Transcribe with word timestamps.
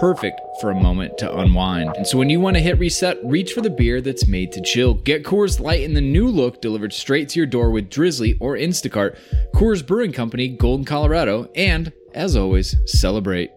perfect 0.00 0.40
for 0.60 0.70
a 0.70 0.80
moment 0.80 1.16
to 1.18 1.38
unwind. 1.38 1.94
And 1.96 2.06
so 2.06 2.18
when 2.18 2.30
you 2.30 2.40
want 2.40 2.56
to 2.56 2.62
hit 2.62 2.78
reset, 2.78 3.18
reach 3.24 3.52
for 3.52 3.60
the 3.60 3.70
beer 3.70 4.00
that's 4.00 4.26
made 4.26 4.52
to 4.52 4.60
chill. 4.60 4.94
Get 4.94 5.24
Coors 5.24 5.60
Light 5.60 5.82
in 5.82 5.94
the 5.94 6.00
new 6.00 6.28
look 6.28 6.60
delivered 6.60 6.92
straight 6.92 7.28
to 7.30 7.40
your 7.40 7.46
door 7.46 7.70
with 7.70 7.90
Drizly 7.90 8.36
or 8.40 8.56
Instacart. 8.56 9.16
Coors 9.54 9.86
Brewing 9.86 10.12
Company, 10.12 10.48
Golden, 10.48 10.84
Colorado, 10.84 11.48
and 11.54 11.92
as 12.14 12.36
always, 12.36 12.76
celebrate. 12.86 13.50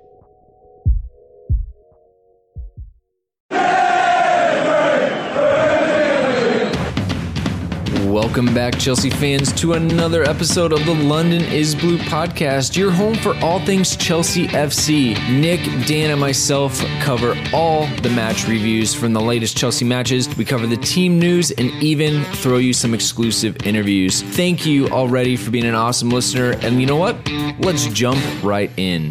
Welcome 8.38 8.54
back, 8.54 8.78
Chelsea 8.78 9.10
fans, 9.10 9.52
to 9.54 9.74
another 9.74 10.22
episode 10.22 10.72
of 10.72 10.86
the 10.86 10.94
London 10.94 11.42
is 11.46 11.74
Blue 11.74 11.98
podcast, 11.98 12.78
your 12.78 12.92
home 12.92 13.16
for 13.16 13.36
all 13.38 13.60
things 13.60 13.96
Chelsea 13.96 14.46
FC. 14.50 15.16
Nick, 15.28 15.60
Dan, 15.88 16.12
and 16.12 16.22
myself 16.22 16.78
cover 17.02 17.36
all 17.52 17.88
the 18.04 18.12
match 18.12 18.48
reviews 18.48 18.94
from 18.94 19.14
the 19.14 19.20
latest 19.20 19.58
Chelsea 19.58 19.86
matches. 19.86 20.30
We 20.38 20.46
cover 20.46 20.68
the 20.68 20.78
team 20.78 21.18
news 21.18 21.50
and 21.50 21.72
even 21.82 22.24
throw 22.36 22.58
you 22.58 22.74
some 22.74 22.94
exclusive 22.94 23.66
interviews. 23.66 24.22
Thank 24.22 24.68
you 24.68 24.88
already 24.90 25.36
for 25.36 25.50
being 25.50 25.66
an 25.66 25.74
awesome 25.74 26.12
listener. 26.12 26.52
And 26.62 26.80
you 26.80 26.86
know 26.86 26.96
what? 26.96 27.18
Let's 27.58 27.88
jump 27.88 28.24
right 28.44 28.70
in. 28.78 29.10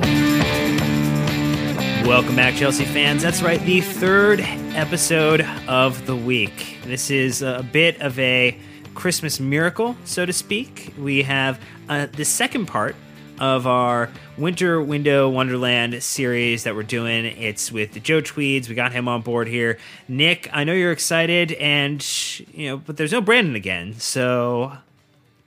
Welcome 2.07 2.37
back, 2.37 2.55
Chelsea 2.55 2.85
fans. 2.85 3.25
That's 3.25 3.43
right, 3.43 3.61
the 3.63 3.81
third 3.81 4.39
episode 4.39 5.41
of 5.67 6.07
the 6.07 6.15
week. 6.15 6.79
This 6.85 7.11
is 7.11 7.43
a 7.43 7.69
bit 7.73 8.01
of 8.01 8.17
a 8.21 8.57
Christmas 9.01 9.39
miracle, 9.39 9.97
so 10.05 10.27
to 10.27 10.33
speak. 10.33 10.93
We 10.99 11.23
have 11.23 11.61
uh, 11.89 12.07
the 12.07 12.25
second 12.25 12.67
part 12.67 12.97
of 13.39 13.67
our 13.67 14.09
Winter 14.39 14.83
Window 14.83 15.29
Wonderland 15.29 16.03
series 16.03 16.65
that 16.65 16.75
we're 16.75 16.83
doing. 16.83 17.27
It's 17.27 17.71
with 17.71 18.03
Joe 18.03 18.21
Tweeds. 18.23 18.69
We 18.69 18.75
got 18.75 18.93
him 18.93 19.07
on 19.07 19.21
board 19.21 19.47
here. 19.49 19.79
Nick, 20.09 20.49
I 20.53 20.65
know 20.65 20.73
you're 20.73 20.93
excited, 20.93 21.53
and 21.53 22.05
you 22.53 22.69
know, 22.71 22.77
but 22.79 22.97
there's 22.97 23.13
no 23.13 23.21
Brandon 23.21 23.55
again. 23.55 23.95
So, 23.99 24.73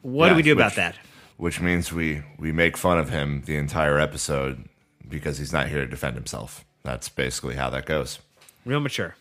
what 0.04 0.28
Yeah, 0.28 0.30
do 0.30 0.36
we 0.36 0.44
do 0.44 0.52
which- 0.52 0.62
about 0.64 0.76
that? 0.76 0.96
Which 1.38 1.60
means 1.62 1.92
we 1.92 2.22
we 2.38 2.52
make 2.52 2.78
fun 2.78 3.00
of 3.00 3.10
him 3.10 3.44
the 3.46 3.56
entire 3.56 3.98
episode 4.00 4.66
because 5.08 5.38
he's 5.40 5.52
not 5.54 5.70
here 5.70 5.80
to 5.80 5.88
defend 5.88 6.16
himself. 6.16 6.64
That's 6.84 7.10
basically 7.10 7.56
how 7.56 7.70
that 7.72 7.86
goes. 7.86 8.20
Real 8.66 8.82
mature, 8.82 9.16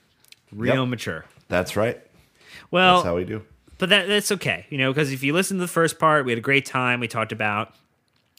real 0.52 0.80
Yep. 0.82 0.88
mature. 0.88 1.24
That's 1.48 1.76
right. 1.76 1.98
Well, 2.70 2.96
That's 2.96 3.06
how 3.06 3.16
we 3.16 3.24
do. 3.24 3.42
But 3.78 3.88
that 3.88 4.08
that's 4.08 4.32
okay, 4.32 4.66
you 4.70 4.78
know, 4.78 4.92
because 4.92 5.12
if 5.12 5.22
you 5.22 5.32
listen 5.32 5.56
to 5.56 5.60
the 5.60 5.68
first 5.68 5.98
part, 5.98 6.24
we 6.24 6.32
had 6.32 6.38
a 6.38 6.42
great 6.42 6.66
time. 6.66 7.00
We 7.00 7.08
talked 7.08 7.32
about 7.32 7.74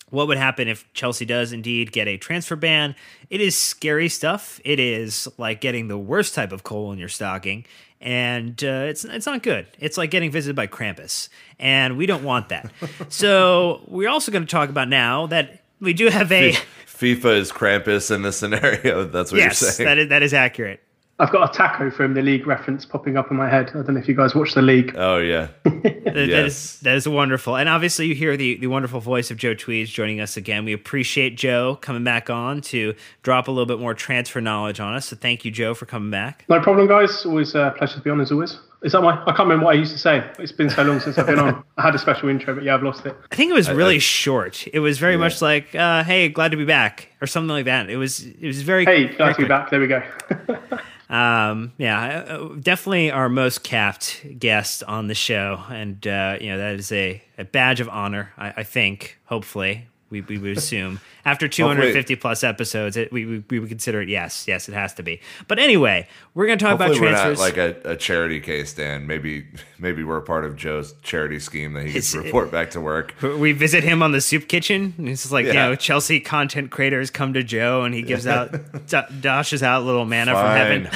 what 0.10 0.28
would 0.28 0.38
happen 0.38 0.68
if 0.68 0.92
Chelsea 0.94 1.26
does 1.26 1.54
indeed 1.54 1.92
get 1.92 2.08
a 2.08 2.18
transfer 2.18 2.56
ban. 2.56 2.96
It 3.30 3.42
is 3.42 3.58
scary 3.58 4.10
stuff. 4.10 4.60
It 4.64 4.80
is 4.80 5.28
like 5.38 5.62
getting 5.62 5.88
the 5.88 5.98
worst 5.98 6.36
type 6.36 6.52
of 6.52 6.64
coal 6.64 6.92
in 6.92 7.00
your 7.00 7.10
stocking, 7.10 7.66
and 8.02 8.62
uh, 8.64 8.86
it's 8.88 9.06
it's 9.06 9.26
not 9.26 9.44
good. 9.44 9.68
It's 9.80 9.98
like 9.98 10.12
getting 10.12 10.32
visited 10.32 10.56
by 10.56 10.68
Krampus, 10.68 11.30
and 11.60 11.98
we 11.98 12.06
don't 12.06 12.24
want 12.24 12.50
that. 12.50 12.72
so 13.10 13.82
we're 13.88 14.10
also 14.10 14.32
going 14.32 14.46
to 14.46 14.52
talk 14.52 14.70
about 14.70 14.88
now 14.88 15.28
that 15.28 15.64
we 15.80 15.94
do 15.94 16.08
have 16.08 16.32
a 16.32 16.54
FIFA 16.88 17.38
is 17.38 17.52
Krampus 17.52 18.14
in 18.14 18.24
this 18.24 18.38
scenario. 18.38 19.06
That's 19.06 19.32
what 19.32 19.38
you're 19.38 19.48
yes, 19.48 19.60
saying. 19.60 19.88
that 19.88 19.98
is 19.98 20.10
that 20.10 20.24
is 20.24 20.34
accurate. 20.34 20.84
I've 21.22 21.32
got 21.32 21.54
a 21.54 21.58
taco 21.58 21.92
from 21.92 22.14
the 22.14 22.22
league 22.22 22.48
reference 22.48 22.86
popping 22.86 23.18
up 23.18 23.30
in 23.30 23.36
my 23.38 23.50
head. 23.50 23.70
I 23.72 23.82
don't 23.82 23.90
know 23.90 24.00
if 24.00 24.08
you 24.08 24.16
guys 24.16 24.34
watch 24.34 24.54
the 24.54 24.62
league. 24.62 24.94
oh 24.98 25.18
yeah. 25.18 25.50
That- 25.66 26.14
that 26.16 26.28
Yes. 26.28 26.46
is 26.76 26.80
that 26.82 26.96
is 26.96 27.08
wonderful, 27.08 27.56
and 27.56 27.70
obviously 27.70 28.08
you 28.08 28.16
hear 28.16 28.36
the 28.38 28.56
the 28.58 28.68
wonderful 28.68 29.00
voice 29.00 29.30
of 29.32 29.38
Joe 29.38 29.54
Tweeds 29.54 29.90
joining 29.92 30.20
us 30.22 30.38
again. 30.38 30.66
We 30.66 30.74
appreciate 30.74 31.38
Joe 31.38 31.78
coming 31.82 32.04
back 32.04 32.30
on 32.30 32.62
to 32.62 32.96
drop 33.22 33.48
a 33.48 33.52
little 33.52 33.66
bit 33.68 33.80
more 33.80 33.94
transfer 33.94 34.42
knowledge 34.42 34.80
on 34.80 34.96
us. 34.96 35.06
So 35.08 35.16
thank 35.16 35.46
you, 35.46 35.52
Joe, 35.52 35.74
for 35.74 35.86
coming 35.86 36.10
back. 36.10 36.46
No 36.50 36.60
problem, 36.60 36.88
guys. 36.88 37.26
Always 37.26 37.54
a 37.56 37.74
pleasure 37.78 37.96
to 37.96 38.02
be 38.02 38.10
on, 38.10 38.20
as 38.22 38.32
always. 38.32 38.58
Is 38.82 38.94
that 38.94 39.02
my? 39.02 39.12
I 39.22 39.26
can't 39.26 39.40
remember 39.40 39.66
what 39.66 39.76
I 39.76 39.80
used 39.80 39.92
to 39.92 39.98
say. 40.00 40.24
It's 40.40 40.52
been 40.54 40.70
so 40.70 40.84
long 40.84 41.00
since 41.02 41.18
I've 41.18 41.28
been 41.28 41.38
on. 41.40 41.64
I 41.78 41.82
had 41.84 41.96
a 41.96 42.00
special 42.00 42.30
intro, 42.30 42.56
but 42.56 42.64
yeah, 42.64 42.74
I've 42.76 42.82
lost 42.84 43.06
it. 43.06 43.16
I 43.32 43.36
think 43.36 43.52
it 43.52 43.54
was 43.54 43.70
really 43.70 43.96
I- 43.96 44.00
short. 44.00 44.66
It 44.74 44.80
was 44.80 44.98
very 44.98 45.18
much 45.18 45.42
like, 45.42 45.76
uh, 45.76 46.04
"Hey, 46.06 46.30
glad 46.30 46.52
to 46.52 46.58
be 46.58 46.66
back," 46.66 47.10
or 47.22 47.28
something 47.28 47.50
like 47.50 47.66
that. 47.66 47.90
It 47.90 47.98
was 47.98 48.26
it 48.26 48.48
was 48.48 48.62
very 48.64 48.86
Hey, 48.86 49.04
very 49.06 49.16
glad 49.18 49.36
to 49.36 49.42
be 49.42 49.48
back. 49.48 49.70
There 49.70 49.80
we 49.82 49.88
go. 49.88 50.02
Um, 51.10 51.74
yeah, 51.78 52.26
uh, 52.28 52.50
definitely 52.60 53.10
our 53.10 53.30
most 53.30 53.64
capped 53.64 54.24
guest 54.38 54.84
on 54.84 55.08
the 55.08 55.16
show, 55.16 55.64
and 55.70 56.06
uh, 56.06 56.38
you 56.40 56.50
know 56.52 56.58
that 56.60 56.76
is 56.76 56.92
a, 56.92 57.22
a 57.38 57.44
badge 57.44 57.80
of 57.82 57.90
honor. 57.90 58.32
I, 58.38 58.54
I 58.58 58.64
think, 58.64 59.18
hopefully, 59.26 59.88
we, 60.10 60.22
we 60.22 60.38
would 60.38 60.58
assume 60.58 61.00
after 61.26 61.48
250 61.48 62.16
plus 62.16 62.44
episodes, 62.44 62.98
it, 62.98 63.12
we, 63.12 63.26
we 63.26 63.44
we 63.50 63.60
would 63.60 63.70
consider 63.70 64.02
it. 64.02 64.10
Yes, 64.10 64.48
yes, 64.48 64.68
it 64.70 64.74
has 64.74 64.94
to 64.96 65.04
be. 65.04 65.22
But 65.48 65.60
anyway, 65.60 66.08
we're 66.34 66.46
going 66.48 66.58
to 66.58 66.66
talk 66.66 66.80
Hopefully 66.80 67.10
about 67.10 67.22
transfers. 67.24 67.40
like 67.40 67.58
a, 67.58 67.92
a 67.92 67.96
charity 67.96 68.40
case, 68.40 68.74
Dan. 68.74 69.08
Maybe 69.08 69.46
maybe 69.78 70.04
we're 70.04 70.18
a 70.18 70.22
part 70.22 70.46
of 70.46 70.56
Joe's 70.56 70.94
charity 71.04 71.40
scheme 71.40 71.74
that 71.74 71.84
he 71.84 71.90
It's- 71.90 72.14
can 72.14 72.24
report 72.24 72.52
back 72.52 72.72
to 72.72 72.82
work. 72.82 73.14
we 73.22 73.52
visit 73.52 73.84
him 73.84 74.02
on 74.04 74.12
the 74.12 74.22
soup 74.22 74.48
kitchen. 74.48 74.94
and 74.98 75.08
It's 75.10 75.22
just 75.24 75.32
like 75.34 75.46
you 75.46 75.54
Yeah. 75.54 75.70
know, 75.70 75.76
Chelsea 75.76 76.20
content 76.20 76.72
creators 76.72 77.10
come 77.12 77.34
to 77.34 77.44
Joe, 77.44 77.84
and 77.84 77.94
he 77.94 78.02
gives 78.02 78.26
out 78.28 78.52
d- 78.88 79.02
dashes 79.22 79.62
out 79.64 79.84
little 79.84 80.06
manna 80.06 80.34
from 80.34 80.56
heaven. 80.56 80.90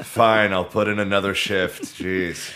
Fine, 0.00 0.52
I'll 0.54 0.64
put 0.64 0.88
in 0.88 0.98
another 0.98 1.34
shift. 1.34 1.84
Jeez. 1.84 2.50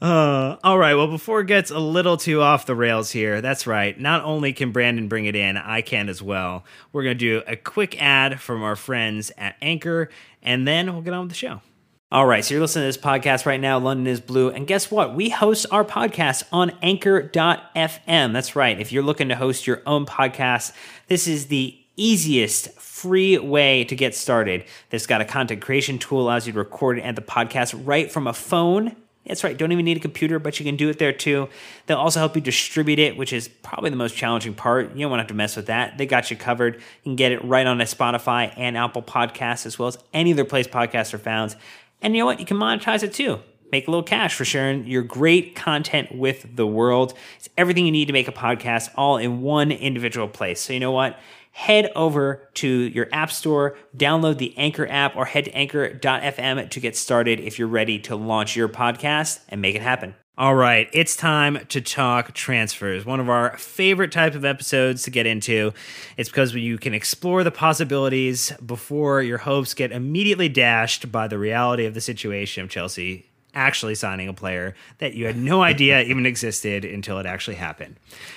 Uh, 0.00 0.56
all 0.62 0.78
right. 0.78 0.94
Well, 0.94 1.08
before 1.08 1.40
it 1.40 1.46
gets 1.46 1.70
a 1.70 1.78
little 1.78 2.16
too 2.16 2.40
off 2.40 2.66
the 2.66 2.76
rails 2.76 3.10
here, 3.10 3.40
that's 3.40 3.66
right. 3.66 3.98
Not 3.98 4.22
only 4.22 4.52
can 4.52 4.70
Brandon 4.70 5.08
bring 5.08 5.24
it 5.24 5.34
in, 5.34 5.56
I 5.56 5.82
can 5.82 6.08
as 6.08 6.22
well. 6.22 6.64
We're 6.92 7.02
going 7.02 7.18
to 7.18 7.40
do 7.40 7.42
a 7.48 7.56
quick 7.56 8.00
ad 8.00 8.40
from 8.40 8.62
our 8.62 8.76
friends 8.76 9.32
at 9.36 9.56
Anchor, 9.60 10.08
and 10.40 10.68
then 10.68 10.92
we'll 10.92 11.02
get 11.02 11.14
on 11.14 11.22
with 11.22 11.30
the 11.30 11.36
show. 11.36 11.62
All 12.10 12.24
right, 12.24 12.42
so 12.42 12.54
you're 12.54 12.62
listening 12.62 12.84
to 12.84 12.86
this 12.86 13.04
podcast 13.04 13.44
right 13.44 13.60
now. 13.60 13.78
London 13.78 14.06
is 14.06 14.20
Blue. 14.20 14.48
And 14.48 14.66
guess 14.66 14.90
what? 14.90 15.14
We 15.14 15.28
host 15.28 15.66
our 15.70 15.84
podcast 15.84 16.44
on 16.52 16.70
anchor.fm. 16.80 18.32
That's 18.32 18.56
right. 18.56 18.80
If 18.80 18.92
you're 18.92 19.02
looking 19.02 19.28
to 19.28 19.36
host 19.36 19.66
your 19.66 19.82
own 19.84 20.06
podcast, 20.06 20.72
this 21.08 21.26
is 21.26 21.48
the 21.48 21.76
easiest 21.96 22.70
free 22.80 23.36
way 23.36 23.84
to 23.84 23.94
get 23.94 24.14
started. 24.14 24.64
This 24.88 25.06
got 25.06 25.20
a 25.20 25.26
content 25.26 25.60
creation 25.60 25.98
tool, 25.98 26.22
allows 26.22 26.46
you 26.46 26.54
to 26.54 26.58
record 26.58 26.98
and 26.98 27.14
the 27.14 27.20
podcast 27.20 27.78
right 27.84 28.10
from 28.10 28.26
a 28.26 28.32
phone. 28.32 28.96
That's 29.28 29.44
right. 29.44 29.56
Don't 29.56 29.70
even 29.72 29.84
need 29.84 29.98
a 29.98 30.00
computer, 30.00 30.38
but 30.38 30.58
you 30.58 30.64
can 30.64 30.76
do 30.76 30.88
it 30.88 30.98
there 30.98 31.12
too. 31.12 31.48
They'll 31.86 31.98
also 31.98 32.18
help 32.18 32.34
you 32.34 32.40
distribute 32.40 32.98
it, 32.98 33.16
which 33.16 33.32
is 33.32 33.48
probably 33.48 33.90
the 33.90 33.96
most 33.96 34.16
challenging 34.16 34.54
part. 34.54 34.94
You 34.94 35.02
don't 35.02 35.10
want 35.10 35.20
to 35.20 35.22
have 35.24 35.28
to 35.28 35.34
mess 35.34 35.54
with 35.54 35.66
that. 35.66 35.98
They 35.98 36.06
got 36.06 36.30
you 36.30 36.36
covered. 36.36 36.76
You 36.76 36.82
can 37.04 37.16
get 37.16 37.32
it 37.32 37.44
right 37.44 37.66
on 37.66 37.78
Spotify 37.78 38.52
and 38.56 38.76
Apple 38.76 39.02
Podcasts, 39.02 39.66
as 39.66 39.78
well 39.78 39.88
as 39.88 39.98
any 40.14 40.32
other 40.32 40.44
place 40.44 40.66
podcasts 40.66 41.12
are 41.12 41.18
found. 41.18 41.54
And 42.00 42.16
you 42.16 42.22
know 42.22 42.26
what? 42.26 42.40
You 42.40 42.46
can 42.46 42.56
monetize 42.56 43.02
it 43.02 43.12
too. 43.12 43.40
Make 43.70 43.86
a 43.86 43.90
little 43.90 44.04
cash 44.04 44.34
for 44.34 44.46
sharing 44.46 44.86
your 44.86 45.02
great 45.02 45.54
content 45.54 46.14
with 46.14 46.56
the 46.56 46.66
world. 46.66 47.12
It's 47.36 47.50
everything 47.58 47.84
you 47.84 47.92
need 47.92 48.06
to 48.06 48.14
make 48.14 48.28
a 48.28 48.32
podcast 48.32 48.90
all 48.94 49.18
in 49.18 49.42
one 49.42 49.70
individual 49.70 50.26
place. 50.26 50.58
So 50.60 50.72
you 50.72 50.80
know 50.80 50.92
what? 50.92 51.18
Head 51.58 51.90
over 51.96 52.48
to 52.54 52.68
your 52.68 53.08
app 53.10 53.32
store, 53.32 53.76
download 53.96 54.38
the 54.38 54.56
Anchor 54.56 54.86
app, 54.88 55.16
or 55.16 55.24
head 55.24 55.46
to 55.46 55.50
anchor.fm 55.56 56.70
to 56.70 56.80
get 56.80 56.96
started 56.96 57.40
if 57.40 57.58
you're 57.58 57.66
ready 57.66 57.98
to 57.98 58.14
launch 58.14 58.54
your 58.54 58.68
podcast 58.68 59.40
and 59.48 59.60
make 59.60 59.74
it 59.74 59.82
happen. 59.82 60.14
All 60.38 60.54
right, 60.54 60.88
it's 60.92 61.16
time 61.16 61.58
to 61.70 61.80
talk 61.80 62.32
transfers. 62.32 63.04
One 63.04 63.18
of 63.18 63.28
our 63.28 63.58
favorite 63.58 64.12
type 64.12 64.36
of 64.36 64.44
episodes 64.44 65.02
to 65.02 65.10
get 65.10 65.26
into. 65.26 65.72
It's 66.16 66.28
because 66.28 66.54
you 66.54 66.78
can 66.78 66.94
explore 66.94 67.42
the 67.42 67.50
possibilities 67.50 68.52
before 68.64 69.20
your 69.20 69.38
hopes 69.38 69.74
get 69.74 69.90
immediately 69.90 70.48
dashed 70.48 71.10
by 71.10 71.26
the 71.26 71.38
reality 71.38 71.86
of 71.86 71.94
the 71.94 72.00
situation 72.00 72.68
Chelsea 72.68 73.26
actually 73.58 73.96
signing 73.96 74.28
a 74.28 74.32
player 74.32 74.74
that 74.98 75.14
you 75.14 75.26
had 75.26 75.36
no 75.36 75.62
idea 75.62 76.00
even 76.04 76.24
existed 76.24 76.84
until 76.84 77.18
it 77.18 77.26
actually 77.26 77.56
happened. 77.56 77.96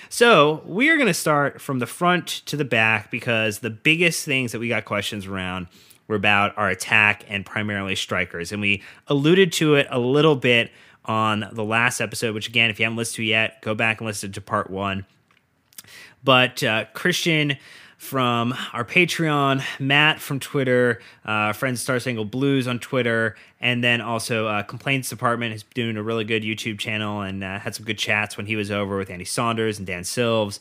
So, 0.09 0.63
we 0.65 0.89
are 0.89 0.95
going 0.95 1.07
to 1.07 1.13
start 1.13 1.62
from 1.62 1.79
the 1.79 1.85
front 1.85 2.27
to 2.47 2.57
the 2.57 2.65
back 2.65 3.12
because 3.12 3.59
the 3.59 3.69
biggest 3.69 4.25
things 4.25 4.51
that 4.51 4.59
we 4.59 4.68
got 4.68 4.85
questions 4.85 5.27
around 5.27 5.68
were 6.07 6.15
about 6.15 6.57
our 6.57 6.69
attack 6.69 7.23
and 7.29 7.45
primarily 7.45 7.95
strikers. 7.95 8.51
And 8.51 8.59
we 8.59 8.81
alluded 9.07 9.53
to 9.53 9.75
it 9.75 9.88
a 9.89 10.00
little 10.00 10.35
bit 10.35 10.71
on 11.06 11.47
the 11.51 11.63
last 11.63 12.01
episode, 12.01 12.33
which 12.33 12.50
again, 12.50 12.69
if 12.69 12.79
you 12.79 12.85
haven't 12.85 12.97
listened 12.97 13.18
to 13.18 13.23
yet, 13.23 13.62
go 13.62 13.73
back 13.73 14.01
and 14.01 14.07
listen 14.07 14.31
to 14.33 14.41
part 14.41 14.69
one. 14.69 15.06
But 16.23 16.63
uh, 16.63 16.85
Christian 16.94 17.57
from 18.01 18.51
our 18.74 18.83
Patreon, 18.83 19.63
Matt 19.80 20.19
from 20.19 20.39
Twitter, 20.39 21.00
uh, 21.24 21.53
Friends 21.53 21.81
Star 21.81 22.00
Single 22.00 22.25
Blues 22.25 22.68
on 22.68 22.80
Twitter, 22.80 23.36
and 23.59 23.83
then 23.83 24.01
also 24.01 24.48
uh, 24.48 24.63
Complaints 24.63 25.07
Department 25.07 25.53
is 25.53 25.62
doing 25.75 25.95
a 25.98 26.03
really 26.03 26.24
good 26.24 26.42
YouTube 26.42 26.80
channel 26.80 27.21
and 27.21 27.44
uh, 27.44 27.59
had 27.59 27.75
some 27.75 27.86
good 27.86 28.00
chats 28.00 28.38
when 28.38 28.48
he 28.48 28.56
was 28.56 28.71
over 28.71 28.98
with 28.98 29.12
Andy 29.12 29.24
Saunders 29.24 29.77
and 29.77 29.86
Dan 29.86 30.01
Silves. 30.01 30.57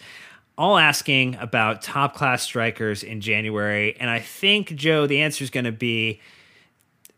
All 0.58 0.76
asking 0.76 1.37
about 1.37 1.81
top 1.81 2.14
class 2.14 2.42
strikers 2.42 3.02
in 3.02 3.22
January. 3.22 3.96
And 3.98 4.10
I 4.10 4.19
think, 4.19 4.75
Joe, 4.75 5.06
the 5.06 5.22
answer 5.22 5.43
is 5.43 5.48
going 5.48 5.64
to 5.64 5.72
be 5.72 6.20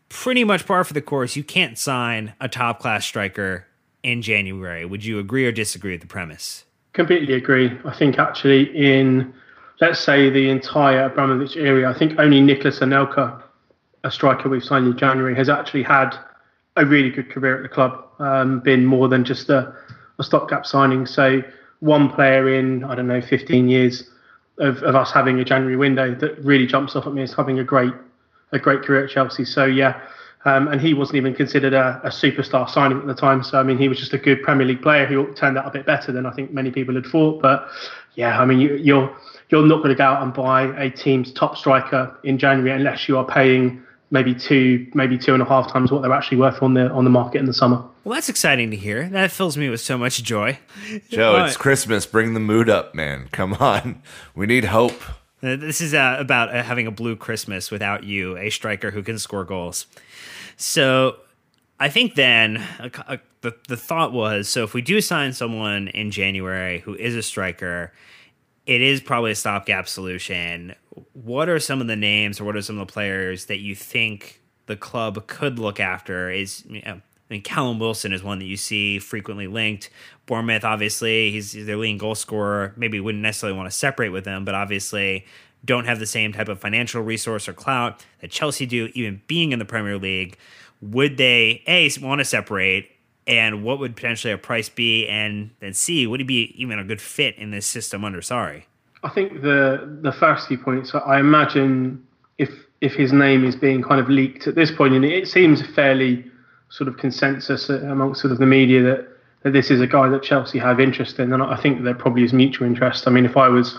pretty 0.07 0.45
much 0.45 0.65
par 0.65 0.85
for 0.85 0.93
the 0.93 1.01
course. 1.01 1.35
You 1.35 1.43
can't 1.43 1.77
sign 1.77 2.33
a 2.39 2.47
top 2.47 2.79
class 2.79 3.05
striker 3.05 3.67
in 4.03 4.21
January. 4.21 4.85
Would 4.85 5.03
you 5.03 5.19
agree 5.19 5.45
or 5.45 5.51
disagree 5.51 5.91
with 5.91 6.01
the 6.01 6.07
premise? 6.07 6.63
Completely 6.93 7.33
agree. 7.33 7.77
I 7.83 7.93
think 7.93 8.17
actually 8.17 8.63
in 8.73 9.33
let's 9.81 9.99
say 9.99 10.29
the 10.29 10.49
entire 10.49 11.05
Abramovich 11.05 11.57
area, 11.57 11.89
I 11.89 11.97
think 11.97 12.19
only 12.19 12.41
Nicolas 12.41 12.79
Anelka, 12.79 13.41
a 14.03 14.11
striker 14.11 14.49
we've 14.49 14.63
signed 14.63 14.87
in 14.87 14.97
January, 14.97 15.35
has 15.35 15.49
actually 15.49 15.83
had 15.83 16.15
a 16.75 16.85
really 16.85 17.09
good 17.09 17.29
career 17.29 17.57
at 17.57 17.63
the 17.63 17.69
club. 17.69 18.05
Um, 18.19 18.59
been 18.59 18.85
more 18.85 19.07
than 19.07 19.25
just 19.25 19.49
a, 19.49 19.75
a 20.19 20.23
stopgap 20.23 20.65
signing. 20.65 21.05
So 21.05 21.41
one 21.79 22.09
player 22.09 22.53
in 22.53 22.83
I 22.83 22.95
don't 22.95 23.07
know 23.07 23.21
15 23.21 23.67
years 23.67 24.09
of, 24.59 24.77
of 24.83 24.95
us 24.95 25.11
having 25.11 25.39
a 25.39 25.45
January 25.45 25.75
window 25.75 26.15
that 26.15 26.37
really 26.43 26.65
jumps 26.65 26.95
off 26.95 27.07
at 27.07 27.13
me 27.13 27.23
as 27.23 27.33
having 27.33 27.59
a 27.59 27.63
great 27.63 27.93
a 28.51 28.59
great 28.59 28.83
career 28.83 29.03
at 29.03 29.09
Chelsea. 29.09 29.43
So 29.43 29.65
yeah, 29.65 29.99
um, 30.45 30.67
and 30.67 30.79
he 30.79 30.93
wasn't 30.93 31.17
even 31.17 31.33
considered 31.33 31.73
a, 31.73 31.99
a, 32.03 32.09
superstar 32.09 32.69
signing 32.69 32.99
at 32.99 33.07
the 33.07 33.15
time. 33.15 33.43
So 33.43 33.59
I 33.59 33.63
mean, 33.63 33.77
he 33.77 33.87
was 33.87 33.97
just 33.97 34.13
a 34.13 34.17
good 34.17 34.43
Premier 34.43 34.67
League 34.67 34.81
player 34.81 35.05
who 35.05 35.33
turned 35.33 35.57
out 35.57 35.65
a 35.65 35.71
bit 35.71 35.85
better 35.85 36.11
than 36.11 36.25
I 36.25 36.31
think 36.31 36.51
many 36.53 36.69
people 36.69 36.93
had 36.95 37.05
thought. 37.05 37.41
But 37.41 37.67
yeah, 38.15 38.39
I 38.39 38.45
mean, 38.45 38.59
you, 38.59 38.75
you're 38.75 39.15
you're 39.53 39.67
not 39.67 39.77
going 39.77 39.89
to 39.89 39.95
go 39.95 40.03
out 40.03 40.23
and 40.23 40.33
buy 40.33 40.63
a 40.81 40.89
team's 40.89 41.31
top 41.31 41.55
striker 41.55 42.17
in 42.23 42.39
January 42.39 42.75
unless 42.75 43.07
you 43.07 43.19
are 43.19 43.25
paying 43.25 43.83
maybe 44.09 44.33
two, 44.33 44.87
maybe 44.95 45.15
two 45.15 45.33
and 45.33 45.43
a 45.43 45.45
half 45.45 45.71
times 45.71 45.91
what 45.91 46.01
they're 46.01 46.11
actually 46.11 46.37
worth 46.37 46.63
on 46.63 46.73
the 46.73 46.89
on 46.89 47.03
the 47.03 47.11
market 47.11 47.37
in 47.37 47.45
the 47.45 47.53
summer. 47.53 47.83
Well, 48.03 48.15
that's 48.15 48.29
exciting 48.29 48.71
to 48.71 48.77
hear. 48.77 49.07
That 49.09 49.31
fills 49.31 49.55
me 49.55 49.69
with 49.69 49.79
so 49.79 49.95
much 49.95 50.23
joy. 50.23 50.57
Joe, 51.09 51.45
it's 51.45 51.55
Christmas. 51.55 52.07
Bring 52.07 52.33
the 52.33 52.39
mood 52.39 52.67
up, 52.67 52.95
man. 52.95 53.29
Come 53.31 53.53
on, 53.53 54.01
we 54.35 54.47
need 54.47 54.65
hope. 54.65 54.99
Uh, 55.43 55.55
this 55.55 55.81
is 55.81 55.93
uh, 55.93 56.17
about 56.19 56.55
uh, 56.55 56.63
having 56.63 56.87
a 56.87 56.91
blue 56.91 57.15
Christmas 57.15 57.69
without 57.69 58.03
you, 58.03 58.35
a 58.37 58.49
striker 58.49 58.89
who 58.89 59.03
can 59.03 59.19
score 59.19 59.43
goals. 59.43 59.85
So 60.57 61.17
I 61.79 61.89
think 61.89 62.15
then 62.15 62.57
uh, 62.79 63.17
the, 63.41 63.55
the 63.67 63.77
thought 63.77 64.13
was 64.13 64.49
so 64.49 64.63
if 64.63 64.73
we 64.73 64.81
do 64.81 64.99
sign 64.99 65.33
someone 65.33 65.89
in 65.89 66.09
January 66.09 66.79
who 66.79 66.95
is 66.95 67.15
a 67.15 67.21
striker, 67.21 67.93
it 68.65 68.81
is 68.81 69.01
probably 69.01 69.31
a 69.31 69.35
stopgap 69.35 69.87
solution. 69.87 70.75
What 71.13 71.49
are 71.49 71.59
some 71.59 71.81
of 71.81 71.87
the 71.87 71.95
names 71.95 72.39
or 72.39 72.45
what 72.45 72.55
are 72.55 72.61
some 72.61 72.79
of 72.79 72.87
the 72.87 72.93
players 72.93 73.45
that 73.45 73.59
you 73.59 73.75
think 73.75 74.41
the 74.67 74.75
club 74.75 75.27
could 75.27 75.59
look 75.59 75.79
after? 75.79 76.29
Is 76.29 76.63
you 76.67 76.81
know, 76.81 76.93
I 76.93 77.01
mean, 77.29 77.41
Callum 77.41 77.79
Wilson 77.79 78.13
is 78.13 78.23
one 78.23 78.39
that 78.39 78.45
you 78.45 78.57
see 78.57 78.99
frequently 78.99 79.47
linked. 79.47 79.89
Bournemouth, 80.25 80.63
obviously, 80.63 81.31
he's 81.31 81.53
their 81.53 81.77
leading 81.77 81.97
goal 81.97 82.15
scorer. 82.15 82.73
Maybe 82.77 82.99
wouldn't 82.99 83.21
necessarily 83.21 83.57
want 83.57 83.69
to 83.69 83.75
separate 83.75 84.09
with 84.09 84.25
him, 84.25 84.45
but 84.45 84.55
obviously 84.55 85.25
don't 85.65 85.85
have 85.85 85.99
the 85.99 86.05
same 86.05 86.33
type 86.33 86.49
of 86.49 86.59
financial 86.59 87.01
resource 87.01 87.47
or 87.47 87.53
clout 87.53 88.05
that 88.19 88.31
Chelsea 88.31 88.65
do, 88.65 88.89
even 88.93 89.21
being 89.27 89.51
in 89.51 89.59
the 89.59 89.65
Premier 89.65 89.97
League. 89.97 90.37
Would 90.81 91.17
they, 91.17 91.63
A, 91.67 91.89
want 92.01 92.19
to 92.19 92.25
separate? 92.25 92.89
And 93.25 93.63
what 93.63 93.79
would 93.79 93.95
potentially 93.95 94.33
a 94.33 94.37
price 94.37 94.69
be? 94.69 95.07
And 95.07 95.51
then 95.59 95.73
C, 95.73 96.05
would 96.07 96.19
he 96.19 96.25
be 96.25 96.53
even 96.61 96.79
a 96.79 96.83
good 96.83 97.01
fit 97.01 97.37
in 97.37 97.51
this 97.51 97.65
system 97.65 98.03
under 98.03 98.19
Sarri? 98.19 98.63
I 99.03 99.09
think 99.09 99.41
the 99.41 99.99
the 100.01 100.11
first 100.11 100.47
few 100.47 100.57
points, 100.57 100.93
I 100.95 101.19
imagine 101.19 102.05
if 102.37 102.49
if 102.81 102.93
his 102.93 103.13
name 103.13 103.45
is 103.45 103.55
being 103.55 103.81
kind 103.81 103.99
of 103.99 104.09
leaked 104.09 104.47
at 104.47 104.55
this 104.55 104.71
point, 104.71 104.93
and 104.93 105.05
it 105.05 105.27
seems 105.27 105.65
fairly 105.73 106.25
sort 106.69 106.87
of 106.87 106.97
consensus 106.97 107.69
amongst 107.69 108.21
sort 108.21 108.31
of 108.31 108.39
the 108.39 108.45
media 108.45 108.81
that, 108.81 109.07
that 109.43 109.51
this 109.51 109.69
is 109.69 109.79
a 109.79 109.87
guy 109.87 110.09
that 110.09 110.23
Chelsea 110.23 110.57
have 110.57 110.79
interest 110.79 111.19
in, 111.19 111.31
and 111.31 111.43
I 111.43 111.55
think 111.55 111.83
there 111.83 111.93
probably 111.93 112.23
is 112.23 112.33
mutual 112.33 112.65
interest. 112.65 113.07
I 113.07 113.11
mean, 113.11 113.25
if 113.25 113.37
I 113.37 113.47
was 113.47 113.77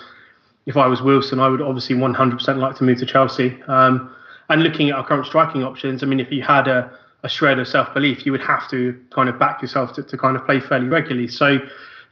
if 0.67 0.77
I 0.77 0.87
was 0.87 1.03
Wilson, 1.03 1.41
I 1.41 1.49
would 1.49 1.61
obviously 1.61 1.97
100% 1.97 2.57
like 2.57 2.77
to 2.77 2.85
move 2.85 2.99
to 2.99 3.07
Chelsea. 3.07 3.63
Um, 3.67 4.15
and 4.49 4.63
looking 4.63 4.91
at 4.91 4.97
our 4.97 5.07
current 5.07 5.27
striking 5.27 5.63
options, 5.63 6.03
I 6.03 6.07
mean, 6.07 6.21
if 6.21 6.31
you 6.31 6.43
had 6.43 6.69
a, 6.69 6.91
a 7.25 7.29
shred 7.29 7.59
of 7.59 7.67
self 7.67 7.93
belief, 7.95 8.25
you 8.25 8.33
would 8.33 8.43
have 8.43 8.69
to 8.71 8.99
kind 9.11 9.29
of 9.29 9.39
back 9.39 9.63
yourself 9.63 9.95
to, 9.95 10.03
to 10.03 10.17
kind 10.17 10.37
of 10.37 10.45
play 10.45 10.61
fairly 10.61 10.87
regularly. 10.87 11.27
So, 11.27 11.59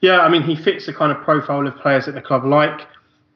yeah, 0.01 0.21
I 0.21 0.29
mean, 0.29 0.43
he 0.43 0.57
fits 0.57 0.87
the 0.87 0.93
kind 0.93 1.13
of 1.13 1.23
profile 1.23 1.67
of 1.67 1.77
players 1.77 2.07
that 2.07 2.13
the 2.13 2.23
club 2.23 2.45
like. 2.45 2.87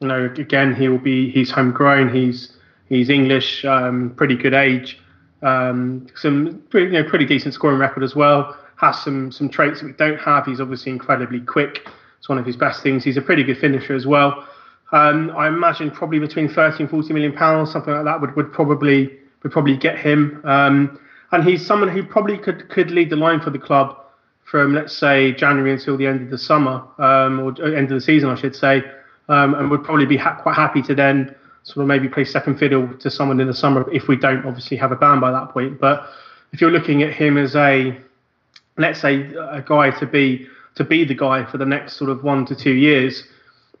You 0.01 0.07
know, 0.07 0.25
again, 0.25 0.75
he 0.75 0.89
will 0.89 0.97
be 0.97 1.31
he's 1.31 1.51
homegrown, 1.51 2.13
he's 2.13 2.57
he's 2.89 3.09
English, 3.09 3.63
um, 3.63 4.13
pretty 4.15 4.35
good 4.35 4.53
age, 4.53 4.99
um, 5.43 6.07
some 6.15 6.61
pretty, 6.69 6.87
you 6.87 7.03
know 7.03 7.07
pretty 7.07 7.25
decent 7.25 7.53
scoring 7.53 7.79
record 7.79 8.03
as 8.03 8.15
well. 8.15 8.57
Has 8.77 8.99
some 9.03 9.31
some 9.31 9.49
traits 9.49 9.79
that 9.79 9.85
we 9.85 9.93
don't 9.93 10.19
have. 10.19 10.45
He's 10.45 10.59
obviously 10.59 10.91
incredibly 10.91 11.39
quick. 11.39 11.87
It's 12.17 12.27
one 12.27 12.37
of 12.37 12.45
his 12.45 12.57
best 12.57 12.81
things. 12.83 13.03
He's 13.03 13.17
a 13.17 13.21
pretty 13.21 13.43
good 13.43 13.57
finisher 13.57 13.95
as 13.95 14.05
well. 14.05 14.47
Um, 14.91 15.31
I 15.35 15.47
imagine 15.47 15.91
probably 15.91 16.19
between 16.19 16.47
30 16.47 16.83
and 16.83 16.89
40 16.89 17.13
million 17.13 17.33
pounds, 17.33 17.71
something 17.71 17.93
like 17.93 18.05
that, 18.05 18.21
would, 18.21 18.35
would 18.35 18.53
probably 18.53 19.17
would 19.43 19.51
probably 19.51 19.77
get 19.77 19.99
him. 19.99 20.41
Um, 20.43 20.99
and 21.31 21.43
he's 21.43 21.65
someone 21.65 21.89
who 21.89 22.03
probably 22.03 22.37
could 22.37 22.69
could 22.69 22.91
lead 22.91 23.09
the 23.09 23.15
line 23.15 23.39
for 23.39 23.49
the 23.49 23.59
club 23.59 23.97
from 24.43 24.73
let's 24.73 24.95
say 24.95 25.33
January 25.33 25.73
until 25.73 25.97
the 25.97 26.07
end 26.07 26.21
of 26.21 26.29
the 26.29 26.37
summer 26.37 26.83
um, 26.99 27.39
or 27.39 27.49
end 27.75 27.91
of 27.91 27.95
the 27.95 28.01
season, 28.01 28.29
I 28.29 28.35
should 28.35 28.55
say, 28.55 28.81
um, 29.27 29.55
and 29.55 29.69
would 29.69 29.83
probably 29.83 30.05
be 30.05 30.17
ha- 30.17 30.39
quite 30.41 30.55
happy 30.55 30.81
to 30.83 30.95
then 30.95 31.35
sort 31.63 31.83
of 31.83 31.87
maybe 31.87 32.07
play 32.07 32.23
second 32.23 32.57
fiddle 32.57 32.87
to 32.99 33.11
someone 33.11 33.39
in 33.41 33.47
the 33.47 33.53
summer 33.53 33.89
if 33.93 34.07
we 34.07 34.15
don't 34.15 34.45
obviously 34.45 34.77
have 34.77 34.91
a 34.93 34.95
ban 34.95 35.19
by 35.19 35.31
that 35.31 35.49
point. 35.49 35.81
But 35.81 36.07
if 36.53 36.61
you're 36.61 36.71
looking 36.71 37.03
at 37.03 37.13
him 37.13 37.37
as 37.37 37.55
a 37.55 37.97
let's 38.77 39.01
say 39.01 39.33
a 39.33 39.61
guy 39.65 39.91
to 39.99 40.05
be 40.05 40.47
to 40.75 40.83
be 40.83 41.03
the 41.03 41.15
guy 41.15 41.43
for 41.45 41.57
the 41.57 41.65
next 41.65 41.97
sort 41.97 42.09
of 42.09 42.23
one 42.23 42.45
to 42.45 42.55
two 42.55 42.73
years 42.73 43.23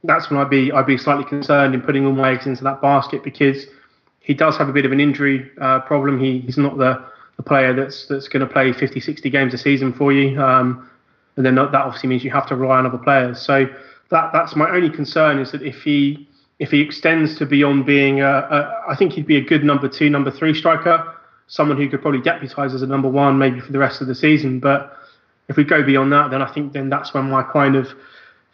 that's 0.03 0.29
when 0.29 0.39
I'd 0.39 0.49
be 0.49 0.71
I'd 0.71 0.85
be 0.85 0.97
slightly 0.97 1.25
concerned 1.25 1.73
in 1.73 1.81
putting 1.81 2.05
all 2.05 2.13
my 2.13 2.31
eggs 2.33 2.45
into 2.45 2.63
that 2.63 2.81
basket 2.81 3.23
because 3.23 3.65
he 4.21 4.33
does 4.33 4.57
have 4.57 4.69
a 4.69 4.73
bit 4.73 4.85
of 4.85 4.91
an 4.91 4.99
injury 4.99 5.49
uh, 5.61 5.79
problem. 5.81 6.19
He, 6.19 6.39
he's 6.39 6.57
not 6.57 6.77
the, 6.77 7.03
the 7.37 7.43
player 7.43 7.73
that's 7.73 8.07
that's 8.07 8.27
going 8.27 8.45
to 8.45 8.51
play 8.51 8.73
50, 8.73 8.99
60 8.99 9.29
games 9.29 9.53
a 9.53 9.57
season 9.57 9.93
for 9.93 10.11
you, 10.11 10.41
um, 10.41 10.89
and 11.37 11.45
then 11.45 11.55
that 11.55 11.73
obviously 11.73 12.09
means 12.09 12.23
you 12.23 12.31
have 12.31 12.47
to 12.47 12.55
rely 12.55 12.77
on 12.77 12.85
other 12.85 12.97
players. 12.97 13.39
So 13.39 13.67
that 14.09 14.31
that's 14.33 14.55
my 14.55 14.69
only 14.69 14.89
concern 14.89 15.39
is 15.39 15.51
that 15.51 15.61
if 15.61 15.81
he 15.83 16.27
if 16.59 16.71
he 16.71 16.81
extends 16.81 17.37
to 17.37 17.45
beyond 17.45 17.85
being 17.85 18.21
a, 18.21 18.25
a 18.27 18.83
I 18.89 18.95
think 18.95 19.13
he'd 19.13 19.27
be 19.27 19.37
a 19.37 19.41
good 19.41 19.63
number 19.63 19.87
two, 19.87 20.09
number 20.09 20.31
three 20.31 20.53
striker, 20.53 21.15
someone 21.47 21.77
who 21.77 21.87
could 21.89 22.01
probably 22.01 22.21
deputise 22.21 22.73
as 22.73 22.81
a 22.81 22.87
number 22.87 23.09
one 23.09 23.37
maybe 23.37 23.59
for 23.59 23.71
the 23.71 23.79
rest 23.79 24.01
of 24.01 24.07
the 24.07 24.15
season. 24.15 24.59
But 24.59 24.97
if 25.47 25.55
we 25.55 25.63
go 25.63 25.83
beyond 25.83 26.11
that, 26.13 26.31
then 26.31 26.41
I 26.41 26.51
think 26.51 26.73
then 26.73 26.89
that's 26.89 27.13
when 27.13 27.29
my 27.29 27.43
kind 27.43 27.75
of 27.75 27.87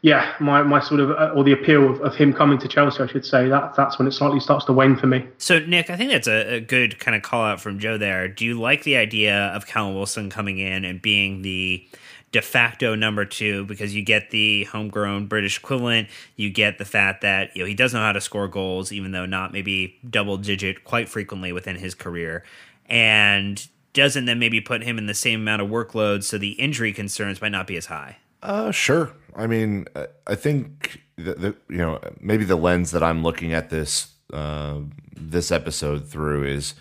yeah, 0.04 0.36
my, 0.42 0.62
my 0.64 0.82
sort 0.82 1.00
of 1.00 1.12
uh, 1.12 1.32
or 1.34 1.46
the 1.46 1.54
appeal 1.54 1.90
of, 1.90 2.02
of 2.02 2.14
him 2.14 2.34
coming 2.34 2.60
to 2.60 2.68
Chelsea, 2.68 3.02
I 3.02 3.08
should 3.08 3.26
say 3.26 3.48
that 3.48 3.74
that's 3.74 3.98
when 3.98 4.06
it 4.06 4.12
slightly 4.12 4.42
starts 4.42 4.66
to 4.66 4.74
wane 4.74 4.98
for 4.98 5.08
me. 5.08 5.26
So 5.38 5.60
Nick, 5.60 5.90
I 5.90 5.96
think 5.96 6.12
that's 6.12 6.28
a, 6.28 6.56
a 6.56 6.60
good 6.60 7.00
kind 7.00 7.16
of 7.16 7.24
call 7.24 7.42
out 7.42 7.62
from 7.62 7.80
Joe 7.80 7.98
there. 7.98 8.28
Do 8.28 8.44
you 8.44 8.60
like 8.60 8.84
the 8.84 8.98
idea 8.98 9.48
of 9.56 9.66
Callum 9.66 9.96
Wilson 9.96 10.30
coming 10.30 10.60
in 10.60 10.84
and 10.84 11.02
being 11.02 11.42
the 11.42 11.88
de 12.34 12.42
facto 12.42 12.96
number 12.96 13.24
two 13.24 13.64
because 13.64 13.96
you 13.96 14.04
get 14.04 14.32
the 14.32 14.66
homegrown 14.66 15.28
British 15.28 15.58
equivalent. 15.60 16.10
You 16.36 16.50
get 16.50 16.80
the 16.80 16.86
fact 16.86 17.22
that 17.22 17.56
you 17.56 17.62
know 17.62 17.68
he 17.68 17.76
does 17.76 17.94
know 17.94 18.02
how 18.02 18.12
to 18.12 18.20
score 18.20 18.50
goals, 18.50 18.92
even 18.92 19.12
though 19.12 19.26
not 19.26 19.54
maybe 19.54 19.98
double 20.10 20.36
digit 20.36 20.84
quite 20.84 21.08
frequently 21.08 21.54
within 21.54 21.78
his 21.78 21.96
career, 21.96 22.44
and 22.88 23.66
doesn't 23.94 24.26
then 24.26 24.40
maybe 24.40 24.60
put 24.60 24.84
him 24.84 24.98
in 24.98 25.06
the 25.06 25.14
same 25.14 25.42
amount 25.42 25.62
of 25.62 25.70
workload, 25.70 26.24
so 26.24 26.38
the 26.38 26.54
injury 26.54 26.92
concerns 26.92 27.40
might 27.40 27.52
not 27.52 27.68
be 27.68 27.78
as 27.78 27.86
high. 27.86 28.18
Uh, 28.44 28.72
sure. 28.72 29.14
I 29.36 29.48
mean, 29.48 29.88
I 30.28 30.36
think 30.36 31.02
the, 31.16 31.34
the 31.34 31.56
you 31.70 31.78
know 31.78 32.00
maybe 32.20 32.44
the 32.44 32.58
lens 32.58 32.92
that 32.92 33.02
I'm 33.02 33.24
looking 33.24 33.54
at 33.54 33.70
this 33.70 34.14
uh, 34.32 34.80
this 35.16 35.52
episode 35.52 36.08
through 36.08 36.44
is 36.44 36.76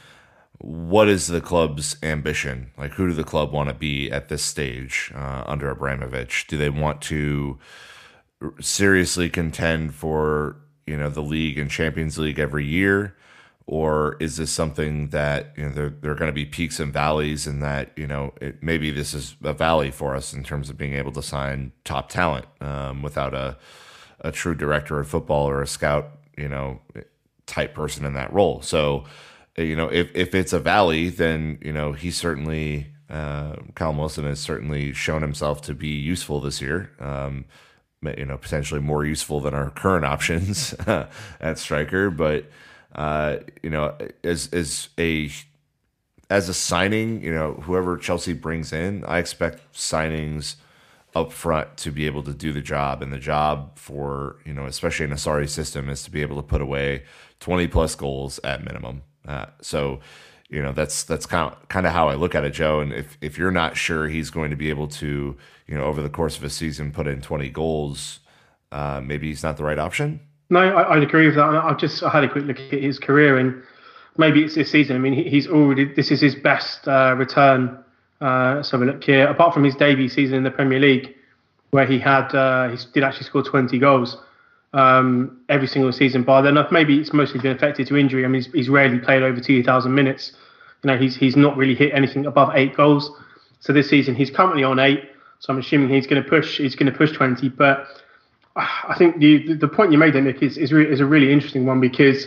what 0.59 1.09
is 1.09 1.29
the 1.29 1.41
club's 1.41 1.97
ambition? 2.03 2.71
Like, 2.77 2.93
who 2.93 3.09
do 3.09 3.15
the 3.15 3.25
club 3.25 3.53
want 3.53 3.69
to 3.69 3.75
be 3.75 4.11
at 4.11 4.29
this 4.29 4.43
stage 4.45 5.13
uh, 5.15 5.45
under 5.47 5.71
Abramovich? 5.71 6.47
Do 6.49 6.57
they 6.57 6.71
want 6.71 7.01
to 7.03 7.59
seriously 8.61 9.31
contend 9.31 9.95
for 9.95 10.57
you 10.87 10.97
know 10.97 11.09
the 11.11 11.23
league 11.23 11.59
and 11.59 11.71
Champions 11.71 12.19
League 12.19 12.41
every 12.41 12.67
year? 12.67 13.17
Or 13.67 14.17
is 14.21 14.37
this 14.37 14.51
something 14.51 15.09
that 15.09 15.53
you 15.57 15.65
know 15.65 15.71
there, 15.71 15.91
there 15.91 16.11
are 16.11 16.17
going 16.17 16.29
to 16.29 16.35
be 16.35 16.45
peaks 16.45 16.81
and 16.81 16.93
valleys 16.93 17.47
and 17.47 17.63
that 17.63 17.93
you 17.97 18.07
know 18.07 18.33
it, 18.41 18.63
maybe 18.63 18.91
this 18.91 19.15
is 19.15 19.37
a 19.43 19.53
valley 19.53 19.91
for 19.91 20.15
us 20.17 20.33
in 20.33 20.43
terms 20.43 20.69
of 20.69 20.77
being 20.77 20.95
able 20.95 21.13
to 21.13 21.23
sign 21.23 21.73
top 21.85 22.09
talent 22.09 22.47
um, 22.61 23.03
without 23.03 23.35
a 23.35 23.57
a 24.21 24.33
true 24.33 24.55
director 24.55 25.01
of 25.01 25.09
football 25.09 25.49
or 25.49 25.63
a 25.63 25.67
scout 25.67 26.19
you 26.37 26.49
know 26.49 26.81
type 27.47 27.75
person 27.75 28.05
in 28.05 28.15
that 28.15 28.33
role. 28.33 28.63
So 28.63 29.05
you 29.57 29.77
know 29.77 29.89
if, 29.89 30.15
if 30.15 30.35
it's 30.35 30.53
a 30.53 30.61
valley 30.61 31.09
then 31.09 31.59
you 31.63 31.73
know 31.73 31.93
he 31.93 32.11
certainly 32.11 32.89
uh, 33.11 33.57
Callum 33.75 33.99
Wilson 33.99 34.25
has 34.25 34.41
certainly 34.41 34.93
shown 34.93 35.23
himself 35.23 35.61
to 35.63 35.75
be 35.75 35.89
useful 35.89 36.41
this 36.41 36.63
year 36.63 36.91
um, 36.99 37.45
you 38.17 38.25
know 38.25 38.37
potentially 38.37 38.81
more 38.81 39.05
useful 39.05 39.41
than 39.41 39.55
our 39.55 39.71
current 39.71 40.05
options 40.15 40.75
at 40.87 41.59
striker. 41.59 42.11
But 42.11 42.47
uh, 42.95 43.37
you 43.63 43.71
know, 43.71 43.97
as 44.23 44.49
as 44.53 44.89
a 44.99 45.31
as 46.31 46.49
a 46.49 46.55
signing, 46.55 47.23
you 47.23 47.33
know, 47.33 47.55
whoever 47.55 47.97
Chelsea 47.97 48.33
brings 48.33 48.73
in, 48.73 49.05
I 49.05 49.19
expect 49.19 49.73
signings 49.75 50.57
up 51.15 51.31
front 51.31 51.77
to 51.77 51.91
be 51.91 52.07
able 52.07 52.23
to 52.23 52.33
do 52.33 52.53
the 52.53 52.63
job. 52.63 53.03
And 53.03 53.13
the 53.13 53.19
job 53.19 53.79
for, 53.79 54.37
you 54.45 54.55
know, 54.55 54.65
especially 54.65 55.05
in 55.05 55.13
a 55.13 55.17
Sarri 55.17 55.49
system 55.49 55.89
is 55.89 56.03
to 56.05 56.11
be 56.11 56.23
able 56.23 56.37
to 56.37 56.43
put 56.43 56.63
away 56.63 57.03
20 57.41 57.67
plus 57.69 57.95
goals 57.95 58.41
at 58.45 58.65
minimum. 58.65 59.03
Uh, 59.27 59.47
so, 59.61 60.01
you 60.49 60.63
know, 60.63 60.73
that's 60.73 61.05
that's 61.05 61.27
kind 61.27 61.53
of, 61.53 61.69
kind 61.69 61.87
of 61.87 61.93
how 61.93 62.09
I 62.09 62.15
look 62.15 62.35
at 62.35 62.45
it, 62.45 62.55
Joe. 62.55 62.81
And 62.81 62.93
if, 62.93 63.19
if 63.21 63.37
you're 63.37 63.51
not 63.51 63.77
sure 63.77 64.09
he's 64.09 64.31
going 64.31 64.51
to 64.51 64.57
be 64.57 64.71
able 64.71 64.89
to, 64.89 65.37
you 65.67 65.75
know, 65.75 65.85
over 65.85 66.03
the 66.03 66.11
course 66.11 66.39
of 66.39 66.45
a 66.45 66.51
season 66.51 66.93
put 66.93 67.07
in 67.07 67.21
20 67.21 67.51
goals, 67.51 68.21
uh, 68.71 69.01
maybe 69.05 69.29
he's 69.29 69.43
not 69.43 69.59
the 69.59 69.65
right 69.65 69.79
option. 69.79 70.21
No, 70.53 70.61
I, 70.61 70.97
would 70.97 71.03
agree 71.03 71.25
with 71.25 71.37
that. 71.37 71.45
I've 71.45 71.79
just 71.79 72.03
I 72.03 72.11
had 72.11 72.25
a 72.25 72.29
quick 72.29 72.45
look 72.45 72.61
at 72.61 72.79
his 72.79 72.99
career, 72.99 73.39
and 73.39 73.63
maybe 74.19 74.45
it's 74.45 74.55
this 74.55 74.71
season. 74.71 74.97
I 74.97 74.99
mean, 74.99 75.15
he's 75.15 75.49
already 75.49 75.87
this 75.87 76.11
is 76.11 76.21
his 76.21 76.35
best 76.35 76.87
uh, 76.87 77.15
return. 77.17 77.83
Uh, 78.21 78.63
so 78.63 78.79
we 78.79 78.85
look 78.85 79.03
here, 79.03 79.27
apart 79.29 79.55
from 79.55 79.65
his 79.65 79.75
debut 79.75 80.11
season 80.11 80.37
in 80.37 80.43
the 80.43 80.51
Premier 80.51 80.79
League, 80.79 81.15
where 81.71 81.87
he 81.87 81.99
had 81.99 82.35
uh, 82.35 82.69
he 82.69 82.77
did 82.93 83.03
actually 83.03 83.25
score 83.25 83.43
20 83.43 83.79
goals 83.79 84.19
um, 84.75 85.41
every 85.49 85.67
single 85.67 85.91
season. 85.91 86.23
By 86.23 86.43
then, 86.43 86.59
maybe 86.71 86.99
it's 86.99 87.15
mostly 87.15 87.41
been 87.41 87.57
affected 87.57 87.87
to 87.87 87.97
injury. 87.97 88.27
I 88.27 88.29
mean, 88.29 88.43
he's, 88.43 88.53
he's 88.53 88.69
rarely 88.69 88.99
played 88.99 89.23
over 89.23 89.41
2,000 89.41 89.95
minutes. 89.95 90.33
You 90.83 90.89
know, 90.89 90.99
he's 90.99 91.17
he's 91.17 91.35
not 91.35 91.57
really 91.57 91.75
hit 91.75 91.95
anything 91.95 92.27
above 92.27 92.51
eight 92.53 92.77
goals. 92.77 93.11
So 93.61 93.73
this 93.73 93.89
season, 93.89 94.15
he's 94.15 94.31
currently 94.31 94.65
on 94.65 94.79
eight. 94.79 95.03
So 95.39 95.51
I'm 95.51 95.59
assuming 95.59 95.89
he's 95.89 96.07
going 96.07 96.23
to 96.23 96.29
push. 96.29 96.59
He's 96.59 96.77
going 96.77 96.93
to 96.93 96.97
push 96.97 97.11
20, 97.13 97.49
but 97.49 97.87
I 98.57 98.95
think 98.99 99.19
the 99.19 99.55
the 99.55 99.69
point 99.69 99.93
you 99.93 99.99
made 99.99 100.15
there, 100.15 100.23
Nick, 100.23 100.43
is 100.43 100.59
is, 100.59 100.73
re- 100.73 100.91
is 100.91 101.01
a 101.01 101.07
really 101.07 101.33
interesting 101.33 101.65
one 101.65 101.81
because 101.81 102.27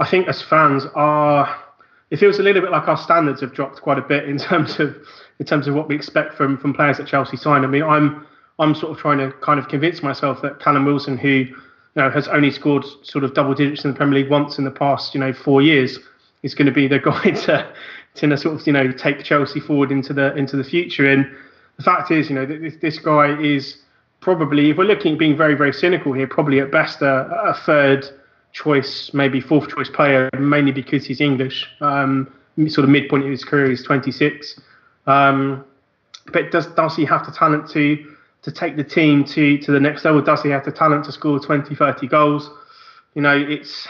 I 0.00 0.08
think 0.08 0.26
as 0.26 0.42
fans 0.42 0.84
are, 0.94 1.62
it 2.10 2.18
feels 2.18 2.38
a 2.38 2.42
little 2.42 2.60
bit 2.60 2.72
like 2.72 2.88
our 2.88 2.96
standards 2.96 3.40
have 3.40 3.54
dropped 3.54 3.80
quite 3.80 3.98
a 3.98 4.02
bit 4.02 4.28
in 4.28 4.38
terms 4.50 4.80
of 4.80 4.96
in 5.38 5.46
terms 5.46 5.66
of 5.66 5.74
what 5.74 5.88
we 5.88 5.94
expect 5.94 6.34
from 6.34 6.58
from 6.58 6.74
players 6.74 6.98
that 6.98 7.06
Chelsea 7.06 7.36
sign. 7.36 7.64
I 7.64 7.68
mean, 7.68 7.84
I'm 7.84 8.26
I'm 8.58 8.74
sort 8.74 8.92
of 8.92 8.98
trying 8.98 9.18
to 9.18 9.32
kind 9.42 9.60
of 9.60 9.68
convince 9.68 10.02
myself 10.02 10.42
that 10.42 10.60
Callum 10.60 10.84
Wilson, 10.84 11.16
who 11.16 11.28
you 11.28 11.54
know 11.96 12.10
has 12.10 12.26
only 12.28 12.50
scored 12.50 12.84
sort 13.02 13.22
of 13.22 13.34
double 13.34 13.54
digits 13.54 13.84
in 13.84 13.92
the 13.92 13.96
Premier 13.96 14.20
League 14.22 14.30
once 14.30 14.58
in 14.58 14.64
the 14.64 14.70
past 14.70 15.14
you 15.14 15.20
know 15.20 15.32
four 15.32 15.62
years, 15.62 16.00
is 16.42 16.54
going 16.54 16.66
to 16.66 16.72
be 16.72 16.88
the 16.88 16.98
guy 17.10 17.30
to 17.30 17.72
to 18.16 18.36
sort 18.36 18.60
of 18.60 18.66
you 18.66 18.72
know 18.72 18.90
take 18.90 19.22
Chelsea 19.22 19.60
forward 19.60 19.92
into 19.92 20.12
the 20.12 20.34
into 20.34 20.56
the 20.56 20.64
future. 20.64 21.08
And 21.08 21.30
the 21.76 21.82
fact 21.82 22.10
is, 22.10 22.28
you 22.28 22.36
know, 22.36 22.46
this, 22.46 22.74
this 22.80 22.98
guy 22.98 23.40
is 23.40 23.78
probably, 24.24 24.70
if 24.70 24.78
we're 24.78 24.84
looking 24.84 25.12
at 25.12 25.18
being 25.18 25.36
very, 25.36 25.54
very 25.54 25.72
cynical 25.72 26.12
here, 26.14 26.26
probably 26.26 26.58
at 26.58 26.72
best 26.72 27.02
a, 27.02 27.28
a 27.44 27.54
third 27.54 28.08
choice, 28.52 29.12
maybe 29.12 29.38
fourth 29.38 29.68
choice 29.68 29.90
player, 29.90 30.30
mainly 30.38 30.72
because 30.72 31.04
he's 31.04 31.20
English. 31.20 31.68
Um, 31.80 32.32
sort 32.68 32.84
of 32.84 32.88
midpoint 32.88 33.24
of 33.24 33.30
his 33.30 33.44
career, 33.44 33.68
he's 33.68 33.84
26. 33.84 34.58
Um, 35.06 35.64
but 36.32 36.50
does 36.50 36.66
does 36.68 36.96
he 36.96 37.04
have 37.04 37.26
the 37.26 37.32
talent 37.32 37.68
to 37.72 38.14
to 38.42 38.50
take 38.50 38.76
the 38.76 38.84
team 38.84 39.24
to 39.26 39.58
to 39.58 39.70
the 39.70 39.80
next 39.80 40.04
level? 40.06 40.22
Does 40.22 40.42
he 40.42 40.48
have 40.48 40.64
the 40.64 40.72
talent 40.72 41.04
to 41.04 41.12
score 41.12 41.38
20, 41.38 41.74
30 41.74 42.06
goals? 42.06 42.50
You 43.14 43.20
know, 43.20 43.36
it's 43.36 43.86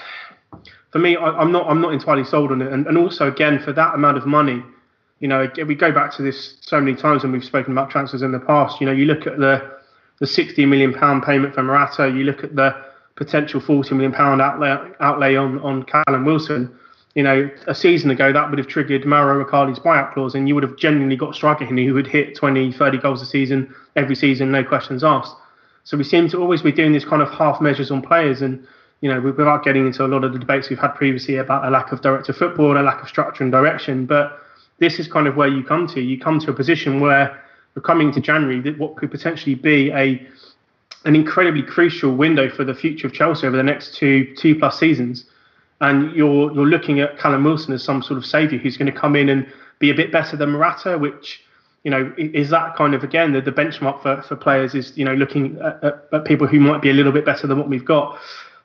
for 0.90 0.98
me. 0.98 1.16
I, 1.16 1.40
am 1.40 1.52
not 1.52 1.68
I'm 1.70 1.80
not 1.80 1.92
entirely 1.92 2.24
sold 2.24 2.50
on 2.50 2.60
it. 2.60 2.72
And, 2.72 2.88
and 2.88 2.98
also, 2.98 3.30
again, 3.30 3.60
for 3.60 3.72
that 3.72 3.94
amount 3.94 4.16
of 4.16 4.26
money, 4.26 4.64
you 5.20 5.28
know, 5.28 5.48
we 5.64 5.76
go 5.76 5.92
back 5.92 6.12
to 6.16 6.22
this 6.22 6.56
so 6.60 6.80
many 6.80 6.96
times 6.96 7.22
when 7.22 7.30
we've 7.30 7.44
spoken 7.44 7.70
about 7.70 7.90
transfers 7.90 8.22
in 8.22 8.32
the 8.32 8.40
past. 8.40 8.80
You 8.80 8.86
know, 8.86 8.92
you 8.92 9.04
look 9.04 9.28
at 9.28 9.38
the 9.38 9.73
the 10.20 10.26
60 10.26 10.64
million 10.66 10.92
pound 10.92 11.22
payment 11.22 11.54
for 11.54 11.62
Morata, 11.62 12.08
you 12.08 12.24
look 12.24 12.44
at 12.44 12.54
the 12.54 12.74
potential 13.16 13.60
40 13.60 13.94
million 13.94 14.12
pound 14.12 14.40
outlay, 14.40 14.76
outlay 15.00 15.36
on 15.36 15.58
on 15.60 15.84
Callum 15.84 16.24
Wilson. 16.24 16.76
You 17.14 17.22
know, 17.22 17.48
a 17.68 17.74
season 17.76 18.10
ago 18.10 18.32
that 18.32 18.50
would 18.50 18.58
have 18.58 18.66
triggered 18.66 19.06
Mauro 19.06 19.44
Icardi's 19.44 19.78
buyout 19.78 20.12
clause, 20.14 20.34
and 20.34 20.48
you 20.48 20.54
would 20.54 20.64
have 20.64 20.76
genuinely 20.76 21.16
got 21.16 21.30
a 21.30 21.34
striker 21.34 21.64
who 21.64 21.94
would 21.94 22.08
hit 22.08 22.34
20, 22.34 22.72
30 22.72 22.98
goals 22.98 23.22
a 23.22 23.26
season 23.26 23.72
every 23.94 24.16
season, 24.16 24.50
no 24.50 24.64
questions 24.64 25.04
asked. 25.04 25.36
So 25.84 25.96
we 25.96 26.02
seem 26.02 26.28
to 26.30 26.40
always 26.40 26.62
be 26.62 26.72
doing 26.72 26.92
this 26.92 27.04
kind 27.04 27.22
of 27.22 27.30
half 27.30 27.60
measures 27.60 27.92
on 27.92 28.02
players, 28.02 28.42
and 28.42 28.66
you 29.00 29.12
know, 29.12 29.20
without 29.20 29.62
getting 29.62 29.86
into 29.86 30.04
a 30.04 30.08
lot 30.08 30.24
of 30.24 30.32
the 30.32 30.38
debates 30.38 30.70
we've 30.70 30.78
had 30.78 30.94
previously 30.94 31.36
about 31.36 31.64
a 31.64 31.70
lack 31.70 31.92
of 31.92 32.00
director 32.00 32.32
football, 32.32 32.76
a 32.76 32.82
lack 32.82 33.02
of 33.02 33.08
structure 33.08 33.44
and 33.44 33.52
direction, 33.52 34.06
but 34.06 34.40
this 34.78 34.98
is 34.98 35.06
kind 35.06 35.28
of 35.28 35.36
where 35.36 35.46
you 35.46 35.62
come 35.62 35.86
to. 35.88 36.00
You 36.00 36.18
come 36.18 36.40
to 36.40 36.50
a 36.50 36.54
position 36.54 37.00
where 37.00 37.43
coming 37.80 38.12
to 38.12 38.20
January, 38.20 38.60
that 38.60 38.78
what 38.78 38.96
could 38.96 39.10
potentially 39.10 39.54
be 39.54 39.90
a 39.92 40.26
an 41.04 41.14
incredibly 41.14 41.62
crucial 41.62 42.14
window 42.14 42.48
for 42.48 42.64
the 42.64 42.74
future 42.74 43.06
of 43.06 43.12
Chelsea 43.12 43.46
over 43.46 43.56
the 43.56 43.62
next 43.62 43.94
two 43.94 44.34
two 44.36 44.54
plus 44.54 44.78
seasons. 44.78 45.26
And 45.80 46.14
you're 46.14 46.52
you're 46.52 46.66
looking 46.66 47.00
at 47.00 47.18
Callum 47.18 47.44
Wilson 47.44 47.74
as 47.74 47.82
some 47.82 48.02
sort 48.02 48.18
of 48.18 48.24
saviour 48.24 48.60
who's 48.60 48.76
going 48.76 48.92
to 48.92 48.98
come 48.98 49.16
in 49.16 49.28
and 49.28 49.46
be 49.78 49.90
a 49.90 49.94
bit 49.94 50.12
better 50.12 50.36
than 50.36 50.50
Morata, 50.50 50.96
which 50.96 51.42
you 51.82 51.90
know 51.90 52.12
is 52.16 52.48
that 52.50 52.76
kind 52.76 52.94
of 52.94 53.04
again 53.04 53.32
the, 53.32 53.40
the 53.40 53.52
benchmark 53.52 54.00
for, 54.02 54.22
for 54.22 54.36
players 54.36 54.74
is 54.74 54.96
you 54.96 55.04
know 55.04 55.14
looking 55.14 55.58
at, 55.60 55.84
at, 55.84 56.08
at 56.12 56.24
people 56.24 56.46
who 56.46 56.58
might 56.60 56.80
be 56.80 56.90
a 56.90 56.94
little 56.94 57.12
bit 57.12 57.24
better 57.24 57.46
than 57.46 57.58
what 57.58 57.68
we've 57.68 57.84
got. 57.84 58.18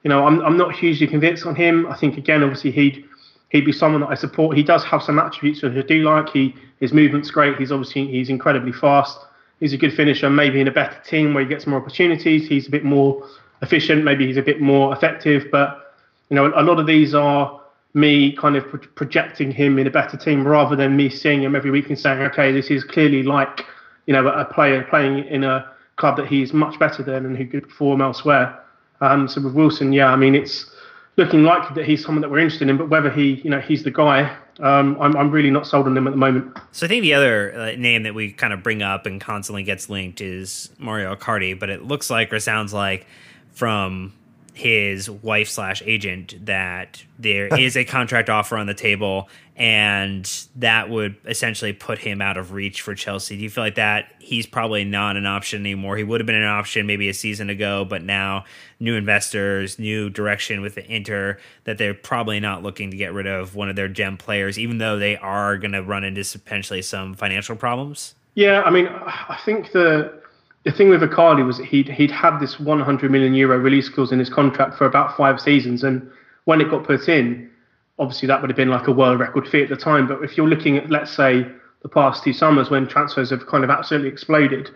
You 0.03 0.09
know, 0.09 0.25
I'm 0.25 0.39
I'm 0.41 0.55
not 0.55 0.73
hugely 0.73 1.07
convinced 1.07 1.45
on 1.45 1.55
him. 1.55 1.87
I 1.87 1.97
think 1.97 2.17
again, 2.17 2.43
obviously 2.43 2.71
he'd 2.71 3.05
he'd 3.49 3.65
be 3.65 3.71
someone 3.71 4.01
that 4.01 4.09
I 4.09 4.15
support. 4.15 4.55
He 4.55 4.63
does 4.63 4.83
have 4.85 5.03
some 5.03 5.19
attributes 5.19 5.61
that 5.61 5.77
I 5.77 5.81
do 5.81 6.03
like. 6.03 6.29
He 6.29 6.55
his 6.79 6.93
movement's 6.93 7.29
great. 7.29 7.57
He's 7.57 7.71
obviously 7.71 8.07
he's 8.07 8.29
incredibly 8.29 8.71
fast. 8.71 9.17
He's 9.59 9.73
a 9.73 9.77
good 9.77 9.93
finisher. 9.93 10.29
Maybe 10.29 10.61
in 10.61 10.67
a 10.67 10.71
better 10.71 10.99
team 11.05 11.33
where 11.33 11.43
he 11.43 11.49
gets 11.49 11.67
more 11.67 11.79
opportunities, 11.79 12.47
he's 12.47 12.67
a 12.67 12.71
bit 12.71 12.85
more 12.85 13.27
efficient. 13.61 14.03
Maybe 14.03 14.25
he's 14.25 14.37
a 14.37 14.41
bit 14.41 14.61
more 14.61 14.93
effective. 14.93 15.47
But 15.51 15.95
you 16.29 16.35
know, 16.35 16.51
a 16.55 16.63
lot 16.63 16.79
of 16.79 16.87
these 16.87 17.13
are 17.13 17.59
me 17.93 18.35
kind 18.35 18.55
of 18.55 18.67
pro- 18.69 18.79
projecting 18.79 19.51
him 19.51 19.79
in 19.79 19.87
a 19.87 19.91
better 19.91 20.15
team 20.15 20.47
rather 20.47 20.75
than 20.75 20.95
me 20.95 21.09
seeing 21.09 21.43
him 21.43 21.55
every 21.55 21.71
week 21.71 21.89
and 21.89 21.97
saying, 21.97 22.21
okay, 22.21 22.51
this 22.51 22.69
is 22.69 22.83
clearly 22.83 23.23
like 23.23 23.65
you 24.05 24.13
know 24.13 24.27
a 24.27 24.45
player 24.45 24.83
playing 24.89 25.25
in 25.25 25.43
a 25.43 25.69
club 25.97 26.15
that 26.15 26.27
he's 26.27 26.53
much 26.53 26.79
better 26.79 27.03
than 27.03 27.25
and 27.25 27.37
who 27.37 27.45
could 27.45 27.67
perform 27.67 28.01
elsewhere. 28.01 28.57
Um, 29.01 29.27
so 29.27 29.41
with 29.41 29.53
Wilson, 29.53 29.91
yeah, 29.91 30.07
I 30.07 30.15
mean 30.15 30.35
it's 30.35 30.71
looking 31.19 31.43
likely 31.43 31.75
that 31.75 31.85
he's 31.85 32.03
someone 32.03 32.21
that 32.21 32.31
we're 32.31 32.39
interested 32.39 32.69
in, 32.69 32.77
but 32.77 32.89
whether 32.89 33.11
he, 33.11 33.33
you 33.43 33.49
know, 33.51 33.59
he's 33.59 33.83
the 33.83 33.91
guy, 33.91 34.35
um, 34.59 34.97
I'm, 34.99 35.15
I'm 35.15 35.29
really 35.29 35.51
not 35.51 35.67
sold 35.67 35.85
on 35.85 35.95
him 35.95 36.07
at 36.07 36.11
the 36.11 36.17
moment. 36.17 36.57
So 36.71 36.85
I 36.85 36.89
think 36.89 37.03
the 37.03 37.13
other 37.13 37.53
uh, 37.53 37.71
name 37.77 38.03
that 38.03 38.15
we 38.15 38.31
kind 38.31 38.53
of 38.53 38.63
bring 38.63 38.81
up 38.81 39.05
and 39.05 39.21
constantly 39.21 39.63
gets 39.63 39.89
linked 39.89 40.21
is 40.21 40.69
Mario 40.79 41.13
Icardi, 41.15 41.59
but 41.59 41.69
it 41.69 41.83
looks 41.83 42.09
like 42.09 42.33
or 42.33 42.39
sounds 42.39 42.73
like 42.73 43.05
from 43.51 44.13
his 44.59 45.09
wife 45.09 45.47
slash 45.47 45.81
agent 45.85 46.35
that 46.45 47.01
there 47.17 47.47
is 47.59 47.77
a 47.77 47.85
contract 47.85 48.29
offer 48.29 48.57
on 48.57 48.67
the 48.67 48.73
table 48.73 49.29
and 49.55 50.47
that 50.57 50.89
would 50.89 51.15
essentially 51.25 51.71
put 51.71 51.97
him 51.97 52.21
out 52.21 52.35
of 52.35 52.51
reach 52.51 52.81
for 52.81 52.93
Chelsea. 52.93 53.37
Do 53.37 53.43
you 53.43 53.49
feel 53.49 53.63
like 53.63 53.75
that 53.75 54.07
he's 54.19 54.45
probably 54.45 54.83
not 54.83 55.15
an 55.15 55.25
option 55.25 55.61
anymore? 55.61 55.95
He 55.95 56.03
would 56.03 56.19
have 56.19 56.25
been 56.25 56.35
an 56.35 56.43
option 56.43 56.85
maybe 56.87 57.07
a 57.07 57.13
season 57.13 57.49
ago, 57.49 57.85
but 57.85 58.03
now 58.03 58.43
new 58.81 58.95
investors, 58.95 59.79
new 59.79 60.09
direction 60.09 60.61
with 60.61 60.75
the 60.75 60.93
Inter, 60.93 61.37
that 61.63 61.77
they're 61.77 61.93
probably 61.93 62.41
not 62.41 62.61
looking 62.61 62.91
to 62.91 62.97
get 62.97 63.13
rid 63.13 63.27
of 63.27 63.55
one 63.55 63.69
of 63.69 63.77
their 63.77 63.87
gem 63.87 64.17
players, 64.17 64.59
even 64.59 64.77
though 64.77 64.99
they 64.99 65.15
are 65.17 65.57
going 65.57 65.71
to 65.71 65.83
run 65.83 66.03
into 66.03 66.23
potentially 66.37 66.81
some 66.81 67.13
financial 67.13 67.55
problems. 67.55 68.15
Yeah, 68.35 68.61
I 68.61 68.69
mean, 68.71 68.87
I 68.87 69.39
think 69.45 69.71
the 69.71 70.21
the 70.65 70.71
thing 70.71 70.89
with 70.89 71.01
Icardi 71.01 71.45
was 71.45 71.57
he'd 71.59 71.89
he'd 71.89 72.11
had 72.11 72.39
this 72.39 72.59
100 72.59 73.11
million 73.11 73.33
euro 73.33 73.57
release 73.57 73.89
clause 73.89 74.11
in 74.11 74.19
his 74.19 74.29
contract 74.29 74.77
for 74.77 74.85
about 74.85 75.15
five 75.15 75.39
seasons, 75.39 75.83
and 75.83 76.09
when 76.45 76.59
it 76.61 76.69
got 76.69 76.83
put 76.83 77.07
in, 77.07 77.49
obviously 77.97 78.27
that 78.27 78.41
would 78.41 78.49
have 78.49 78.57
been 78.57 78.69
like 78.69 78.87
a 78.87 78.91
world 78.91 79.19
record 79.19 79.47
fee 79.47 79.63
at 79.63 79.69
the 79.69 79.75
time. 79.75 80.07
But 80.07 80.23
if 80.23 80.35
you're 80.35 80.49
looking 80.49 80.77
at 80.77 80.89
let's 80.89 81.11
say 81.11 81.47
the 81.81 81.89
past 81.89 82.23
two 82.23 82.33
summers 82.33 82.69
when 82.69 82.87
transfers 82.87 83.29
have 83.29 83.47
kind 83.47 83.63
of 83.63 83.69
absolutely 83.69 84.09
exploded, 84.09 84.69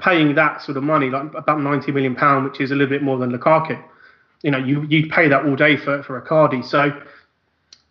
paying 0.00 0.34
that 0.34 0.60
sort 0.60 0.76
of 0.76 0.82
money, 0.82 1.08
like 1.08 1.32
about 1.34 1.60
90 1.60 1.92
million 1.92 2.16
pound, 2.16 2.44
which 2.44 2.60
is 2.60 2.72
a 2.72 2.74
little 2.74 2.90
bit 2.90 3.02
more 3.02 3.18
than 3.18 3.30
Lukaku, 3.30 3.80
you 4.42 4.50
know, 4.50 4.58
you 4.58 4.84
you 4.88 5.08
pay 5.08 5.28
that 5.28 5.44
all 5.44 5.56
day 5.56 5.76
for 5.76 6.02
for 6.02 6.20
Icardi. 6.20 6.64
So 6.64 7.00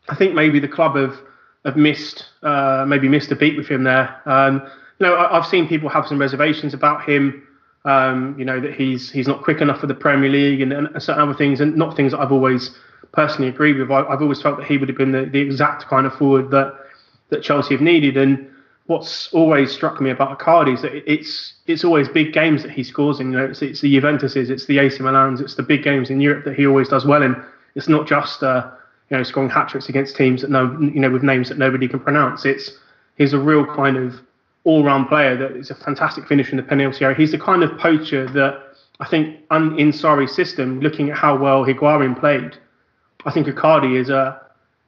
I 0.10 0.16
think 0.16 0.34
maybe 0.34 0.60
the 0.60 0.68
club 0.68 0.96
have 0.96 1.18
have 1.66 1.77
missed 1.77 2.25
uh, 2.44 2.86
maybe 2.88 3.08
missed 3.08 3.32
a 3.32 3.36
beat 3.36 3.58
with 3.58 3.68
him 3.68 3.84
there. 3.84 4.22
Um, 4.25 4.70
you 5.00 5.06
know, 5.06 5.16
I, 5.16 5.36
have 5.36 5.46
seen 5.46 5.68
people 5.68 5.89
have 5.89 6.08
some 6.08 6.20
reservations 6.20 6.74
about 6.74 7.08
him. 7.08 7.44
Um, 7.86 8.36
you 8.38 8.44
know 8.44 8.60
that 8.60 8.74
he's 8.74 9.10
he's 9.10 9.27
not 9.27 9.44
quick 9.44 9.62
enough 9.62 9.80
for 9.80 9.88
the 9.88 9.94
Premier 9.94 10.30
League 10.30 10.62
and, 10.62 10.74
and 10.74 10.89
certain 11.01 11.22
other 11.22 11.34
things, 11.34 11.62
and 11.62 11.75
not 11.75 11.96
things 11.96 12.12
that 12.12 12.20
I've 12.20 12.32
always 12.32 12.72
personally 13.13 13.50
agreed 13.50 13.77
with. 13.77 13.92
I, 13.92 14.04
have 14.10 14.22
always 14.22 14.42
felt 14.42 14.58
that 14.58 14.68
he 14.68 14.77
would 14.77 14.89
have 14.89 14.98
been 14.98 15.12
the, 15.12 15.25
the 15.25 15.39
exact 15.39 15.88
kind 15.88 16.06
of 16.06 16.13
forward 16.16 16.51
that 16.51 16.74
that 17.30 17.44
Chelsea 17.44 17.74
have 17.74 17.82
needed. 17.82 18.18
And 18.18 18.50
what's 18.88 19.32
always 19.34 19.72
struck 19.72 20.01
me 20.01 20.10
about 20.10 20.38
Icardi 20.38 20.74
is 20.74 20.82
that 20.82 20.94
it's 21.10 21.54
it's 21.68 21.84
always 21.84 22.10
big 22.10 22.34
games 22.34 22.63
that 22.63 22.72
he 22.72 22.84
scores 22.84 23.20
in. 23.20 23.32
You 23.32 23.38
know, 23.38 23.46
it's, 23.46 23.62
it's 23.62 23.82
the 23.82 23.96
Juventuses, 23.96 24.50
it's 24.50 24.66
the 24.66 24.80
AC 24.80 24.98
Milans, 25.00 25.39
it's 25.39 25.56
the 25.56 25.63
big 25.63 25.84
games 25.84 26.10
in 26.10 26.20
Europe 26.20 26.46
that 26.46 26.56
he 26.56 26.66
always 26.66 26.89
does 26.89 27.06
well 27.06 27.22
in. 27.22 27.42
It's 27.75 27.88
not 27.88 28.08
just 28.08 28.44
uh, 28.44 28.70
you 29.10 29.18
know 29.18 29.24
scoring 29.24 29.50
hat 29.50 29.70
tricks 29.70 29.89
against 29.89 30.16
teams 30.16 30.42
that 30.42 30.50
know 30.50 30.77
you 30.82 31.00
know 31.00 31.12
with 31.12 31.24
names 31.24 31.50
that 31.50 31.58
nobody 31.58 31.88
can 31.88 32.00
pronounce. 32.00 32.46
It's 32.46 32.72
he's 33.18 33.34
a 33.34 33.39
real 33.39 33.66
kind 33.66 33.98
of 33.98 34.16
all-round 34.68 35.08
player 35.08 35.38
that 35.38 35.52
is 35.56 35.72
a 35.72 35.76
fantastic 35.76 36.28
finisher 36.28 36.52
in 36.52 36.58
the 36.58 36.64
penalty 36.64 37.06
area. 37.06 37.16
He's 37.16 37.32
the 37.32 37.40
kind 37.40 37.64
of 37.64 37.78
poacher 37.80 38.28
that 38.28 38.62
I 39.00 39.08
think 39.08 39.38
in 39.52 39.92
Sarri's 39.92 40.36
system, 40.36 40.82
looking 40.82 41.10
at 41.10 41.18
how 41.18 41.38
well 41.38 41.64
Higuain 41.64 42.20
played, 42.20 42.58
I 43.26 43.32
think 43.32 43.48
Icardi 43.48 43.98
is 43.98 44.10
a 44.10 44.42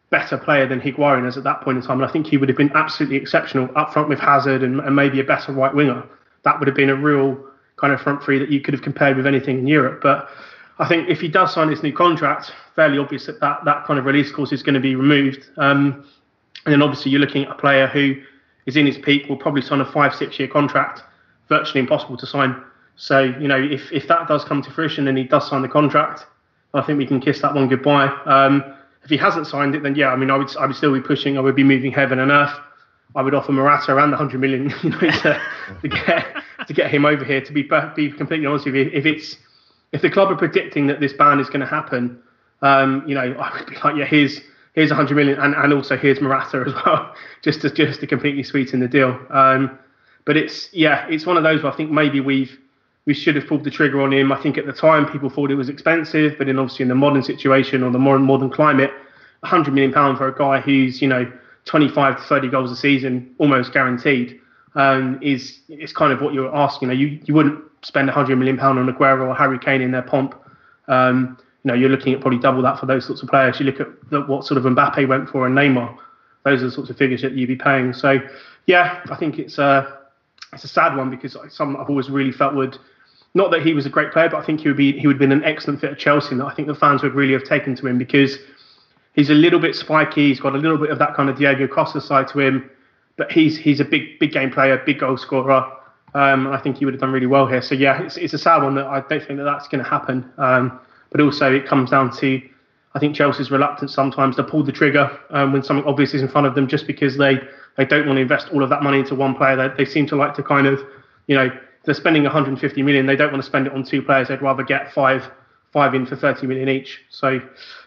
better 0.10 0.38
player 0.38 0.68
than 0.68 0.82
Higuain 0.82 1.28
is 1.28 1.38
at 1.38 1.46
that 1.46 1.62
point 1.62 1.78
in 1.78 1.84
time. 1.84 2.02
And 2.02 2.10
I 2.10 2.12
think 2.12 2.28
he 2.28 2.36
would 2.36 2.50
have 2.50 2.58
been 2.58 2.72
absolutely 2.76 3.18
exceptional 3.18 3.70
up 3.76 3.94
front 3.94 4.10
with 4.10 4.20
Hazard 4.20 4.64
and, 4.64 4.82
and 4.82 4.96
maybe 4.96 5.20
a 5.22 5.24
better 5.24 5.54
right 5.54 5.74
winger. 5.74 6.04
That 6.44 6.60
would 6.60 6.68
have 6.68 6.76
been 6.76 6.90
a 6.90 6.96
real 6.96 7.38
kind 7.78 7.94
of 7.94 8.02
front 8.02 8.22
three 8.22 8.38
that 8.40 8.50
you 8.50 8.60
could 8.60 8.74
have 8.74 8.84
compared 8.84 9.16
with 9.16 9.28
anything 9.28 9.60
in 9.60 9.68
Europe. 9.68 10.02
But 10.02 10.30
I 10.80 10.88
think 10.88 11.08
if 11.08 11.22
he 11.22 11.30
does 11.30 11.54
sign 11.54 11.70
his 11.70 11.84
new 11.84 11.94
contract, 11.94 12.52
fairly 12.76 12.98
obvious 12.98 13.28
that 13.28 13.40
that, 13.40 13.64
that 13.66 13.86
kind 13.86 14.00
of 14.00 14.06
release 14.06 14.32
clause 14.32 14.52
is 14.52 14.64
going 14.64 14.76
to 14.76 14.82
be 14.82 14.96
removed. 14.96 15.46
Um, 15.58 16.06
and 16.66 16.74
then 16.74 16.82
obviously 16.82 17.12
you're 17.12 17.22
looking 17.22 17.46
at 17.46 17.52
a 17.52 17.56
player 17.56 17.88
who 17.88 18.16
is 18.70 18.78
in 18.78 18.86
his 18.86 18.98
peak, 18.98 19.28
will 19.28 19.38
probably 19.38 19.62
sign 19.62 19.82
a 19.82 19.92
five, 19.92 20.16
six 20.16 20.40
year 20.40 20.48
contract, 20.48 21.02
virtually 21.50 21.80
impossible 21.80 22.16
to 22.18 22.26
sign. 22.26 22.64
So, 22.96 23.22
you 23.22 23.48
know, 23.48 23.62
if, 23.62 23.92
if 23.92 24.08
that 24.08 24.28
does 24.28 24.46
come 24.46 24.62
to 24.62 24.72
fruition 24.72 25.08
and 25.08 25.18
he 25.18 25.24
does 25.24 25.50
sign 25.50 25.62
the 25.62 25.68
contract, 25.68 26.26
I 26.74 26.82
think 26.82 27.00
we 27.00 27.06
can 27.06 27.20
kiss 27.20 27.42
that 27.42 27.54
one 27.54 27.68
goodbye. 27.68 28.08
Um, 28.26 28.64
if 29.04 29.10
he 29.10 29.18
hasn't 29.18 29.48
signed 29.48 29.74
it, 29.76 29.82
then 29.84 29.96
yeah, 29.96 30.10
I 30.10 30.16
mean, 30.16 30.30
I 30.30 30.38
would 30.38 30.56
I 30.58 30.66
would 30.66 30.76
still 30.76 30.94
be 30.94 31.02
pushing. 31.02 31.38
I 31.38 31.42
would 31.42 31.56
be 31.56 31.64
moving 31.64 31.92
heaven 31.92 32.20
and 32.20 32.32
earth. 32.32 32.56
I 33.16 33.24
would 33.24 33.34
offer 33.34 33.52
Morata 33.52 33.92
around 33.92 34.12
the 34.12 34.18
hundred 34.18 34.40
million, 34.40 34.72
you 34.84 34.92
know, 34.92 35.00
to, 35.00 35.42
to 35.82 35.88
get 35.88 36.44
to 36.68 36.74
get 36.74 36.92
him 36.92 37.06
over 37.06 37.24
here. 37.26 37.42
To 37.42 37.52
be 37.52 37.64
be 37.64 38.12
completely 38.12 38.46
honest 38.46 38.66
with 38.66 38.76
you, 38.76 38.92
if 38.94 39.06
it's 39.06 39.38
if 39.94 40.02
the 40.02 40.10
club 40.12 40.30
are 40.32 40.36
predicting 40.36 40.86
that 40.88 41.00
this 41.00 41.14
ban 41.14 41.40
is 41.40 41.48
going 41.48 41.62
to 41.62 41.66
happen, 41.66 42.22
um, 42.62 43.04
you 43.08 43.16
know, 43.16 43.32
I 43.40 43.58
would 43.58 43.68
be 43.68 43.76
like, 43.84 43.96
yeah, 43.96 44.06
here's 44.06 44.42
here's 44.74 44.90
100 44.90 45.16
million, 45.16 45.40
and, 45.40 45.56
and 45.56 45.74
also 45.74 45.98
here's 45.98 46.22
Morata 46.22 46.64
as 46.66 46.74
well, 46.86 47.14
just 47.42 47.62
to 47.62 47.70
just 47.70 48.00
to 48.02 48.08
completely 48.08 48.44
sweeten 48.44 48.80
the 48.80 48.88
deal. 48.88 49.20
Um, 49.30 49.78
but 50.26 50.38
it's 50.38 50.70
yeah, 50.74 51.08
it's 51.08 51.26
one 51.26 51.38
of 51.38 51.44
those 51.44 51.64
where 51.64 51.72
I 51.72 51.76
think 51.76 51.92
maybe 51.92 52.20
we've 52.20 52.58
we 53.06 53.14
should 53.14 53.36
have 53.36 53.48
pulled 53.48 53.64
the 53.64 53.72
trigger 53.72 54.02
on 54.02 54.14
him. 54.14 54.32
I 54.32 54.42
think 54.42 54.58
at 54.58 54.66
the 54.66 54.74
time 54.74 55.12
people 55.12 55.30
thought 55.30 55.52
it 55.52 55.56
was 55.56 55.70
expensive, 55.70 56.38
but 56.38 56.48
in 56.48 56.60
obviously 56.60 56.84
in 56.84 56.90
the 56.90 56.96
modern 56.96 57.24
situation 57.24 57.82
or 57.82 57.92
the 57.92 58.00
more 58.00 58.20
modern 58.20 58.50
climate, 58.52 58.92
100 59.40 59.74
million 59.74 59.92
pound 59.92 60.18
for 60.18 60.28
a 60.28 60.36
guy 60.36 60.60
who's 60.60 61.02
you 61.02 61.08
know 61.08 61.32
25 61.66 62.18
to 62.18 62.24
30 62.24 62.50
goals 62.50 62.72
a 62.72 62.76
season, 62.76 63.34
almost 63.38 63.74
guaranteed, 63.74 64.40
um, 64.76 65.18
is 65.22 65.60
is 65.70 65.94
kind 65.94 66.14
of 66.14 66.22
what 66.22 66.34
you're 66.34 66.56
asking. 66.56 66.90
You, 66.90 66.96
know, 66.96 67.02
you 67.02 67.20
you 67.26 67.34
wouldn't 67.34 67.64
spend 67.82 68.08
100 68.08 68.36
million 68.36 68.58
pound 68.58 68.78
on 68.78 68.94
Aguero 68.94 69.28
or 69.28 69.36
Harry 69.36 69.58
Kane 69.58 69.82
in 69.82 69.92
their 69.92 70.02
pomp. 70.02 70.36
Um, 70.88 71.38
you 71.64 71.70
know, 71.70 71.74
you're 71.74 71.90
looking 71.90 72.14
at 72.14 72.22
probably 72.22 72.40
double 72.40 72.62
that 72.62 72.80
for 72.80 72.86
those 72.86 73.06
sorts 73.06 73.22
of 73.22 73.30
players. 73.30 73.60
You 73.60 73.66
look 73.66 73.80
at 73.80 73.88
the, 74.10 74.22
what 74.22 74.46
sort 74.46 74.58
of 74.58 74.64
Mbappe 74.64 75.08
went 75.08 75.30
for 75.30 75.46
and 75.46 75.56
Neymar. 75.56 75.98
Those 76.44 76.62
are 76.62 76.66
the 76.66 76.72
sorts 76.72 76.90
of 76.90 76.98
figures 76.98 77.22
that 77.22 77.34
you'd 77.34 77.48
be 77.48 77.56
paying. 77.56 77.94
So, 77.94 78.20
yeah, 78.66 79.02
I 79.10 79.16
think 79.16 79.40
it's 79.40 79.58
a 79.58 80.00
it's 80.54 80.64
a 80.64 80.68
sad 80.68 80.96
one 80.96 81.10
because 81.10 81.36
some 81.50 81.76
I've 81.76 81.90
always 81.90 82.10
really 82.10 82.32
felt 82.32 82.56
would 82.56 82.78
not 83.34 83.52
that 83.52 83.62
he 83.62 83.74
was 83.74 83.86
a 83.86 83.90
great 83.90 84.12
player, 84.12 84.30
but 84.30 84.42
I 84.42 84.46
think 84.46 84.62
he 84.62 84.70
would 84.70 84.78
be 84.78 84.98
he 84.98 85.06
would 85.06 85.16
have 85.16 85.20
been 85.20 85.32
an 85.32 85.44
excellent 85.44 85.82
fit 85.82 85.92
at 85.92 86.00
Chelsea. 86.00 86.32
And 86.32 86.42
I 86.42 86.54
think 86.54 86.68
the 86.68 86.76
fans 86.76 87.04
would 87.04 87.14
really 87.14 87.34
have 87.34 87.44
taken 87.44 87.76
to 87.76 87.88
him 87.88 87.98
because 87.98 88.38
he's 89.14 89.30
a 89.30 89.34
little 89.34 89.60
bit 89.60 89.76
spiky. 89.76 90.30
He's 90.30 90.40
got 90.40 90.56
a 90.56 90.58
little 90.58 90.78
bit 90.78 90.90
of 90.90 91.00
that 91.00 91.14
kind 91.14 91.30
of 91.30 91.38
Diego 91.38 91.68
Costa 91.68 92.02
side 92.02 92.28
to 92.30 92.40
him, 92.40 92.70
but 93.18 93.32
he's 93.32 93.58
he's 93.58 93.80
a 93.80 93.86
big 93.86 94.18
big 94.20 94.32
game 94.32 94.52
player, 94.52 94.82
big 94.86 95.00
goal 95.00 95.18
scorer. 95.18 95.72
Um, 96.16 96.48
and 96.48 96.56
I 96.56 96.58
think 96.58 96.78
he 96.78 96.86
would 96.86 96.96
have 96.96 97.02
done 97.02 97.12
really 97.12 97.28
well 97.28 97.46
here. 97.46 97.62
So 97.62 97.76
yeah, 97.76 98.02
it's, 98.02 98.18
it's 98.18 98.34
a 98.34 98.40
sad 98.40 98.64
one 98.64 98.74
that 98.76 98.88
I 98.88 99.02
don't 99.02 99.24
think 99.24 99.38
that 99.38 99.44
that's 99.44 99.68
going 99.68 99.84
to 99.84 99.90
happen. 99.90 100.32
Um, 100.40 100.80
but 101.12 101.22
also 101.22 101.52
it 101.54 101.66
comes 101.66 101.90
down 101.90 102.16
to 102.18 102.42
I 102.96 103.00
think 103.00 103.16
Chelsea's 103.16 103.52
reluctance 103.52 103.94
sometimes 103.94 104.36
to 104.38 104.44
pull 104.44 104.64
the 104.64 104.72
trigger 104.72 105.10
um, 105.30 105.54
when 105.54 105.64
something 105.64 105.86
obvious 105.86 106.14
is 106.14 106.22
in 106.22 106.28
front 106.28 106.48
of 106.48 106.56
them, 106.56 106.68
just 106.68 106.88
because 106.88 107.18
they 107.18 107.40
they 107.78 107.86
don't 107.86 108.08
want 108.08 108.18
to 108.18 108.22
invest 108.22 108.50
all 108.52 108.64
of 108.64 108.70
that 108.70 108.82
money 108.84 109.00
into 109.00 109.16
one 109.16 109.36
player. 109.36 109.56
They, 109.56 109.84
they 109.84 109.90
seem 109.90 110.08
to 110.08 110.16
like 110.16 110.34
to 110.36 110.44
kind 110.44 110.66
of 110.68 110.82
you 111.28 111.36
know 111.36 111.50
they're 111.86 111.94
spending 111.94 112.24
150 112.24 112.82
million. 112.82 113.06
They 113.06 113.16
don't 113.16 113.32
want 113.32 113.44
to 113.44 113.48
spend 113.48 113.68
it 113.68 113.74
on 113.74 113.84
two 113.84 114.02
players. 114.02 114.28
They'd 114.28 114.42
rather 114.42 114.64
get 114.64 114.92
five 114.94 115.30
five 115.72 115.94
in 115.94 116.06
for 116.06 116.16
30 116.16 116.48
million 116.48 116.68
each. 116.68 117.00
So 117.10 117.40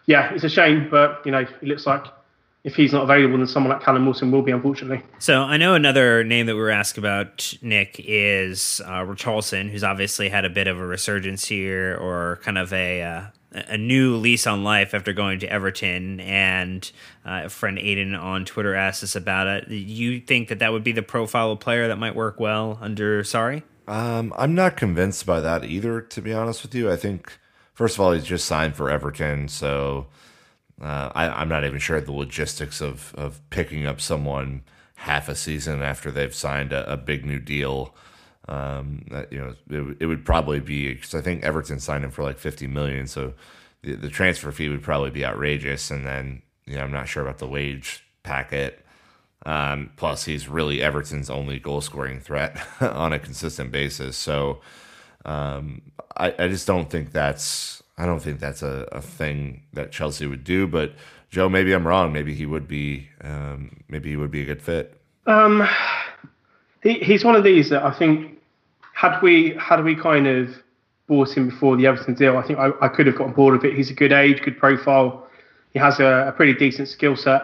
yeah, 0.06 0.32
it's 0.32 0.44
a 0.44 0.48
shame, 0.48 0.88
but 0.90 1.20
you 1.24 1.32
know 1.32 1.40
it 1.40 1.62
looks 1.62 1.86
like 1.86 2.04
if 2.64 2.76
he's 2.76 2.92
not 2.92 3.04
available, 3.04 3.38
then 3.38 3.46
someone 3.46 3.72
like 3.72 3.82
Callum 3.82 4.04
Wilson 4.04 4.30
will 4.30 4.42
be, 4.42 4.52
unfortunately. 4.52 5.02
So 5.18 5.40
I 5.40 5.56
know 5.56 5.74
another 5.74 6.22
name 6.22 6.46
that 6.46 6.54
we 6.54 6.60
were 6.60 6.70
asked 6.70 6.96
about, 6.96 7.54
Nick, 7.60 7.96
is 7.98 8.80
uh, 8.84 9.00
Richarlison, 9.00 9.70
who's 9.70 9.82
obviously 9.82 10.28
had 10.28 10.44
a 10.44 10.50
bit 10.50 10.68
of 10.68 10.78
a 10.78 10.86
resurgence 10.86 11.46
here, 11.46 11.96
or 11.96 12.38
kind 12.42 12.58
of 12.58 12.72
a 12.72 13.02
uh, 13.02 13.22
a 13.54 13.76
new 13.76 14.16
lease 14.16 14.46
on 14.46 14.64
life 14.64 14.94
after 14.94 15.12
going 15.12 15.40
to 15.40 15.50
Everton. 15.50 16.20
And 16.20 16.90
uh, 17.26 17.42
a 17.44 17.48
friend 17.48 17.78
Aiden 17.78 18.18
on 18.18 18.44
Twitter 18.44 18.74
asked 18.74 19.02
us 19.02 19.16
about 19.16 19.46
it. 19.46 19.68
You 19.68 20.20
think 20.20 20.48
that 20.48 20.60
that 20.60 20.72
would 20.72 20.84
be 20.84 20.92
the 20.92 21.02
profile 21.02 21.50
of 21.50 21.60
player 21.60 21.88
that 21.88 21.98
might 21.98 22.14
work 22.14 22.38
well 22.38 22.78
under 22.80 23.22
Sarri? 23.22 23.62
Um, 23.88 24.32
I'm 24.38 24.54
not 24.54 24.76
convinced 24.76 25.26
by 25.26 25.40
that 25.40 25.64
either, 25.64 26.00
to 26.00 26.22
be 26.22 26.32
honest 26.32 26.62
with 26.62 26.74
you. 26.74 26.90
I 26.90 26.96
think, 26.96 27.36
first 27.74 27.96
of 27.96 28.00
all, 28.00 28.12
he's 28.12 28.24
just 28.24 28.46
signed 28.46 28.76
for 28.76 28.88
Everton, 28.88 29.48
so 29.48 30.06
uh, 30.82 31.10
I, 31.14 31.42
am 31.42 31.48
not 31.48 31.64
even 31.64 31.78
sure 31.78 32.00
the 32.00 32.12
logistics 32.12 32.80
of 32.80 33.14
of 33.16 33.40
picking 33.50 33.86
up 33.86 34.00
someone 34.00 34.62
half 34.96 35.28
a 35.28 35.34
season 35.34 35.82
after 35.82 36.10
they've 36.10 36.34
signed 36.34 36.72
a, 36.72 36.92
a 36.92 36.96
big 36.96 37.24
new 37.24 37.38
deal. 37.38 37.94
Um, 38.48 39.04
that, 39.10 39.32
you 39.32 39.38
know, 39.38 39.54
it, 39.70 39.96
it 40.00 40.06
would 40.06 40.24
probably 40.24 40.60
be 40.60 40.94
because 40.94 41.14
I 41.14 41.20
think 41.20 41.44
Everton 41.44 41.80
signed 41.80 42.04
him 42.04 42.10
for 42.10 42.22
like 42.22 42.38
50 42.38 42.66
million, 42.66 43.06
so 43.06 43.34
the, 43.82 43.94
the 43.94 44.08
transfer 44.08 44.50
fee 44.50 44.68
would 44.68 44.82
probably 44.82 45.10
be 45.10 45.24
outrageous. 45.24 45.90
And 45.90 46.04
then, 46.04 46.42
you 46.66 46.76
know, 46.76 46.82
I'm 46.82 46.92
not 46.92 47.08
sure 47.08 47.22
about 47.22 47.38
the 47.38 47.46
wage 47.46 48.04
packet. 48.22 48.84
Um, 49.44 49.90
plus, 49.96 50.24
he's 50.24 50.48
really 50.48 50.80
Everton's 50.80 51.30
only 51.30 51.58
goal 51.58 51.80
scoring 51.80 52.20
threat 52.20 52.60
on 52.80 53.12
a 53.12 53.18
consistent 53.18 53.72
basis. 53.72 54.16
So 54.16 54.60
um, 55.24 55.82
I, 56.16 56.34
I, 56.38 56.48
just 56.48 56.66
don't 56.66 56.88
think 56.88 57.12
that's 57.12 57.81
I 57.98 58.06
don't 58.06 58.20
think 58.20 58.40
that's 58.40 58.62
a, 58.62 58.88
a, 58.90 59.02
thing 59.02 59.64
that 59.74 59.92
Chelsea 59.92 60.26
would 60.26 60.44
do. 60.44 60.66
But 60.66 60.94
Joe, 61.30 61.48
maybe 61.48 61.72
I'm 61.72 61.86
wrong. 61.86 62.12
Maybe 62.12 62.34
he 62.34 62.46
would 62.46 62.66
be 62.66 63.08
um, 63.22 63.82
maybe 63.88 64.10
he 64.10 64.16
would 64.16 64.30
be 64.30 64.42
a 64.42 64.44
good 64.46 64.62
fit. 64.62 64.98
Um, 65.26 65.68
he, 66.82 66.94
he's 66.94 67.24
one 67.24 67.36
of 67.36 67.44
these 67.44 67.70
that 67.70 67.82
I 67.82 67.92
think 67.96 68.38
had 68.94 69.20
we 69.20 69.54
had 69.58 69.84
we 69.84 69.94
kind 69.94 70.26
of 70.26 70.48
bought 71.06 71.36
him 71.36 71.48
before 71.48 71.76
the 71.76 71.86
Everton 71.86 72.14
deal, 72.14 72.38
I 72.38 72.46
think 72.46 72.58
I, 72.58 72.70
I 72.80 72.88
could 72.88 73.06
have 73.06 73.16
gotten 73.16 73.34
bored 73.34 73.54
of 73.54 73.64
it. 73.64 73.74
He's 73.74 73.90
a 73.90 73.94
good 73.94 74.12
age, 74.12 74.40
good 74.42 74.58
profile. 74.58 75.26
He 75.72 75.78
has 75.78 76.00
a, 76.00 76.28
a 76.28 76.32
pretty 76.32 76.54
decent 76.54 76.88
skill 76.88 77.16
set. 77.16 77.42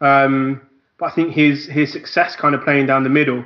Um, 0.00 0.60
but 0.98 1.06
I 1.06 1.14
think 1.14 1.32
his 1.32 1.66
his 1.66 1.92
success 1.92 2.36
kind 2.36 2.54
of 2.54 2.62
playing 2.62 2.86
down 2.86 3.02
the 3.02 3.10
middle 3.10 3.44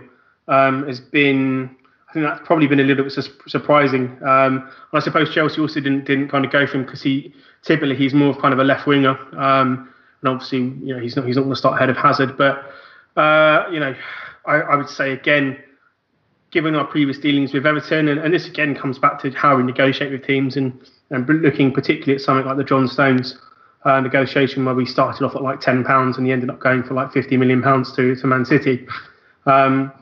um, 0.48 0.86
has 0.86 1.00
been. 1.00 1.76
I 2.10 2.12
think 2.12 2.26
that's 2.26 2.44
probably 2.44 2.66
been 2.66 2.80
a 2.80 2.82
little 2.82 3.04
bit 3.04 3.12
su- 3.12 3.30
surprising. 3.46 4.18
Um, 4.24 4.68
I 4.92 4.98
suppose 4.98 5.32
Chelsea 5.32 5.60
also 5.60 5.78
didn't 5.80 6.06
didn't 6.06 6.28
kind 6.28 6.44
of 6.44 6.50
go 6.50 6.66
for 6.66 6.78
him 6.78 6.84
because 6.84 7.00
he 7.00 7.32
typically 7.62 7.94
he's 7.94 8.12
more 8.12 8.30
of 8.30 8.38
kind 8.38 8.52
of 8.52 8.58
a 8.58 8.64
left 8.64 8.88
winger, 8.88 9.16
um, 9.40 9.88
and 10.20 10.28
obviously 10.28 10.58
you 10.58 10.92
know 10.92 10.98
he's 10.98 11.14
not 11.14 11.24
he's 11.24 11.36
not 11.36 11.42
going 11.42 11.52
to 11.52 11.58
start 11.58 11.76
ahead 11.76 11.88
of 11.88 11.96
Hazard. 11.96 12.36
But 12.36 12.64
uh, 13.16 13.66
you 13.70 13.78
know, 13.78 13.94
I, 14.44 14.54
I, 14.56 14.74
would 14.74 14.88
say 14.88 15.12
again, 15.12 15.56
given 16.50 16.74
our 16.74 16.84
previous 16.84 17.16
dealings 17.16 17.52
with 17.52 17.64
Everton, 17.64 18.08
and, 18.08 18.18
and 18.18 18.34
this 18.34 18.48
again 18.48 18.74
comes 18.74 18.98
back 18.98 19.20
to 19.22 19.30
how 19.30 19.56
we 19.56 19.62
negotiate 19.62 20.10
with 20.10 20.26
teams 20.26 20.56
and 20.56 20.76
and 21.10 21.28
looking 21.28 21.72
particularly 21.72 22.16
at 22.16 22.22
something 22.22 22.44
like 22.44 22.56
the 22.56 22.64
John 22.64 22.88
Stones 22.88 23.38
uh, 23.84 24.00
negotiation 24.00 24.64
where 24.64 24.74
we 24.74 24.84
started 24.84 25.24
off 25.24 25.36
at 25.36 25.42
like 25.42 25.60
ten 25.60 25.84
pounds 25.84 26.16
and 26.16 26.26
he 26.26 26.32
ended 26.32 26.50
up 26.50 26.58
going 26.58 26.82
for 26.82 26.94
like 26.94 27.12
fifty 27.12 27.36
million 27.36 27.62
pounds 27.62 27.94
to 27.94 28.16
to 28.16 28.26
Man 28.26 28.44
City. 28.44 28.84
Um, 29.46 29.92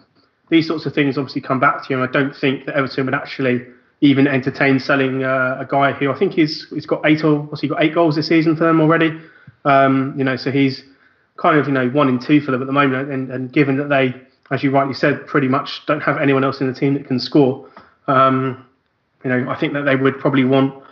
these 0.50 0.66
sorts 0.66 0.86
of 0.86 0.94
things 0.94 1.18
obviously 1.18 1.40
come 1.40 1.60
back 1.60 1.84
to 1.84 1.86
you, 1.90 2.00
and 2.00 2.08
I 2.08 2.12
don't 2.12 2.34
think 2.34 2.66
that 2.66 2.76
Everton 2.76 3.06
would 3.06 3.14
actually 3.14 3.66
even 4.00 4.26
entertain 4.26 4.78
selling 4.78 5.24
uh, 5.24 5.56
a 5.58 5.66
guy 5.68 5.92
who 5.92 6.10
I 6.10 6.18
think 6.18 6.32
he's 6.32 6.68
he's 6.70 6.86
got 6.86 7.04
eight 7.04 7.24
or 7.24 7.40
what's 7.40 7.60
he 7.60 7.68
got 7.68 7.82
eight 7.82 7.94
goals 7.94 8.16
this 8.16 8.28
season 8.28 8.56
for 8.56 8.64
them 8.64 8.80
already. 8.80 9.18
Um, 9.64 10.14
you 10.16 10.24
know, 10.24 10.36
so 10.36 10.50
he's 10.50 10.84
kind 11.36 11.58
of 11.58 11.66
you 11.66 11.72
know 11.72 11.88
one 11.90 12.08
in 12.08 12.18
two 12.18 12.40
for 12.40 12.52
them 12.52 12.62
at 12.62 12.66
the 12.66 12.72
moment, 12.72 13.10
and, 13.10 13.30
and 13.30 13.52
given 13.52 13.76
that 13.78 13.88
they, 13.88 14.14
as 14.50 14.62
you 14.62 14.70
rightly 14.70 14.94
said, 14.94 15.26
pretty 15.26 15.48
much 15.48 15.84
don't 15.86 16.00
have 16.00 16.18
anyone 16.18 16.44
else 16.44 16.60
in 16.60 16.66
the 16.66 16.78
team 16.78 16.94
that 16.94 17.06
can 17.06 17.18
score. 17.18 17.68
Um, 18.06 18.64
you 19.24 19.30
know, 19.30 19.50
I 19.50 19.58
think 19.58 19.72
that 19.72 19.82
they 19.82 19.96
would 19.96 20.18
probably 20.18 20.44
want 20.44 20.82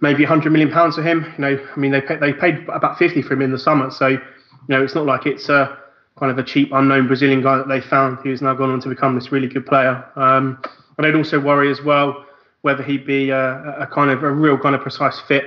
maybe 0.00 0.22
100 0.22 0.50
million 0.50 0.70
pounds 0.70 0.96
for 0.96 1.02
him. 1.02 1.32
You 1.36 1.42
know, 1.42 1.66
I 1.74 1.78
mean, 1.78 1.92
they 1.92 2.00
pay, 2.00 2.16
they 2.16 2.32
paid 2.32 2.68
about 2.68 2.98
50 2.98 3.22
for 3.22 3.34
him 3.34 3.42
in 3.42 3.52
the 3.52 3.58
summer, 3.58 3.90
so 3.90 4.08
you 4.08 4.20
know, 4.68 4.82
it's 4.82 4.94
not 4.94 5.04
like 5.04 5.26
it's 5.26 5.48
a 5.48 5.78
kind 6.18 6.32
of 6.32 6.38
a 6.38 6.42
cheap 6.42 6.70
unknown 6.72 7.06
Brazilian 7.06 7.42
guy 7.42 7.58
that 7.58 7.68
they 7.68 7.80
found 7.80 8.18
who's 8.18 8.40
now 8.40 8.54
gone 8.54 8.70
on 8.70 8.80
to 8.80 8.88
become 8.88 9.14
this 9.14 9.30
really 9.30 9.48
good 9.48 9.66
player. 9.66 10.04
Um, 10.16 10.58
and 10.96 11.06
I'd 11.06 11.14
also 11.14 11.38
worry 11.38 11.70
as 11.70 11.82
well 11.82 12.24
whether 12.62 12.82
he'd 12.82 13.06
be 13.06 13.30
a, 13.30 13.80
a, 13.80 13.86
kind 13.86 14.10
of 14.10 14.24
a 14.24 14.30
real 14.30 14.58
kind 14.58 14.74
of 14.74 14.80
precise 14.80 15.20
fit 15.20 15.44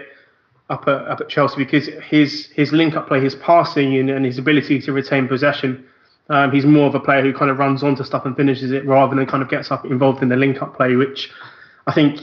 up 0.70 0.88
at, 0.88 1.08
up 1.08 1.20
at 1.20 1.28
Chelsea 1.28 1.58
because 1.58 1.88
his 2.08 2.46
his 2.56 2.72
link 2.72 2.96
up 2.96 3.08
play, 3.08 3.20
his 3.20 3.36
passing 3.36 3.98
and, 3.98 4.10
and 4.10 4.26
his 4.26 4.38
ability 4.38 4.80
to 4.82 4.94
retain 4.94 5.28
possession. 5.28 5.86
Um, 6.30 6.52
he's 6.52 6.66
more 6.66 6.88
of 6.88 6.94
a 6.94 7.00
player 7.00 7.24
who 7.24 7.34
kind 7.34 7.50
of 7.50 7.58
runs 7.58 7.82
onto 7.84 8.04
stuff 8.04 8.26
and 8.26 8.38
finishes 8.38 8.72
it 8.72 8.86
rather 8.86 9.16
than 9.16 9.26
kind 9.26 9.42
of 9.42 9.50
gets 9.50 9.72
up 9.72 9.84
involved 9.86 10.22
in 10.22 10.30
the 10.30 10.36
link 10.36 10.62
up 10.62 10.78
play, 10.78 10.96
which 10.96 11.32
I 11.88 11.92
think 11.92 12.22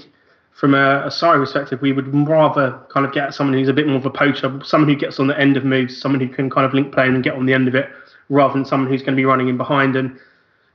from 0.52 0.74
a, 0.74 1.06
a 1.06 1.10
perspective, 1.10 1.82
we 1.82 1.92
would 1.92 2.14
rather 2.26 2.80
kind 2.88 3.04
of 3.04 3.12
get 3.12 3.34
someone 3.34 3.52
who's 3.52 3.68
a 3.68 3.74
bit 3.74 3.86
more 3.86 3.96
of 3.96 4.06
a 4.06 4.10
poacher, 4.10 4.58
someone 4.64 4.88
who 4.88 4.96
gets 4.96 5.20
on 5.20 5.26
the 5.26 5.38
end 5.38 5.58
of 5.58 5.64
moves, 5.64 6.00
someone 6.00 6.20
who 6.20 6.28
can 6.28 6.48
kind 6.48 6.64
of 6.64 6.72
link 6.72 6.94
play 6.94 7.06
and 7.06 7.22
get 7.22 7.34
on 7.34 7.44
the 7.44 7.52
end 7.52 7.68
of 7.68 7.74
it, 7.74 7.90
rather 8.28 8.54
than 8.54 8.64
someone 8.64 8.90
who's 8.90 9.02
going 9.02 9.12
to 9.12 9.20
be 9.20 9.24
running 9.24 9.48
in 9.48 9.56
behind. 9.56 9.96
And 9.96 10.18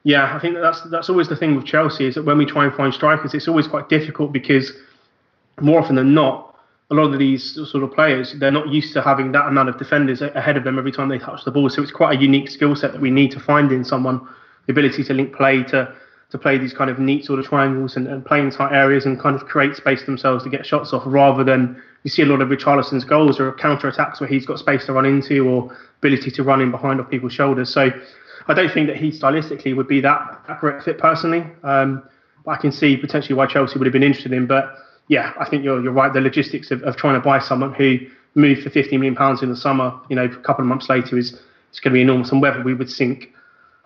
yeah, 0.03 0.35
I 0.35 0.39
think 0.39 0.55
that 0.55 0.61
that's 0.61 0.81
that's 0.89 1.09
always 1.09 1.27
the 1.27 1.35
thing 1.35 1.55
with 1.55 1.65
Chelsea 1.65 2.05
is 2.05 2.15
that 2.15 2.23
when 2.23 2.37
we 2.37 2.45
try 2.45 2.65
and 2.65 2.73
find 2.73 2.93
strikers, 2.93 3.33
it's 3.33 3.47
always 3.47 3.67
quite 3.67 3.89
difficult 3.89 4.31
because 4.31 4.71
more 5.59 5.79
often 5.79 5.95
than 5.95 6.13
not, 6.13 6.55
a 6.89 6.93
lot 6.93 7.13
of 7.13 7.19
these 7.19 7.53
sort 7.71 7.83
of 7.83 7.93
players 7.93 8.35
they're 8.39 8.51
not 8.51 8.67
used 8.67 8.93
to 8.93 9.01
having 9.01 9.31
that 9.31 9.47
amount 9.47 9.69
of 9.69 9.77
defenders 9.77 10.21
ahead 10.21 10.57
of 10.57 10.63
them 10.63 10.77
every 10.77 10.91
time 10.91 11.07
they 11.07 11.17
touch 11.17 11.43
the 11.45 11.51
ball. 11.51 11.69
So 11.69 11.81
it's 11.81 11.91
quite 11.91 12.17
a 12.17 12.21
unique 12.21 12.49
skill 12.49 12.75
set 12.75 12.91
that 12.91 13.01
we 13.01 13.11
need 13.11 13.31
to 13.31 13.39
find 13.39 13.71
in 13.71 13.83
someone 13.83 14.27
the 14.65 14.73
ability 14.73 15.03
to 15.05 15.13
link 15.13 15.33
play 15.33 15.63
to 15.63 15.93
to 16.31 16.37
play 16.37 16.57
these 16.57 16.73
kind 16.73 16.89
of 16.89 16.97
neat 16.97 17.25
sort 17.25 17.39
of 17.39 17.45
triangles 17.45 17.95
and, 17.95 18.07
and 18.07 18.25
play 18.25 18.39
in 18.39 18.49
tight 18.49 18.73
areas 18.73 19.05
and 19.05 19.19
kind 19.19 19.35
of 19.35 19.45
create 19.45 19.75
space 19.75 20.03
themselves 20.05 20.43
to 20.43 20.49
get 20.49 20.65
shots 20.65 20.93
off 20.93 21.03
rather 21.05 21.43
than 21.43 21.81
you 22.03 22.09
see 22.09 22.21
a 22.21 22.25
lot 22.25 22.41
of 22.41 22.49
Richarlison's 22.49 23.03
goals 23.03 23.39
or 23.39 23.53
counter 23.53 23.87
attacks 23.87 24.19
where 24.19 24.29
he's 24.29 24.45
got 24.45 24.57
space 24.57 24.85
to 24.85 24.93
run 24.93 25.05
into 25.05 25.47
or 25.47 25.77
ability 25.99 26.31
to 26.31 26.43
run 26.43 26.61
in 26.61 26.71
behind 26.71 26.99
off 26.99 27.09
people's 27.09 27.33
shoulders. 27.33 27.71
So 27.71 27.91
I 28.47 28.53
don't 28.53 28.71
think 28.71 28.87
that 28.87 28.97
he 28.97 29.11
stylistically 29.11 29.75
would 29.75 29.87
be 29.87 30.01
that 30.01 30.41
accurate 30.47 30.83
fit 30.83 30.97
personally. 30.97 31.45
Um, 31.63 32.03
but 32.43 32.51
I 32.51 32.57
can 32.57 32.71
see 32.71 32.97
potentially 32.97 33.35
why 33.35 33.45
Chelsea 33.45 33.77
would 33.77 33.85
have 33.85 33.93
been 33.93 34.03
interested 34.03 34.33
in. 34.33 34.47
But 34.47 34.73
yeah, 35.09 35.33
I 35.39 35.47
think 35.47 35.63
you're 35.63 35.81
you're 35.83 35.91
right. 35.91 36.11
The 36.11 36.21
logistics 36.21 36.71
of, 36.71 36.81
of 36.83 36.95
trying 36.95 37.15
to 37.15 37.19
buy 37.19 37.39
someone 37.39 37.73
who 37.73 37.99
moved 38.33 38.63
for 38.63 38.69
50 38.69 38.97
million 38.97 39.15
pounds 39.15 39.43
in 39.43 39.49
the 39.49 39.55
summer, 39.55 39.93
you 40.09 40.15
know, 40.15 40.25
a 40.25 40.29
couple 40.29 40.63
of 40.63 40.67
months 40.67 40.89
later 40.89 41.17
is 41.17 41.33
it's 41.69 41.79
going 41.79 41.91
to 41.91 41.97
be 41.97 42.01
enormous. 42.01 42.31
And 42.31 42.41
whether 42.41 42.63
we 42.63 42.73
would 42.73 42.89
sink, 42.89 43.31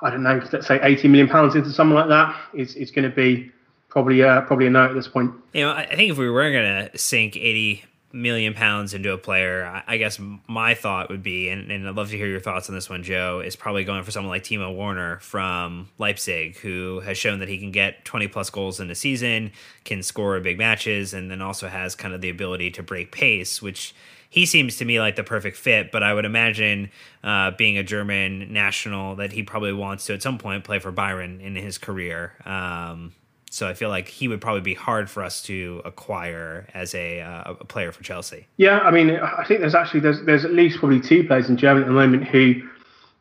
I 0.06 0.12
don't 0.12 0.22
know, 0.22 0.40
let's 0.54 0.68
say 0.68 0.80
80 0.82 1.08
million 1.08 1.28
pounds 1.28 1.56
into 1.56 1.72
someone 1.72 1.98
like 1.98 2.10
that 2.10 2.36
is 2.54 2.76
is 2.76 2.92
going 2.92 3.10
to 3.10 3.16
be 3.16 3.52
probably 3.90 4.22
uh, 4.22 4.42
probably 4.42 4.68
a 4.68 4.70
no 4.70 4.86
at 4.86 4.94
this 4.94 5.08
point. 5.08 5.34
You 5.54 5.62
know, 5.62 5.72
I 5.72 5.96
think 5.96 6.12
if 6.12 6.18
we 6.18 6.30
were 6.30 6.52
going 6.52 6.90
to 6.92 6.98
sink 6.98 7.36
80 7.36 7.84
million 8.14 8.54
pounds 8.54 8.94
into 8.94 9.12
a 9.12 9.18
player, 9.18 9.84
I 9.88 9.98
guess 9.98 10.20
my 10.48 10.76
thought 10.76 11.10
would 11.10 11.24
be, 11.24 11.50
and, 11.50 11.72
and, 11.72 11.88
I'd 11.88 11.96
love 11.96 12.12
to 12.12 12.18
hear 12.18 12.28
your 12.28 12.40
thoughts 12.40 12.70
on 12.70 12.76
this 12.76 12.90
one, 12.90 13.04
Joe, 13.04 13.42
is 13.44 13.56
probably 13.56 13.84
going 13.84 14.04
for 14.04 14.12
someone 14.12 14.30
like 14.30 14.44
Timo 14.44 14.74
Werner 14.76 15.18
from 15.20 15.90
Leipzig, 15.98 16.58
who 16.58 17.02
has 17.02 17.18
shown 17.18 17.40
that 17.40 17.50
he 17.50 17.58
can 17.58 17.72
get 17.72 18.06
20 18.06 18.28
plus 18.30 18.50
goals 18.50 18.80
in 18.80 18.90
a 18.90 18.96
season, 18.96 19.52
can 19.84 20.02
score 20.02 20.40
big 20.40 20.58
matches, 20.58 21.14
and 21.14 21.30
then 21.30 21.42
also 21.42 21.68
has 21.68 21.94
kind 21.94 22.14
of 22.14 22.22
the 22.22 22.30
ability 22.30 22.72
to 22.72 22.84
break 22.84 23.12
pace, 23.12 23.62
which 23.62 23.94
he 24.36 24.46
seems 24.46 24.76
to 24.76 24.86
me 24.86 25.00
like 25.00 25.16
the 25.16 25.24
perfect 25.24 25.56
fit. 25.56 25.94
But 25.94 26.04
I 26.04 26.14
would 26.14 26.26
imagine, 26.26 26.92
uh, 27.24 27.52
being 27.52 27.78
a 27.78 27.84
German 27.84 28.52
national, 28.52 29.16
that 29.16 29.32
he 29.32 29.44
probably 29.44 29.72
wants 29.72 30.08
to 30.08 30.14
at 30.14 30.22
some 30.22 30.38
point 30.38 30.66
play 30.66 30.80
for 30.80 30.92
Bayern 30.92 31.40
in 31.40 31.56
his 31.56 31.78
career. 31.78 32.34
Um, 32.44 33.14
so 33.50 33.66
I 33.66 33.74
feel 33.74 33.88
like 33.88 34.10
he 34.10 34.28
would 34.28 34.42
probably 34.42 34.60
be 34.60 34.74
hard 34.74 35.10
for 35.10 35.24
us 35.24 35.42
to 35.44 35.82
acquire 35.86 36.68
as 36.74 36.94
a, 36.94 37.22
uh, 37.22 37.54
a 37.62 37.64
player 37.64 37.94
for 37.94 38.04
Chelsea. 38.04 38.46
Yeah, 38.58 38.80
I 38.80 38.92
mean, 38.92 39.12
I 39.12 39.46
think 39.48 39.62
there's 39.62 39.74
actually 39.74 40.02
there's 40.02 40.22
there's 40.26 40.44
at 40.44 40.52
least 40.52 40.80
probably 40.80 41.00
two 41.00 41.24
players 41.24 41.48
in 41.48 41.56
Germany 41.56 41.86
at 41.86 41.88
the 41.88 41.94
moment 41.94 42.26
who 42.26 42.56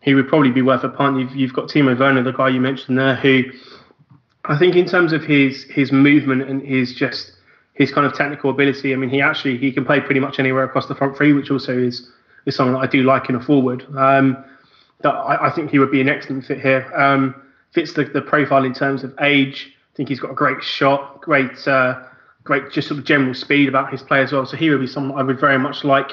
who 0.03 0.17
would 0.17 0.27
probably 0.27 0.51
be 0.51 0.63
worth 0.63 0.83
a 0.83 0.89
punt. 0.89 1.21
You've, 1.21 1.37
you've 1.37 1.53
got 1.53 1.69
Timo 1.69 1.97
Werner, 1.97 2.25
the 2.25 2.33
guy 2.33 2.49
you 2.49 2.61
mentioned 2.61 2.99
there, 2.99 3.15
who 3.15 3.45
I 4.47 4.59
think 4.59 4.75
in 4.75 4.87
terms 4.87 5.13
of 5.13 5.23
his 5.23 5.63
his 5.71 5.93
movement 5.93 6.43
and 6.43 6.61
his 6.61 6.93
just 6.93 7.34
his 7.75 7.93
kind 7.93 8.07
of 8.07 8.15
technical 8.15 8.51
ability. 8.51 8.93
I 8.93 8.97
mean, 8.97 9.11
he 9.11 9.21
actually 9.21 9.59
he 9.59 9.71
can 9.73 9.85
play 9.85 10.01
pretty 10.01 10.21
much 10.21 10.39
anywhere 10.39 10.65
across 10.65 10.87
the 10.87 10.95
front 10.95 11.17
three, 11.17 11.33
which 11.33 11.51
also 11.51 11.77
is 11.77 12.11
is 12.47 12.57
something 12.57 12.75
that 12.75 12.81
I 12.81 12.87
do 12.87 13.03
like 13.03 13.29
in 13.29 13.35
a 13.35 13.41
forward. 13.41 13.85
Um, 13.97 14.45
that 15.03 15.11
I, 15.11 15.49
I, 15.49 15.51
think 15.51 15.71
he 15.71 15.79
would 15.79 15.91
be 15.91 16.01
an 16.01 16.09
excellent 16.09 16.45
fit 16.47 16.61
here. 16.61 16.91
Um, 16.95 17.35
fits 17.73 17.93
the, 17.93 18.05
the 18.05 18.23
profile 18.23 18.65
in 18.65 18.73
terms 18.73 19.05
of 19.05 19.15
age, 19.21 19.73
I 19.93 19.97
think 19.97 20.09
he's 20.09 20.21
got 20.21 20.31
a 20.31 20.35
great 20.35 20.63
shot, 20.63 21.21
great, 21.21 21.67
uh, 21.69 22.03
great 22.45 22.71
just 22.71 22.89
sort 22.89 22.99
of 22.99 23.05
general 23.05 23.35
speed 23.35 23.69
about 23.69 23.91
his 23.91 24.03
play 24.03 24.23
as 24.23 24.33
well. 24.33 24.47
So 24.47 24.57
he 24.57 24.71
would 24.71 24.81
be 24.81 24.87
someone 24.87 25.19
I 25.19 25.23
would 25.23 25.41
very 25.41 25.59
much 25.59 25.85
like. 25.85 26.13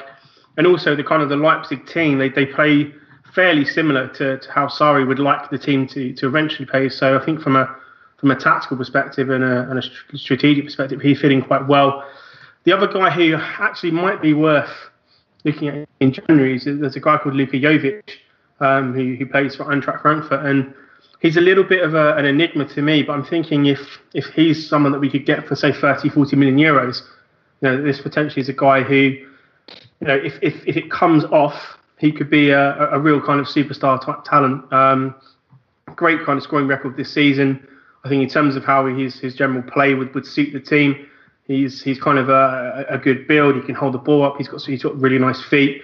And 0.56 0.66
also 0.66 0.94
the 0.94 1.04
kind 1.04 1.22
of 1.22 1.28
the 1.28 1.36
Leipzig 1.36 1.86
team, 1.86 2.18
they, 2.18 2.28
they 2.28 2.46
play 2.46 2.92
fairly 3.34 3.64
similar 3.64 4.08
to, 4.08 4.38
to 4.38 4.52
how 4.52 4.66
Sarri 4.66 5.06
would 5.06 5.18
like 5.18 5.50
the 5.50 5.58
team 5.58 5.86
to, 5.88 6.12
to 6.14 6.26
eventually 6.26 6.66
play. 6.66 6.88
So 6.88 7.18
I 7.18 7.24
think 7.24 7.40
from 7.40 7.56
a 7.56 7.74
from 8.22 8.30
a 8.30 8.36
tactical 8.36 8.76
perspective 8.76 9.30
and 9.30 9.42
a, 9.42 9.68
and 9.68 9.80
a 9.80 10.16
strategic 10.16 10.64
perspective, 10.64 11.00
he's 11.00 11.20
in 11.24 11.42
quite 11.42 11.66
well. 11.66 12.08
The 12.62 12.72
other 12.72 12.86
guy 12.86 13.10
who 13.10 13.34
actually 13.34 13.90
might 13.90 14.22
be 14.22 14.32
worth 14.32 14.70
looking 15.44 15.66
at 15.66 15.88
in 15.98 16.12
January 16.12 16.54
is 16.54 16.64
there's 16.64 16.94
a 16.94 17.00
guy 17.00 17.18
called 17.18 17.34
Luka 17.34 17.56
Jovic, 17.56 18.10
um, 18.60 18.94
who, 18.94 19.16
who 19.16 19.26
plays 19.26 19.56
for 19.56 19.64
Eintracht 19.64 20.02
Frankfurt, 20.02 20.46
and 20.46 20.72
he's 21.18 21.36
a 21.36 21.40
little 21.40 21.64
bit 21.64 21.82
of 21.82 21.94
a, 21.94 22.14
an 22.14 22.24
enigma 22.24 22.64
to 22.66 22.80
me, 22.80 23.02
but 23.02 23.14
I'm 23.14 23.24
thinking 23.24 23.66
if 23.66 23.80
if 24.14 24.26
he's 24.26 24.68
someone 24.68 24.92
that 24.92 25.00
we 25.00 25.10
could 25.10 25.26
get 25.26 25.48
for 25.48 25.56
say 25.56 25.72
30, 25.72 26.10
40 26.10 26.36
million 26.36 26.58
euros, 26.58 27.00
you 27.60 27.68
know, 27.68 27.82
this 27.82 28.00
potentially 28.00 28.40
is 28.40 28.48
a 28.48 28.52
guy 28.52 28.82
who, 28.82 28.94
you 28.94 29.26
know, 30.02 30.14
if 30.14 30.38
if, 30.42 30.64
if 30.64 30.76
it 30.76 30.92
comes 30.92 31.24
off, 31.24 31.76
he 31.98 32.12
could 32.12 32.30
be 32.30 32.50
a, 32.50 32.88
a 32.92 33.00
real 33.00 33.20
kind 33.20 33.40
of 33.40 33.46
superstar 33.46 34.00
type 34.00 34.22
talent. 34.24 34.72
Um, 34.72 35.16
great 35.96 36.24
kind 36.24 36.36
of 36.36 36.44
scoring 36.44 36.68
record 36.68 36.96
this 36.96 37.12
season. 37.12 37.66
I 38.04 38.08
think 38.08 38.22
in 38.22 38.28
terms 38.28 38.56
of 38.56 38.64
how 38.64 38.86
his 38.86 39.18
his 39.20 39.34
general 39.34 39.62
play 39.62 39.94
would, 39.94 40.14
would 40.14 40.26
suit 40.26 40.52
the 40.52 40.60
team, 40.60 41.08
he's 41.46 41.82
he's 41.82 42.00
kind 42.00 42.18
of 42.18 42.28
a, 42.28 42.86
a 42.88 42.98
good 42.98 43.26
build. 43.28 43.54
He 43.54 43.62
can 43.62 43.74
hold 43.74 43.94
the 43.94 43.98
ball 43.98 44.24
up. 44.24 44.36
He's 44.38 44.48
got 44.48 44.62
he's 44.62 44.82
got 44.82 44.98
really 45.00 45.18
nice 45.18 45.42
feet. 45.42 45.82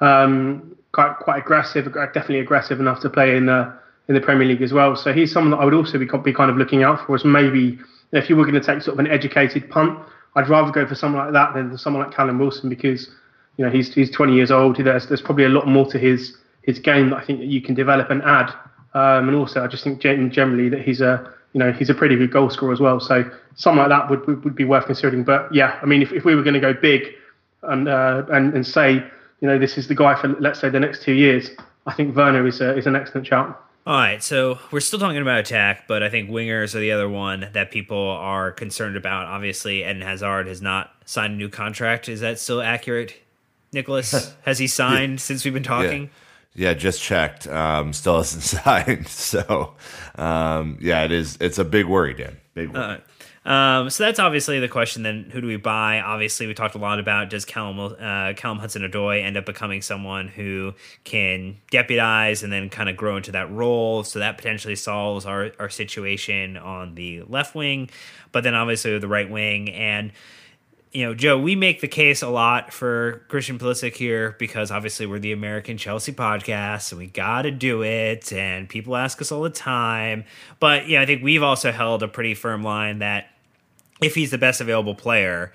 Um, 0.00 0.76
quite 0.92 1.16
quite 1.18 1.38
aggressive, 1.38 1.84
definitely 1.92 2.40
aggressive 2.40 2.80
enough 2.80 3.00
to 3.00 3.10
play 3.10 3.36
in 3.36 3.46
the 3.46 3.72
in 4.08 4.14
the 4.14 4.20
Premier 4.20 4.46
League 4.46 4.62
as 4.62 4.72
well. 4.72 4.96
So 4.96 5.12
he's 5.12 5.32
someone 5.32 5.52
that 5.52 5.58
I 5.58 5.64
would 5.64 5.74
also 5.74 5.98
be, 5.98 6.06
be 6.24 6.32
kind 6.32 6.50
of 6.50 6.56
looking 6.56 6.82
out 6.82 7.06
for 7.06 7.14
as 7.14 7.24
maybe 7.24 7.78
if 8.12 8.28
you 8.28 8.34
were 8.34 8.44
going 8.44 8.60
to 8.60 8.60
take 8.60 8.82
sort 8.82 8.94
of 8.94 8.98
an 8.98 9.06
educated 9.06 9.70
punt, 9.70 9.96
I'd 10.34 10.48
rather 10.48 10.72
go 10.72 10.86
for 10.86 10.96
someone 10.96 11.24
like 11.24 11.32
that 11.32 11.54
than 11.54 11.78
someone 11.78 12.02
like 12.02 12.12
Callum 12.12 12.38
Wilson 12.38 12.68
because 12.68 13.08
you 13.56 13.64
know 13.64 13.70
he's 13.70 13.94
he's 13.94 14.10
20 14.10 14.34
years 14.34 14.50
old. 14.50 14.76
There's 14.76 15.06
there's 15.06 15.22
probably 15.22 15.44
a 15.44 15.48
lot 15.48 15.68
more 15.68 15.86
to 15.90 15.98
his 15.98 16.36
his 16.62 16.78
game 16.78 17.10
that 17.10 17.16
I 17.16 17.24
think 17.24 17.38
that 17.38 17.46
you 17.46 17.62
can 17.62 17.74
develop 17.74 18.10
and 18.10 18.22
add. 18.22 18.52
Um, 18.92 19.28
and 19.28 19.36
also 19.36 19.62
I 19.62 19.68
just 19.68 19.84
think 19.84 20.00
generally 20.00 20.68
that 20.68 20.82
he's 20.82 21.00
a 21.00 21.32
you 21.52 21.58
know 21.58 21.72
he's 21.72 21.90
a 21.90 21.94
pretty 21.94 22.16
good 22.16 22.30
goal 22.30 22.50
scorer 22.50 22.72
as 22.72 22.80
well. 22.80 23.00
So 23.00 23.30
something 23.56 23.78
like 23.78 23.88
that 23.88 24.08
would 24.10 24.26
would, 24.26 24.44
would 24.44 24.54
be 24.54 24.64
worth 24.64 24.86
considering. 24.86 25.24
But 25.24 25.52
yeah, 25.54 25.78
I 25.82 25.86
mean 25.86 26.02
if, 26.02 26.12
if 26.12 26.24
we 26.24 26.34
were 26.34 26.42
going 26.42 26.54
to 26.54 26.60
go 26.60 26.72
big 26.72 27.14
and 27.62 27.88
uh, 27.88 28.24
and 28.30 28.54
and 28.54 28.66
say 28.66 28.94
you 28.94 29.48
know 29.48 29.58
this 29.58 29.78
is 29.78 29.88
the 29.88 29.94
guy 29.94 30.20
for 30.20 30.28
let's 30.40 30.60
say 30.60 30.68
the 30.68 30.80
next 30.80 31.02
two 31.02 31.14
years, 31.14 31.50
I 31.86 31.92
think 31.92 32.16
Werner 32.16 32.46
is 32.46 32.60
a, 32.60 32.76
is 32.76 32.86
an 32.86 32.96
excellent 32.96 33.26
shout. 33.26 33.66
All 33.86 33.96
right, 33.96 34.22
so 34.22 34.58
we're 34.70 34.80
still 34.80 34.98
talking 34.98 35.22
about 35.22 35.38
attack, 35.38 35.88
but 35.88 36.02
I 36.02 36.10
think 36.10 36.28
wingers 36.28 36.74
are 36.74 36.80
the 36.80 36.92
other 36.92 37.08
one 37.08 37.48
that 37.54 37.70
people 37.70 38.10
are 38.10 38.52
concerned 38.52 38.94
about. 38.94 39.24
Obviously, 39.26 39.80
Eden 39.80 40.02
Hazard 40.02 40.46
has 40.48 40.60
not 40.60 40.94
signed 41.06 41.32
a 41.32 41.36
new 41.36 41.48
contract. 41.48 42.08
Is 42.08 42.20
that 42.20 42.38
still 42.38 42.60
accurate, 42.60 43.14
Nicholas? 43.72 44.34
Has 44.42 44.58
he 44.58 44.66
signed 44.66 45.14
yeah. 45.14 45.18
since 45.18 45.44
we've 45.44 45.54
been 45.54 45.62
talking? 45.62 46.02
Yeah. 46.04 46.08
Yeah 46.54 46.74
just 46.74 47.02
checked. 47.02 47.46
Um, 47.46 47.92
still 47.92 48.20
isn't 48.20 48.40
signed. 48.42 49.08
So, 49.08 49.74
um, 50.16 50.78
yeah, 50.80 51.04
it 51.04 51.12
is. 51.12 51.36
It's 51.40 51.58
a 51.58 51.64
big 51.64 51.86
worry, 51.86 52.14
Dan. 52.14 52.38
Big 52.54 52.70
worry. 52.70 52.84
Uh, 52.84 52.98
um, 53.44 53.88
so 53.88 54.04
that's 54.04 54.18
obviously 54.18 54.60
the 54.60 54.68
question. 54.68 55.02
Then 55.02 55.30
who 55.32 55.40
do 55.40 55.46
we 55.46 55.56
buy? 55.56 56.00
Obviously, 56.00 56.46
we 56.46 56.52
talked 56.52 56.74
a 56.74 56.78
lot 56.78 57.00
about 57.00 57.30
does 57.30 57.46
Callum 57.46 57.78
uh, 57.78 58.34
Callum 58.34 58.58
Hudson 58.58 58.82
Odoi 58.82 59.24
end 59.24 59.38
up 59.38 59.46
becoming 59.46 59.80
someone 59.80 60.28
who 60.28 60.74
can 61.04 61.56
deputize 61.70 62.42
and 62.42 62.52
then 62.52 62.68
kind 62.68 62.90
of 62.90 62.96
grow 62.96 63.16
into 63.16 63.32
that 63.32 63.50
role? 63.50 64.04
So 64.04 64.18
that 64.18 64.36
potentially 64.36 64.76
solves 64.76 65.24
our 65.24 65.52
our 65.58 65.70
situation 65.70 66.58
on 66.58 66.94
the 66.96 67.22
left 67.22 67.54
wing, 67.54 67.88
but 68.30 68.44
then 68.44 68.54
obviously 68.54 68.98
the 68.98 69.08
right 69.08 69.30
wing 69.30 69.70
and 69.70 70.12
you 70.92 71.04
know, 71.04 71.14
Joe, 71.14 71.38
we 71.38 71.54
make 71.54 71.80
the 71.80 71.88
case 71.88 72.20
a 72.20 72.28
lot 72.28 72.72
for 72.72 73.22
Christian 73.28 73.58
Pulisic 73.58 73.94
here 73.94 74.34
because 74.40 74.72
obviously 74.72 75.06
we're 75.06 75.20
the 75.20 75.30
American 75.30 75.78
Chelsea 75.78 76.12
podcast 76.12 76.90
and 76.90 76.98
we 76.98 77.06
got 77.06 77.42
to 77.42 77.52
do 77.52 77.84
it. 77.84 78.32
And 78.32 78.68
people 78.68 78.96
ask 78.96 79.20
us 79.22 79.30
all 79.30 79.42
the 79.42 79.50
time. 79.50 80.24
But, 80.58 80.88
yeah, 80.88 81.00
I 81.00 81.06
think 81.06 81.22
we've 81.22 81.44
also 81.44 81.70
held 81.70 82.02
a 82.02 82.08
pretty 82.08 82.34
firm 82.34 82.64
line 82.64 82.98
that 82.98 83.28
if 84.02 84.16
he's 84.16 84.32
the 84.32 84.38
best 84.38 84.60
available 84.60 84.96
player, 84.96 85.52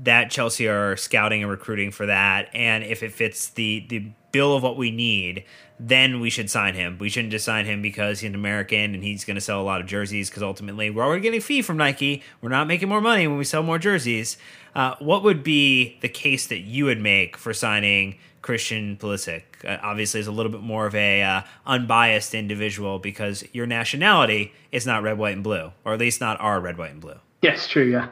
that 0.00 0.30
Chelsea 0.30 0.66
are 0.66 0.96
scouting 0.96 1.42
and 1.42 1.50
recruiting 1.50 1.92
for 1.92 2.06
that. 2.06 2.48
And 2.52 2.82
if 2.82 3.04
it 3.04 3.12
fits 3.12 3.50
the, 3.50 3.86
the 3.88 4.10
bill 4.36 4.54
of 4.54 4.62
what 4.62 4.76
we 4.76 4.90
need, 4.90 5.44
then 5.80 6.20
we 6.20 6.28
should 6.28 6.50
sign 6.50 6.74
him. 6.74 6.98
We 6.98 7.08
shouldn't 7.08 7.30
just 7.30 7.46
sign 7.46 7.64
him 7.64 7.80
because 7.80 8.20
he's 8.20 8.28
an 8.28 8.34
American 8.34 8.94
and 8.94 9.02
he's 9.02 9.24
going 9.24 9.36
to 9.36 9.40
sell 9.40 9.62
a 9.62 9.64
lot 9.64 9.80
of 9.80 9.86
jerseys 9.86 10.28
because 10.28 10.42
ultimately 10.42 10.90
we're 10.90 11.04
already 11.04 11.22
getting 11.22 11.38
a 11.38 11.42
fee 11.42 11.62
from 11.62 11.78
Nike. 11.78 12.22
We're 12.42 12.50
not 12.50 12.66
making 12.66 12.90
more 12.90 13.00
money 13.00 13.26
when 13.26 13.38
we 13.38 13.44
sell 13.44 13.62
more 13.62 13.78
jerseys. 13.78 14.36
Uh, 14.74 14.94
what 14.98 15.22
would 15.22 15.42
be 15.42 15.96
the 16.02 16.08
case 16.10 16.46
that 16.48 16.58
you 16.58 16.84
would 16.84 17.00
make 17.00 17.38
for 17.38 17.54
signing 17.54 18.18
Christian 18.42 18.96
Pulisic. 18.96 19.42
Uh, 19.64 19.78
obviously, 19.82 20.20
is 20.20 20.28
a 20.28 20.32
little 20.32 20.52
bit 20.52 20.60
more 20.60 20.86
of 20.86 20.94
a 20.94 21.20
uh, 21.20 21.42
unbiased 21.66 22.32
individual 22.32 23.00
because 23.00 23.42
your 23.52 23.66
nationality 23.66 24.52
is 24.70 24.86
not 24.86 25.02
red, 25.02 25.18
white, 25.18 25.34
and 25.34 25.42
blue, 25.42 25.72
or 25.84 25.94
at 25.94 25.98
least 25.98 26.20
not 26.20 26.40
our 26.40 26.60
red, 26.60 26.78
white, 26.78 26.92
and 26.92 27.00
blue. 27.00 27.16
Yes, 27.42 27.66
true. 27.66 27.90
Yeah. 27.90 28.08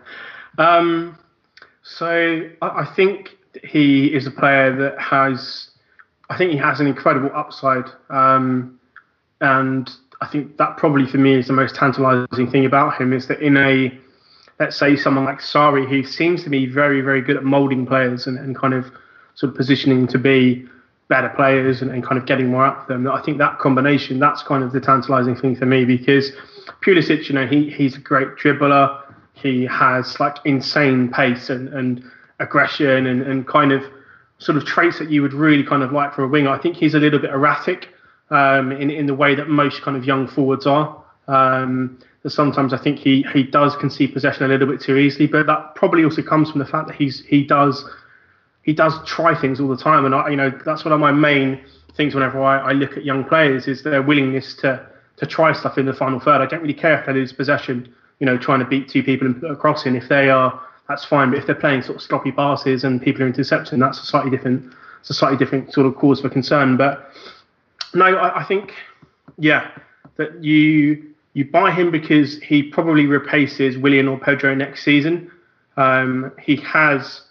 Um, 0.59 1.17
so 1.83 2.51
I, 2.63 2.69
I 2.81 2.85
think 2.97 3.37
he 3.63 4.07
is 4.13 4.27
a 4.27 4.33
player 4.33 4.75
that 4.75 4.99
has. 4.99 5.71
I 6.31 6.37
think 6.37 6.53
he 6.53 6.57
has 6.59 6.81
an 6.81 6.87
incredible 6.87 7.31
upside, 7.35 7.85
um, 8.11 8.79
and 9.41 9.91
I 10.21 10.27
think 10.27 10.57
that 10.57 10.77
probably 10.77 11.07
for 11.07 11.19
me 11.19 11.35
is 11.35 11.47
the 11.47 11.53
most 11.53 11.75
tantalising 11.75 12.51
thing 12.51 12.65
about 12.65 13.01
him 13.01 13.13
is 13.13 13.27
that 13.29 13.41
in 13.41 13.57
a 13.57 13.99
let's 14.61 14.77
say 14.77 14.97
someone 14.97 15.25
like 15.25 15.41
Sarri, 15.41 15.89
who 15.89 16.05
seems 16.05 16.45
to 16.45 16.51
be 16.51 16.67
very, 16.67 17.01
very 17.01 17.21
good 17.21 17.37
at 17.37 17.45
moulding 17.45 17.87
players 17.87 18.27
and, 18.27 18.39
and 18.39 18.57
kind 18.57 18.75
of 18.75 18.91
sort 19.35 19.51
of 19.51 19.57
positioning 19.57 20.07
to 20.09 20.19
be 20.19 20.67
better 21.09 21.29
players 21.31 21.83
and, 21.83 21.91
and 21.91 22.05
kind 22.05 22.19
of 22.19 22.27
getting 22.27 22.49
more 22.49 22.65
out 22.65 22.79
of 22.79 22.87
them. 22.87 23.09
I 23.09 23.21
think 23.23 23.39
that 23.39 23.59
combination, 23.59 24.19
that's 24.19 24.43
kind 24.43 24.63
of 24.63 24.73
the 24.73 24.81
tantalising 24.81 25.37
thing 25.37 25.57
for 25.57 25.67
me 25.67 25.85
because 25.85 26.33
Pulisic, 26.85 27.29
you 27.29 27.35
know, 27.35 27.47
he 27.47 27.71
he's 27.71 27.97
a 27.97 28.01
great 28.01 28.29
dribbler. 28.37 29.03
He 29.35 29.65
has 29.65 30.19
like 30.21 30.37
insane 30.45 31.11
pace 31.11 31.51
and, 31.51 31.69
and 31.69 32.03
aggression 32.39 33.07
and, 33.07 33.23
and 33.23 33.47
kind 33.47 33.73
of 33.73 33.83
sort 34.39 34.57
of 34.59 34.65
traits 34.65 34.99
that 34.99 35.11
you 35.11 35.23
would 35.23 35.33
really 35.33 35.65
kind 35.65 35.83
of 35.83 35.93
like 35.93 36.15
for 36.15 36.25
a 36.25 36.29
winger. 36.29 36.51
I 36.51 36.59
think 36.59 36.77
he's 36.77 36.95
a 36.95 36.99
little 36.99 37.19
bit 37.19 37.31
erratic 37.31 37.89
um, 38.31 38.73
in 38.73 38.91
in 38.91 39.07
the 39.07 39.15
way 39.15 39.35
that 39.35 39.49
most 39.49 39.83
kind 39.83 39.97
of 39.97 40.05
young 40.05 40.27
forwards 40.27 40.67
are. 40.67 41.03
Um, 41.29 41.99
sometimes 42.27 42.73
I 42.73 42.79
think 42.79 42.99
he 42.99 43.25
he 43.33 43.43
does 43.43 43.77
concede 43.77 44.13
possession 44.13 44.45
a 44.45 44.49
little 44.49 44.67
bit 44.67 44.81
too 44.81 44.97
easily, 44.97 45.27
but 45.27 45.47
that 45.47 45.75
probably 45.75 46.05
also 46.05 46.23
comes 46.23 46.51
from 46.51 46.59
the 46.59 46.67
fact 46.67 46.89
that 46.89 46.97
he's 46.97 47.25
he 47.27 47.45
does 47.45 47.85
he 48.63 48.73
does 48.73 48.95
try 49.07 49.39
things 49.39 49.61
all 49.61 49.69
the 49.69 49.77
time, 49.77 50.05
and 50.05 50.15
I, 50.15 50.29
you 50.31 50.37
know 50.37 50.51
that's 50.65 50.85
one 50.85 50.93
of 50.93 51.01
my 51.01 51.13
main 51.13 51.61
things 51.97 52.15
whenever 52.15 52.43
I, 52.43 52.71
I 52.71 52.73
look 52.73 52.97
at 52.97 53.05
young 53.05 53.25
players 53.25 53.69
is 53.69 53.83
their 53.83 54.03
willingness 54.03 54.55
to 54.57 54.87
to 55.17 55.27
try 55.27 55.53
stuff 55.53 55.79
in 55.79 55.87
the 55.87 55.93
final 55.93 56.19
third. 56.19 56.41
I 56.41 56.47
don't 56.47 56.63
really 56.63 56.75
care 56.75 56.99
if 56.99 57.07
they 57.07 57.13
lose 57.13 57.33
possession, 57.33 57.93
you 58.19 58.27
know, 58.27 58.37
trying 58.37 58.59
to 58.61 58.65
beat 58.65 58.89
two 58.89 59.03
people 59.03 59.27
and 59.27 59.41
put 59.41 59.51
a 59.51 59.57
cross 59.57 59.87
in. 59.87 59.95
If 59.95 60.09
they 60.09 60.29
are, 60.29 60.61
that's 60.89 61.05
fine. 61.05 61.31
But 61.31 61.39
if 61.39 61.47
they're 61.47 61.55
playing 61.55 61.83
sort 61.83 61.97
of 61.97 62.03
sloppy 62.03 62.33
passes 62.33 62.85
and 62.85 63.01
people 63.01 63.23
are 63.23 63.27
intercepting, 63.27 63.79
that's 63.79 64.01
a 64.01 64.07
slightly 64.07 64.31
different, 64.31 64.73
it's 65.01 65.11
a 65.11 65.15
slightly 65.15 65.39
different 65.39 65.73
sort 65.73 65.87
of 65.87 65.97
cause 65.97 66.21
for 66.21 66.29
concern. 66.29 66.77
But 66.77 67.11
no, 67.95 68.07
I, 68.07 68.41
I 68.41 68.45
think, 68.45 68.73
yeah, 69.39 69.71
that 70.17 70.43
you 70.43 71.15
you 71.33 71.45
buy 71.45 71.73
him 71.73 71.91
because 71.91 72.39
he 72.41 72.63
probably 72.63 73.07
replaces 73.07 73.77
Willian 73.77 74.07
or 74.07 74.19
Pedro 74.19 74.55
next 74.55 74.85
season. 74.85 75.31
Um, 75.77 76.31
he 76.41 76.57
has 76.57 77.23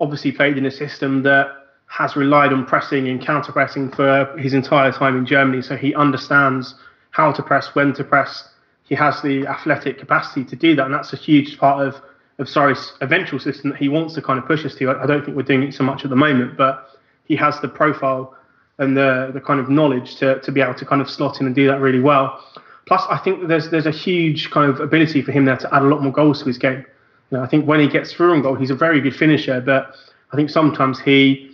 obviously 0.00 0.32
played 0.32 0.58
in 0.58 0.66
a 0.66 0.70
system 0.70 1.22
that 1.22 1.46
has 1.86 2.16
relied 2.16 2.52
on 2.52 2.66
pressing 2.66 3.06
and 3.08 3.24
counter 3.24 3.52
pressing 3.52 3.90
for 3.90 4.36
his 4.36 4.52
entire 4.52 4.90
time 4.90 5.16
in 5.16 5.24
Germany, 5.24 5.62
so 5.62 5.76
he 5.76 5.94
understands 5.94 6.74
how 7.10 7.30
to 7.30 7.42
press, 7.42 7.74
when 7.74 7.92
to 7.92 8.02
press. 8.02 8.48
He 8.84 8.96
has 8.96 9.22
the 9.22 9.46
athletic 9.46 9.98
capacity 9.98 10.44
to 10.46 10.56
do 10.56 10.74
that, 10.74 10.86
and 10.86 10.94
that's 10.94 11.12
a 11.12 11.16
huge 11.16 11.58
part 11.58 11.86
of 11.86 12.02
of 12.42 12.48
Sarri's 12.48 12.92
eventual 13.00 13.38
system 13.38 13.70
that 13.70 13.78
he 13.78 13.88
wants 13.88 14.14
to 14.14 14.22
kind 14.22 14.38
of 14.38 14.46
push 14.46 14.64
us 14.64 14.74
to. 14.76 14.90
I, 14.90 15.04
I 15.04 15.06
don't 15.06 15.24
think 15.24 15.36
we're 15.36 15.42
doing 15.42 15.62
it 15.62 15.74
so 15.74 15.84
much 15.84 16.04
at 16.04 16.10
the 16.10 16.16
moment, 16.16 16.56
but 16.56 16.88
he 17.24 17.36
has 17.36 17.60
the 17.60 17.68
profile 17.68 18.36
and 18.78 18.96
the 18.96 19.30
the 19.32 19.40
kind 19.40 19.60
of 19.60 19.68
knowledge 19.68 20.16
to 20.16 20.40
to 20.40 20.52
be 20.52 20.60
able 20.60 20.74
to 20.74 20.84
kind 20.84 21.00
of 21.00 21.08
slot 21.08 21.40
in 21.40 21.46
and 21.46 21.54
do 21.54 21.66
that 21.66 21.80
really 21.80 22.00
well. 22.00 22.42
Plus, 22.86 23.02
I 23.08 23.18
think 23.18 23.48
there's 23.48 23.70
there's 23.70 23.86
a 23.86 23.92
huge 23.92 24.50
kind 24.50 24.70
of 24.70 24.80
ability 24.80 25.22
for 25.22 25.32
him 25.32 25.44
there 25.44 25.56
to 25.56 25.74
add 25.74 25.82
a 25.82 25.86
lot 25.86 26.02
more 26.02 26.12
goals 26.12 26.40
to 26.40 26.46
his 26.46 26.58
game. 26.58 26.84
You 27.30 27.38
know, 27.38 27.42
I 27.42 27.46
think 27.46 27.66
when 27.66 27.80
he 27.80 27.88
gets 27.88 28.12
through 28.12 28.32
on 28.32 28.42
goal, 28.42 28.56
he's 28.56 28.70
a 28.70 28.74
very 28.74 29.00
good 29.00 29.14
finisher, 29.14 29.60
but 29.60 29.94
I 30.32 30.36
think 30.36 30.50
sometimes 30.50 31.00
he 31.00 31.50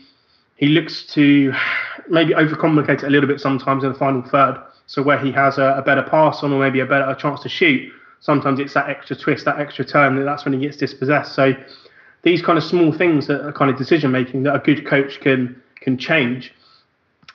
he 0.56 0.66
looks 0.66 1.06
to 1.14 1.52
maybe 2.08 2.32
overcomplicate 2.34 3.02
it 3.02 3.04
a 3.04 3.10
little 3.10 3.28
bit 3.28 3.40
sometimes 3.40 3.84
in 3.84 3.92
the 3.92 3.98
final 3.98 4.22
third. 4.22 4.60
So 4.86 5.02
where 5.02 5.18
he 5.18 5.30
has 5.32 5.58
a, 5.58 5.74
a 5.76 5.82
better 5.82 6.02
pass 6.02 6.42
on 6.42 6.52
or 6.52 6.58
maybe 6.58 6.80
a 6.80 6.86
better 6.86 7.04
a 7.04 7.14
chance 7.14 7.40
to 7.42 7.48
shoot, 7.48 7.92
sometimes 8.20 8.60
it's 8.60 8.74
that 8.74 8.88
extra 8.88 9.16
twist, 9.16 9.44
that 9.44 9.58
extra 9.58 9.84
turn, 9.84 10.16
that 10.16 10.24
that's 10.24 10.44
when 10.44 10.54
he 10.54 10.60
gets 10.60 10.76
dispossessed. 10.76 11.34
So 11.34 11.54
these 12.22 12.42
kind 12.42 12.58
of 12.58 12.64
small 12.64 12.92
things 12.92 13.26
that 13.26 13.46
are 13.46 13.52
kind 13.52 13.70
of 13.70 13.76
decision 13.76 14.10
making 14.10 14.42
that 14.44 14.54
a 14.54 14.58
good 14.58 14.86
coach 14.86 15.20
can 15.20 15.60
can 15.80 15.96
change 15.96 16.52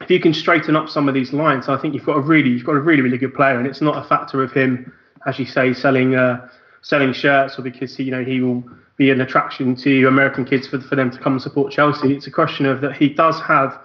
if 0.02 0.10
you 0.10 0.20
can 0.20 0.34
straighten 0.34 0.76
up 0.76 0.90
some 0.90 1.08
of 1.08 1.14
these 1.14 1.34
lines, 1.34 1.70
I 1.70 1.78
think 1.78 1.94
you've 1.94 2.06
got 2.06 2.18
a 2.18 2.22
really 2.22 2.50
you've 2.50 2.66
got 2.66 2.76
a 2.76 2.80
really 2.80 3.02
really 3.02 3.18
good 3.18 3.34
player, 3.34 3.58
and 3.58 3.68
it's 3.68 3.82
not 3.82 4.04
a 4.04 4.08
factor 4.08 4.44
of 4.44 4.52
him, 4.52 4.92
as 5.26 5.40
you 5.40 5.46
say, 5.46 5.74
selling 5.74 6.16
uh, 6.16 6.48
selling 6.82 7.14
shirts 7.14 7.58
or 7.58 7.62
because 7.62 7.96
he, 7.96 8.04
you 8.04 8.12
know 8.12 8.24
he 8.24 8.42
will 8.42 8.64
be 8.98 9.10
an 9.12 9.22
attraction 9.22 9.76
to 9.78 10.08
American 10.08 10.46
kids 10.46 10.68
for 10.68 10.80
for 10.82 10.96
them 10.96 11.10
to 11.12 11.18
come 11.18 11.34
and 11.34 11.42
support 11.42 11.72
Chelsea. 11.72 12.14
It's 12.14 12.28
a 12.28 12.32
question 12.32 12.66
of 12.66 12.82
that 12.82 12.98
he 12.98 13.10
does 13.10 13.40
have 13.42 13.80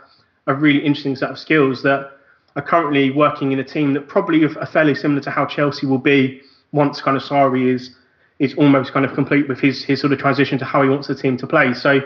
a 0.46 0.54
really 0.54 0.84
interesting 0.84 1.14
set 1.14 1.30
of 1.30 1.38
skills 1.38 1.82
that 1.82 2.12
are 2.56 2.62
currently 2.62 3.10
working 3.10 3.52
in 3.52 3.58
a 3.58 3.64
team 3.64 3.92
that 3.92 4.08
probably 4.08 4.42
are 4.42 4.66
fairly 4.66 4.94
similar 4.94 5.20
to 5.20 5.30
how 5.30 5.46
Chelsea 5.46 5.86
will 5.86 5.98
be 5.98 6.40
once 6.72 7.00
kind 7.00 7.16
of 7.16 7.22
Sarri 7.22 7.72
is 7.72 7.94
is 8.38 8.54
almost 8.54 8.92
kind 8.92 9.04
of 9.04 9.14
complete 9.14 9.48
with 9.48 9.60
his 9.60 9.84
his 9.84 10.00
sort 10.00 10.12
of 10.12 10.18
transition 10.18 10.58
to 10.58 10.64
how 10.64 10.82
he 10.82 10.88
wants 10.88 11.08
the 11.08 11.14
team 11.14 11.36
to 11.38 11.46
play. 11.46 11.74
So 11.74 12.00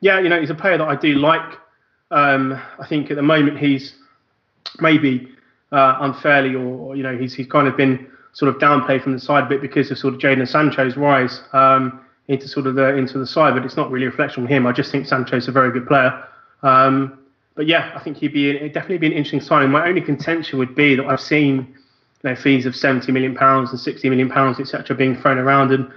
yeah, 0.00 0.20
you 0.20 0.28
know, 0.28 0.40
he's 0.40 0.50
a 0.50 0.54
player 0.54 0.78
that 0.78 0.88
I 0.88 0.96
do 0.96 1.14
like. 1.14 1.58
Um, 2.10 2.60
I 2.78 2.86
think 2.86 3.10
at 3.10 3.16
the 3.16 3.22
moment 3.22 3.58
he's 3.58 3.94
maybe 4.80 5.28
uh, 5.70 5.96
unfairly, 6.00 6.54
or, 6.54 6.94
you 6.94 7.02
know, 7.02 7.16
he's 7.16 7.34
he's 7.34 7.46
kind 7.46 7.66
of 7.66 7.76
been 7.76 8.06
sort 8.32 8.54
of 8.54 8.60
downplayed 8.60 9.02
from 9.02 9.12
the 9.12 9.20
side 9.20 9.44
a 9.44 9.48
bit 9.48 9.60
because 9.60 9.90
of 9.90 9.98
sort 9.98 10.14
of 10.14 10.20
Jadon 10.20 10.46
Sancho's 10.46 10.96
rise 10.96 11.40
um, 11.52 12.00
into 12.28 12.48
sort 12.48 12.66
of 12.66 12.74
the 12.74 12.94
into 12.96 13.18
the 13.18 13.26
side. 13.26 13.54
But 13.54 13.64
it's 13.64 13.76
not 13.76 13.90
really 13.90 14.06
a 14.06 14.10
reflection 14.10 14.42
on 14.42 14.48
him. 14.48 14.66
I 14.66 14.72
just 14.72 14.90
think 14.90 15.06
Sancho's 15.06 15.48
a 15.48 15.52
very 15.52 15.72
good 15.72 15.86
player. 15.86 16.22
Um, 16.62 17.18
but 17.54 17.66
yeah, 17.66 17.92
I 17.94 18.00
think 18.00 18.18
he'd 18.18 18.32
be 18.32 18.50
it'd 18.50 18.72
definitely 18.72 18.98
be 18.98 19.06
an 19.08 19.12
interesting 19.12 19.40
signing. 19.40 19.70
My 19.70 19.86
only 19.86 20.00
contention 20.00 20.58
would 20.58 20.74
be 20.74 20.94
that 20.96 21.06
I've 21.06 21.20
seen 21.20 21.74
you 22.22 22.30
know, 22.30 22.36
fees 22.36 22.66
of 22.66 22.76
70 22.76 23.10
million 23.12 23.34
pounds 23.34 23.70
and 23.70 23.80
60 23.80 24.08
million 24.08 24.28
pounds, 24.28 24.60
etc., 24.60 24.94
being 24.96 25.16
thrown 25.16 25.38
around, 25.38 25.72
and 25.72 25.90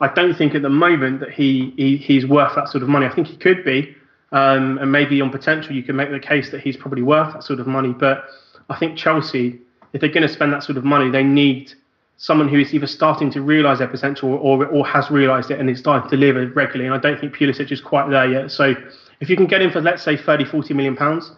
I 0.00 0.08
don't 0.08 0.36
think 0.36 0.54
at 0.54 0.62
the 0.62 0.68
moment 0.68 1.20
that 1.20 1.30
he, 1.30 1.72
he 1.76 1.96
he's 1.96 2.26
worth 2.26 2.54
that 2.56 2.68
sort 2.68 2.82
of 2.82 2.88
money. 2.88 3.06
I 3.06 3.14
think 3.14 3.28
he 3.28 3.36
could 3.36 3.64
be, 3.64 3.94
um, 4.32 4.78
and 4.78 4.90
maybe 4.90 5.20
on 5.20 5.30
potential, 5.30 5.72
you 5.74 5.82
can 5.82 5.96
make 5.96 6.10
the 6.10 6.18
case 6.18 6.50
that 6.50 6.60
he's 6.60 6.76
probably 6.76 7.02
worth 7.02 7.32
that 7.34 7.44
sort 7.44 7.60
of 7.60 7.66
money. 7.66 7.92
But 7.92 8.24
I 8.68 8.78
think 8.78 8.98
Chelsea, 8.98 9.60
if 9.92 10.00
they're 10.00 10.10
going 10.10 10.26
to 10.26 10.32
spend 10.32 10.52
that 10.52 10.64
sort 10.64 10.76
of 10.76 10.84
money, 10.84 11.10
they 11.10 11.22
need 11.22 11.72
someone 12.16 12.48
who 12.48 12.58
is 12.58 12.72
either 12.72 12.86
starting 12.86 13.30
to 13.32 13.42
realise 13.42 13.78
their 13.78 13.88
potential 13.88 14.32
or, 14.34 14.66
or 14.66 14.86
has 14.86 15.10
realised 15.10 15.50
it 15.50 15.58
and 15.58 15.68
is 15.68 15.78
starting 15.78 16.08
to 16.08 16.16
deliver 16.16 16.46
regularly. 16.48 16.86
And 16.86 16.94
I 16.94 16.98
don't 16.98 17.20
think 17.20 17.34
Pulisic 17.34 17.70
is 17.70 17.80
quite 17.80 18.08
there 18.10 18.26
yet. 18.26 18.50
So 18.50 18.74
if 19.20 19.28
you 19.28 19.36
can 19.36 19.46
get 19.46 19.62
him 19.62 19.70
for, 19.70 19.80
let's 19.80 20.02
say, 20.02 20.16
30, 20.16 20.44
40 20.46 20.74
million 20.74 20.96
pounds, 20.96 21.30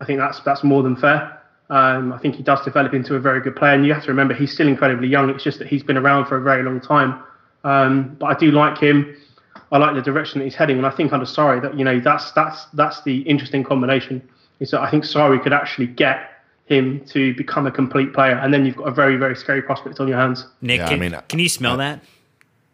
I 0.00 0.04
think 0.04 0.18
that's 0.18 0.40
that's 0.40 0.62
more 0.62 0.82
than 0.82 0.96
fair. 0.96 1.42
Um, 1.68 2.12
I 2.12 2.18
think 2.18 2.36
he 2.36 2.42
does 2.42 2.64
develop 2.64 2.94
into 2.94 3.16
a 3.16 3.20
very 3.20 3.40
good 3.40 3.56
player. 3.56 3.74
And 3.74 3.84
you 3.84 3.92
have 3.92 4.04
to 4.04 4.08
remember, 4.08 4.34
he's 4.34 4.52
still 4.52 4.68
incredibly 4.68 5.08
young. 5.08 5.30
It's 5.30 5.42
just 5.42 5.58
that 5.58 5.68
he's 5.68 5.82
been 5.82 5.96
around 5.96 6.26
for 6.26 6.36
a 6.36 6.42
very 6.42 6.62
long 6.62 6.80
time. 6.80 7.22
Um, 7.64 8.16
but 8.20 8.26
I 8.26 8.38
do 8.38 8.52
like 8.52 8.78
him. 8.78 9.16
I 9.72 9.78
like 9.78 9.94
the 9.96 10.02
direction 10.02 10.38
that 10.38 10.44
he's 10.44 10.54
heading, 10.54 10.76
and 10.76 10.86
I 10.86 10.90
think 10.90 11.12
under 11.12 11.26
Sarri 11.26 11.60
that 11.62 11.76
you 11.76 11.84
know 11.84 11.98
that's 11.98 12.30
that's 12.32 12.66
that's 12.74 13.02
the 13.02 13.22
interesting 13.22 13.64
combination. 13.64 14.26
Is 14.60 14.70
that 14.70 14.80
I 14.80 14.90
think 14.90 15.02
Sarri 15.04 15.42
could 15.42 15.52
actually 15.52 15.88
get 15.88 16.30
him 16.66 17.04
to 17.06 17.34
become 17.34 17.66
a 17.66 17.72
complete 17.72 18.12
player, 18.12 18.36
and 18.38 18.54
then 18.54 18.64
you've 18.64 18.76
got 18.76 18.86
a 18.86 18.92
very 18.92 19.16
very 19.16 19.34
scary 19.34 19.62
prospect 19.62 19.98
on 19.98 20.06
your 20.06 20.18
hands. 20.18 20.46
Nick, 20.60 20.78
yeah, 20.78 20.88
can, 20.88 21.02
I 21.02 21.08
mean, 21.08 21.20
can 21.28 21.38
you 21.40 21.48
smell 21.48 21.74
uh, 21.74 21.76
that? 21.78 22.00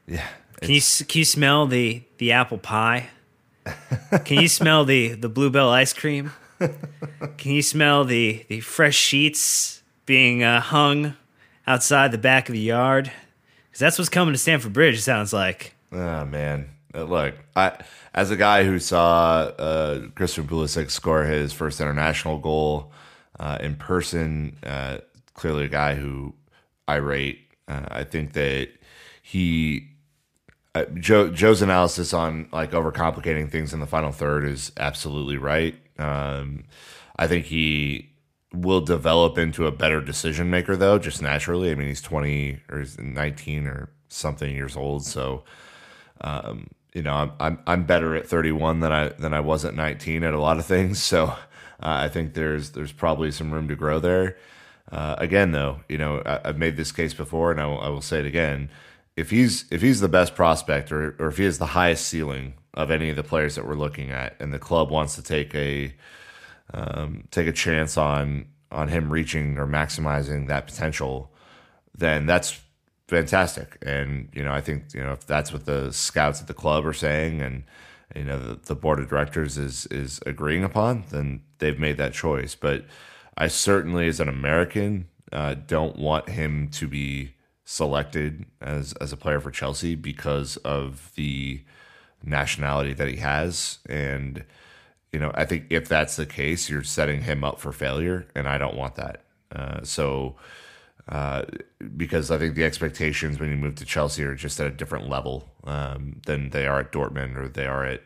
Yeah. 0.07 0.27
Can 0.61 0.71
you 0.71 0.81
can 0.81 1.19
you 1.19 1.25
smell 1.25 1.67
the 1.67 2.03
the 2.19 2.33
apple 2.33 2.59
pie? 2.59 3.09
can 4.25 4.41
you 4.41 4.49
smell 4.49 4.85
the 4.85 5.15
the 5.15 5.29
bluebell 5.29 5.71
ice 5.71 5.93
cream? 5.93 6.33
Can 7.39 7.53
you 7.53 7.63
smell 7.63 8.05
the 8.05 8.45
the 8.49 8.61
fresh 8.61 8.97
sheets 8.97 9.83
being 10.07 10.43
uh, 10.43 10.61
hung 10.61 11.15
outside 11.67 12.13
the 12.13 12.19
back 12.19 12.49
of 12.49 12.53
the 12.55 12.61
yard? 12.61 13.11
Because 13.69 13.81
that's 13.81 13.99
what's 13.99 14.09
coming 14.09 14.35
to 14.35 14.39
Stamford 14.39 14.73
Bridge. 14.73 15.01
Sounds 15.01 15.33
like. 15.33 15.75
Oh 15.93 16.25
man, 16.25 16.69
uh, 16.95 17.05
look, 17.05 17.35
I 17.57 17.79
as 18.15 18.31
a 18.31 18.37
guy 18.37 18.65
who 18.65 18.79
saw 18.79 19.51
uh, 19.59 20.09
Christian 20.15 20.47
Pulisic 20.47 20.91
score 20.91 21.25
his 21.25 21.53
first 21.53 21.81
international 21.81 22.39
goal 22.39 22.93
uh, 23.39 23.59
in 23.61 23.77
person, 23.77 24.57
uh, 24.65 24.99
clearly 25.35 25.65
a 25.65 25.69
guy 25.69 25.95
who 25.95 26.35
I 26.87 26.97
rate. 26.97 27.41
Uh, 27.69 27.87
I 27.89 28.05
think 28.05 28.33
that 28.35 28.69
he 29.23 29.89
uh, 30.75 30.85
Joe, 30.95 31.31
Joe's 31.31 31.63
analysis 31.63 32.13
on 32.13 32.49
like 32.53 32.73
overcomplicating 32.73 33.51
things 33.51 33.75
in 33.75 33.81
the 33.81 33.87
final 33.87 34.13
third 34.13 34.45
is 34.45 34.73
absolutely 34.79 35.37
right. 35.37 35.75
Um, 35.99 36.65
I 37.17 37.27
think 37.27 37.47
he 37.47 38.11
will 38.53 38.81
develop 38.81 39.39
into 39.39 39.67
a 39.67 39.73
better 39.73 40.01
decision 40.01 40.51
maker 40.51 40.77
though, 40.77 40.99
just 40.99 41.23
naturally. 41.23 41.71
I 41.71 41.75
mean, 41.75 41.89
he's 41.89 42.03
twenty 42.03 42.61
or 42.71 42.81
he's 42.81 42.99
nineteen 42.99 43.67
or 43.67 43.91
something 44.09 44.55
years 44.55 44.77
old, 44.77 45.05
so. 45.05 45.45
Um, 46.21 46.69
you 46.95 47.03
know, 47.03 47.15
I'm, 47.15 47.33
I'm 47.41 47.59
I'm 47.67 47.85
better 47.85 48.15
at 48.15 48.27
31 48.27 48.81
than 48.81 48.93
I 48.93 49.09
than 49.09 49.33
I 49.33 49.41
was 49.41 49.65
at 49.65 49.75
19 49.75 50.23
at 50.23 50.35
a 50.35 50.41
lot 50.41 50.59
of 50.59 50.67
things. 50.67 51.03
So 51.13 51.35
uh, 51.83 52.05
I 52.05 52.09
think 52.09 52.35
there's 52.35 52.71
there's 52.71 52.93
probably 52.93 53.31
some 53.33 53.51
room 53.51 53.69
to 53.69 53.75
grow 53.77 53.99
there. 53.99 54.37
Uh, 54.91 55.17
again, 55.19 55.53
though, 55.53 55.81
you 55.89 55.99
know, 55.99 56.23
I, 56.25 56.41
have 56.45 56.59
made 56.59 56.77
this 56.77 56.93
case 56.93 57.15
before, 57.15 57.51
and 57.51 57.61
I 57.61 57.67
will, 57.67 57.81
I 57.81 57.89
will 57.89 58.03
say 58.03 58.21
it 58.21 58.27
again. 58.27 58.71
If 59.17 59.31
he's 59.31 59.65
if 59.71 59.81
he's 59.83 60.01
the 60.01 60.09
best 60.09 60.35
prospect, 60.35 60.93
or 60.93 61.17
or 61.19 61.29
if 61.29 61.39
he 61.39 61.45
has 61.45 61.59
the 61.59 61.67
highest 61.67 62.07
ceiling 62.07 62.55
of 62.75 62.91
any 62.91 63.11
of 63.11 63.17
the 63.17 63.23
players 63.23 63.55
that 63.57 63.67
we're 63.67 63.75
looking 63.75 64.11
at, 64.11 64.37
and 64.41 64.53
the 64.53 64.59
club 64.59 64.91
wants 64.91 65.15
to 65.17 65.23
take 65.23 65.55
a 65.55 65.95
um, 66.73 67.25
take 67.31 67.47
a 67.47 67.53
chance 67.53 67.97
on 67.97 68.47
on 68.71 68.89
him 68.89 69.11
reaching 69.13 69.59
or 69.59 69.67
maximizing 69.67 70.49
that 70.49 70.67
potential, 70.67 71.31
then 71.97 72.27
that's 72.27 72.61
fantastic. 73.09 73.77
And 73.83 74.29
you 74.33 74.43
know, 74.43 74.53
I 74.53 74.61
think 74.61 74.95
you 74.95 75.03
know 75.03 75.13
if 75.13 75.27
that's 75.27 75.53
what 75.53 75.67
the 75.67 75.93
scouts 75.93 76.41
at 76.41 76.47
the 76.47 76.55
club 76.55 76.87
are 76.87 76.93
saying, 76.93 77.41
and 77.43 77.65
you 78.17 78.25
know 78.25 78.39
the, 78.39 78.55
the 78.55 78.75
board 78.75 78.99
of 78.99 79.09
directors 79.09 79.59
is 79.59 79.87
is 79.87 80.21
agreeing 80.27 80.65
upon, 80.65 81.05
then 81.11 81.43
they've 81.59 81.79
made 81.79 81.99
that 81.99 82.15
choice. 82.15 82.55
But 82.55 82.85
I 83.37 83.49
certainly, 83.49 84.09
as 84.09 84.21
an 84.21 84.29
American, 84.29 85.09
uh, 85.31 85.55
don't 85.55 85.97
want 85.97 86.29
him 86.29 86.69
to 86.69 86.89
be 86.89 87.35
selected 87.65 88.47
as 88.61 88.95
as 88.95 89.13
a 89.13 89.17
player 89.17 89.41
for 89.41 89.51
Chelsea 89.51 89.95
because 89.95 90.57
of 90.59 91.13
the 91.15 91.63
nationality 92.25 92.95
that 92.95 93.09
he 93.09 93.17
has. 93.17 93.79
And 93.89 94.45
you 95.13 95.21
know 95.21 95.31
i 95.35 95.45
think 95.45 95.67
if 95.71 95.89
that's 95.89 96.17
the 96.17 96.27
case 96.27 96.69
you're 96.69 96.83
setting 96.83 97.23
him 97.23 97.45
up 97.45 97.61
for 97.61 97.71
failure 97.71 98.27
and 98.35 98.49
i 98.49 98.59
don't 98.59 98.77
want 98.77 98.97
that. 98.97 99.23
Uh, 99.55 99.83
so 99.83 100.35
uh, 101.09 101.43
because 101.97 102.31
i 102.31 102.39
think 102.39 102.55
the 102.55 102.65
expectations 102.65 103.39
when 103.39 103.51
you 103.51 103.57
move 103.57 103.75
to 103.75 103.85
chelsea 103.85 104.25
are 104.25 104.35
just 104.35 104.59
at 104.59 104.67
a 104.67 104.71
different 104.71 105.09
level 105.09 105.49
um, 105.65 106.21
than 106.27 106.51
they 106.51 106.67
are 106.67 106.81
at 106.81 106.93
dortmund 106.93 107.37
or 107.37 107.49
they 107.49 107.67
are 107.67 107.85
at 107.85 108.03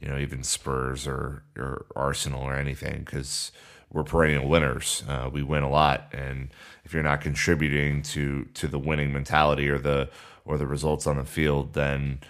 you 0.00 0.08
know 0.08 0.18
even 0.18 0.42
spurs 0.42 1.06
or, 1.06 1.42
or 1.56 1.86
arsenal 1.94 2.42
or 2.42 2.54
anything 2.54 3.02
because 3.04 3.52
we're 3.90 4.04
perennial 4.04 4.46
winners. 4.46 5.02
Uh, 5.08 5.30
we 5.32 5.42
win 5.42 5.62
a 5.62 5.70
lot. 5.70 6.12
And 6.12 6.50
if 6.84 6.92
you're 6.92 7.02
not 7.02 7.22
contributing 7.22 8.02
to 8.02 8.44
to 8.52 8.68
the 8.68 8.78
winning 8.78 9.14
mentality 9.14 9.68
or 9.70 9.78
the 9.78 10.10
or 10.44 10.58
the 10.58 10.66
results 10.66 11.06
on 11.06 11.16
the 11.16 11.24
field 11.24 11.72
then 11.72 12.20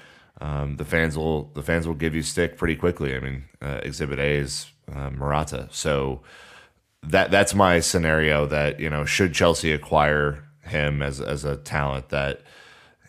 um, 0.41 0.77
the 0.77 0.85
fans 0.85 1.17
will 1.17 1.51
the 1.55 1.63
fans 1.63 1.87
will 1.87 1.95
give 1.95 2.15
you 2.15 2.23
stick 2.23 2.57
pretty 2.57 2.77
quickly. 2.77 3.15
I 3.15 3.21
mean, 3.21 3.45
uh, 3.61 3.81
Exhibit 3.83 4.19
A 4.19 4.37
is 4.37 4.71
uh, 4.93 5.11
Morata, 5.11 5.69
so 5.71 6.21
that 7.03 7.31
that's 7.31 7.55
my 7.55 7.81
scenario. 7.81 8.47
That 8.47 8.79
you 8.79 8.89
know, 8.89 9.05
should 9.05 9.35
Chelsea 9.35 9.73
acquire 9.73 10.45
him 10.63 11.03
as 11.03 11.21
as 11.21 11.45
a 11.45 11.57
talent 11.57 12.11
that 12.11 12.43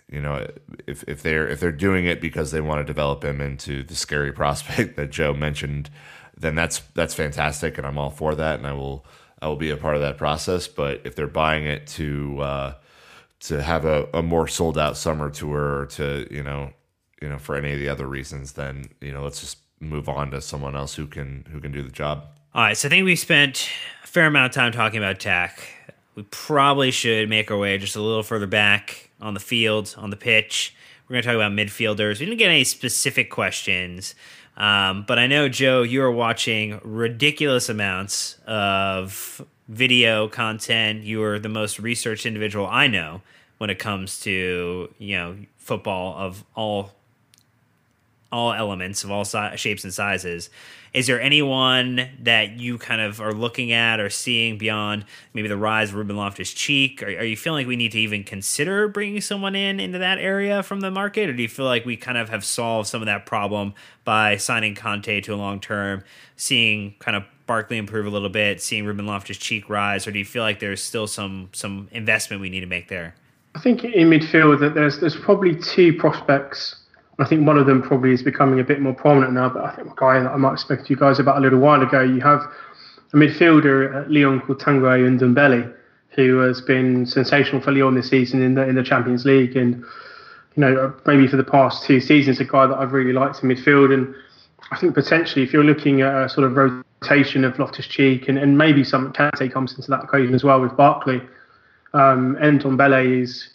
you 0.09 0.21
know 0.21 0.47
if 0.87 1.03
if 1.07 1.21
they're 1.21 1.47
if 1.47 1.59
they're 1.59 1.71
doing 1.71 2.05
it 2.05 2.19
because 2.19 2.51
they 2.51 2.61
want 2.61 2.79
to 2.79 2.83
develop 2.85 3.23
him 3.23 3.41
into 3.41 3.83
the 3.83 3.95
scary 3.95 4.31
prospect 4.41 4.95
that 4.95 5.11
Joe 5.11 5.33
mentioned, 5.33 5.91
then 6.35 6.55
that's 6.55 6.79
that's 6.95 7.13
fantastic, 7.13 7.77
and 7.77 7.85
I'm 7.85 7.99
all 7.99 8.09
for 8.09 8.33
that, 8.35 8.57
and 8.57 8.65
I 8.65 8.73
will 8.73 9.05
I 9.39 9.47
will 9.47 9.55
be 9.55 9.69
a 9.69 9.77
part 9.77 9.95
of 9.95 10.01
that 10.01 10.17
process. 10.17 10.67
But 10.67 11.01
if 11.03 11.15
they're 11.15 11.27
buying 11.27 11.65
it 11.65 11.85
to 11.87 12.41
uh, 12.41 12.73
to 13.41 13.61
have 13.61 13.85
a, 13.85 14.07
a 14.15 14.23
more 14.23 14.47
sold 14.47 14.79
out 14.79 14.97
summer 14.97 15.29
tour, 15.29 15.81
or 15.81 15.85
to 15.87 16.27
you 16.31 16.41
know 16.41 16.71
you 17.21 17.29
know, 17.29 17.37
for 17.37 17.55
any 17.55 17.73
of 17.73 17.79
the 17.79 17.89
other 17.89 18.07
reasons, 18.07 18.53
then 18.53 18.85
you 19.01 19.11
know, 19.11 19.23
let's 19.23 19.41
just 19.41 19.57
move 19.79 20.09
on 20.09 20.31
to 20.31 20.41
someone 20.41 20.75
else 20.75 20.95
who 20.95 21.07
can 21.07 21.45
who 21.51 21.59
can 21.59 21.71
do 21.71 21.81
the 21.81 21.91
job. 21.91 22.25
All 22.53 22.63
right, 22.63 22.77
so 22.77 22.87
I 22.87 22.89
think 22.89 23.05
we 23.05 23.15
spent 23.15 23.69
a 24.03 24.07
fair 24.07 24.27
amount 24.27 24.51
of 24.51 24.55
time 24.55 24.71
talking 24.71 24.97
about 24.97 25.19
tech. 25.19 25.61
We 26.15 26.23
probably 26.23 26.91
should 26.91 27.29
make 27.29 27.51
our 27.51 27.57
way 27.57 27.77
just 27.77 27.95
a 27.95 28.01
little 28.01 28.23
further 28.23 28.47
back 28.47 29.11
on 29.21 29.33
the 29.33 29.39
field, 29.39 29.93
on 29.97 30.09
the 30.09 30.17
pitch. 30.17 30.75
We're 31.07 31.13
going 31.13 31.23
to 31.23 31.27
talk 31.27 31.35
about 31.35 31.51
midfielders. 31.51 32.19
We 32.19 32.25
didn't 32.25 32.39
get 32.39 32.49
any 32.49 32.63
specific 32.63 33.29
questions, 33.29 34.15
um, 34.57 35.05
but 35.07 35.17
I 35.17 35.27
know 35.27 35.47
Joe, 35.47 35.83
you 35.83 36.01
are 36.03 36.11
watching 36.11 36.79
ridiculous 36.83 37.69
amounts 37.69 38.37
of 38.45 39.45
video 39.67 40.27
content. 40.27 41.03
You 41.03 41.23
are 41.23 41.39
the 41.39 41.49
most 41.49 41.79
researched 41.79 42.25
individual 42.25 42.67
I 42.67 42.87
know 42.87 43.21
when 43.59 43.69
it 43.69 43.77
comes 43.77 44.19
to 44.21 44.93
you 44.97 45.15
know 45.15 45.37
football 45.57 46.17
of 46.17 46.43
all 46.55 46.91
all 48.31 48.53
elements 48.53 49.03
of 49.03 49.11
all 49.11 49.25
si- 49.25 49.55
shapes 49.55 49.83
and 49.83 49.93
sizes. 49.93 50.49
Is 50.93 51.07
there 51.07 51.21
anyone 51.21 52.09
that 52.21 52.59
you 52.59 52.77
kind 52.77 53.01
of 53.01 53.21
are 53.21 53.33
looking 53.33 53.71
at 53.71 53.99
or 53.99 54.09
seeing 54.09 54.57
beyond 54.57 55.05
maybe 55.33 55.47
the 55.47 55.57
rise 55.57 55.89
of 55.89 55.95
Ruben 55.95 56.17
Loftus 56.17 56.51
Cheek? 56.51 57.03
Are, 57.03 57.07
are, 57.07 57.23
you 57.23 57.37
feeling 57.37 57.65
like 57.65 57.67
we 57.67 57.75
need 57.75 57.91
to 57.91 57.99
even 57.99 58.23
consider 58.23 58.87
bringing 58.87 59.21
someone 59.21 59.55
in 59.55 59.79
into 59.79 59.99
that 59.99 60.17
area 60.17 60.63
from 60.63 60.79
the 60.79 60.89
market, 60.89 61.29
or 61.29 61.33
do 61.33 61.41
you 61.41 61.49
feel 61.49 61.65
like 61.65 61.85
we 61.85 61.95
kind 61.95 62.17
of 62.17 62.29
have 62.29 62.43
solved 62.43 62.87
some 62.87 63.01
of 63.01 63.05
that 63.05 63.25
problem 63.25 63.73
by 64.03 64.37
signing 64.37 64.73
Kante 64.73 65.21
to 65.23 65.33
a 65.33 65.35
long 65.35 65.59
term, 65.59 66.03
seeing 66.37 66.95
kind 66.99 67.15
of 67.15 67.23
Barkley 67.45 67.77
improve 67.77 68.05
a 68.05 68.09
little 68.09 68.29
bit, 68.29 68.61
seeing 68.61 68.85
Ruben 68.85 69.05
Loftus 69.05 69.37
Cheek 69.37 69.69
rise, 69.69 70.07
or 70.07 70.11
do 70.11 70.19
you 70.19 70.25
feel 70.25 70.43
like 70.43 70.59
there's 70.59 70.83
still 70.83 71.07
some 71.07 71.49
some 71.51 71.87
investment 71.91 72.41
we 72.41 72.49
need 72.49 72.61
to 72.61 72.67
make 72.67 72.87
there? 72.87 73.15
I 73.55 73.59
think 73.59 73.83
in 73.83 74.09
midfield 74.09 74.59
that 74.59 74.73
there's 74.73 74.99
there's 74.99 75.15
probably 75.15 75.55
two 75.55 75.93
prospects 75.93 76.78
I 77.19 77.25
think 77.25 77.45
one 77.45 77.57
of 77.57 77.65
them 77.65 77.81
probably 77.81 78.13
is 78.13 78.23
becoming 78.23 78.61
a 78.61 78.63
bit 78.63 78.79
more 78.79 78.93
prominent 78.93 79.33
now, 79.33 79.49
but 79.49 79.65
I 79.65 79.75
think 79.75 79.91
a 79.91 79.95
guy 79.95 80.19
that 80.19 80.31
I 80.31 80.37
might 80.37 80.51
have 80.51 80.59
spoken 80.59 80.85
to 80.85 80.89
you 80.89 80.95
guys 80.95 81.19
about 81.19 81.37
a 81.37 81.41
little 81.41 81.59
while 81.59 81.81
ago, 81.81 82.01
you 82.01 82.21
have 82.21 82.41
a 83.11 83.15
midfielder 83.17 84.03
at 84.03 84.09
Lyon 84.09 84.39
called 84.39 84.61
Tanguy 84.61 85.19
Ndombele, 85.19 85.73
who 86.11 86.37
has 86.37 86.61
been 86.61 87.05
sensational 87.05 87.61
for 87.61 87.71
Lyon 87.73 87.95
this 87.95 88.09
season 88.09 88.41
in 88.41 88.55
the 88.55 88.67
in 88.67 88.75
the 88.75 88.83
Champions 88.83 89.25
League, 89.25 89.57
and 89.57 89.83
you 90.55 90.61
know 90.61 90.93
maybe 91.05 91.27
for 91.27 91.35
the 91.35 91.43
past 91.43 91.83
two 91.83 91.99
seasons, 91.99 92.39
a 92.39 92.45
guy 92.45 92.65
that 92.67 92.77
I've 92.77 92.93
really 92.93 93.13
liked 93.13 93.43
in 93.43 93.49
midfield, 93.49 93.93
and 93.93 94.15
I 94.71 94.77
think 94.77 94.93
potentially 94.93 95.43
if 95.43 95.51
you're 95.51 95.63
looking 95.63 96.01
at 96.01 96.15
a 96.15 96.29
sort 96.29 96.45
of 96.45 96.55
rotation 96.55 97.43
of 97.43 97.59
Loftus 97.59 97.87
Cheek 97.87 98.29
and, 98.29 98.37
and 98.37 98.57
maybe 98.57 98.83
some 98.83 99.11
Kante 99.11 99.51
comes 99.51 99.75
into 99.75 99.89
that 99.91 100.05
equation 100.05 100.33
as 100.35 100.43
well 100.45 100.61
with 100.61 100.75
Barkley, 100.77 101.21
um, 101.93 102.37
Ndombele 102.37 103.23
is 103.23 103.49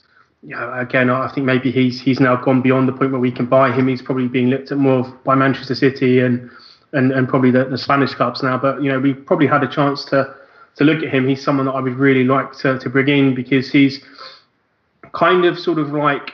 yeah, 0.46 0.80
again, 0.80 1.08
I 1.08 1.32
think 1.32 1.46
maybe 1.46 1.70
he's 1.70 2.00
he's 2.00 2.20
now 2.20 2.36
gone 2.36 2.60
beyond 2.60 2.86
the 2.86 2.92
point 2.92 3.12
where 3.12 3.20
we 3.20 3.32
can 3.32 3.46
buy 3.46 3.72
him. 3.72 3.88
He's 3.88 4.02
probably 4.02 4.28
being 4.28 4.48
looked 4.48 4.70
at 4.70 4.78
more 4.78 5.02
by 5.24 5.34
Manchester 5.34 5.74
City 5.74 6.20
and 6.20 6.50
and, 6.92 7.12
and 7.12 7.28
probably 7.28 7.50
the, 7.50 7.64
the 7.64 7.78
Spanish 7.78 8.14
clubs 8.14 8.42
now. 8.42 8.58
But 8.58 8.82
you 8.82 8.90
know, 8.90 9.00
we 9.00 9.14
probably 9.14 9.46
had 9.46 9.64
a 9.64 9.68
chance 9.68 10.04
to 10.06 10.34
to 10.76 10.84
look 10.84 11.02
at 11.02 11.08
him. 11.08 11.26
He's 11.26 11.42
someone 11.42 11.66
that 11.66 11.72
I 11.72 11.80
would 11.80 11.96
really 11.96 12.24
like 12.24 12.52
to, 12.58 12.78
to 12.78 12.90
bring 12.90 13.08
in 13.08 13.34
because 13.34 13.70
he's 13.70 14.04
kind 15.12 15.46
of 15.46 15.58
sort 15.58 15.78
of 15.78 15.92
like 15.92 16.32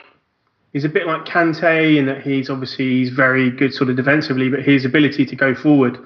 he's 0.73 0.83
a 0.83 0.89
bit 0.89 1.07
like 1.07 1.25
Kante 1.25 1.97
in 1.97 2.05
that 2.07 2.21
he's 2.21 2.49
obviously 2.49 2.89
he's 2.89 3.11
very 3.11 3.49
good 3.49 3.73
sort 3.73 3.89
of 3.89 3.95
defensively, 3.95 4.49
but 4.49 4.61
his 4.61 4.83
ability 4.83 5.25
to 5.25 5.35
go 5.37 5.55
forward, 5.55 5.97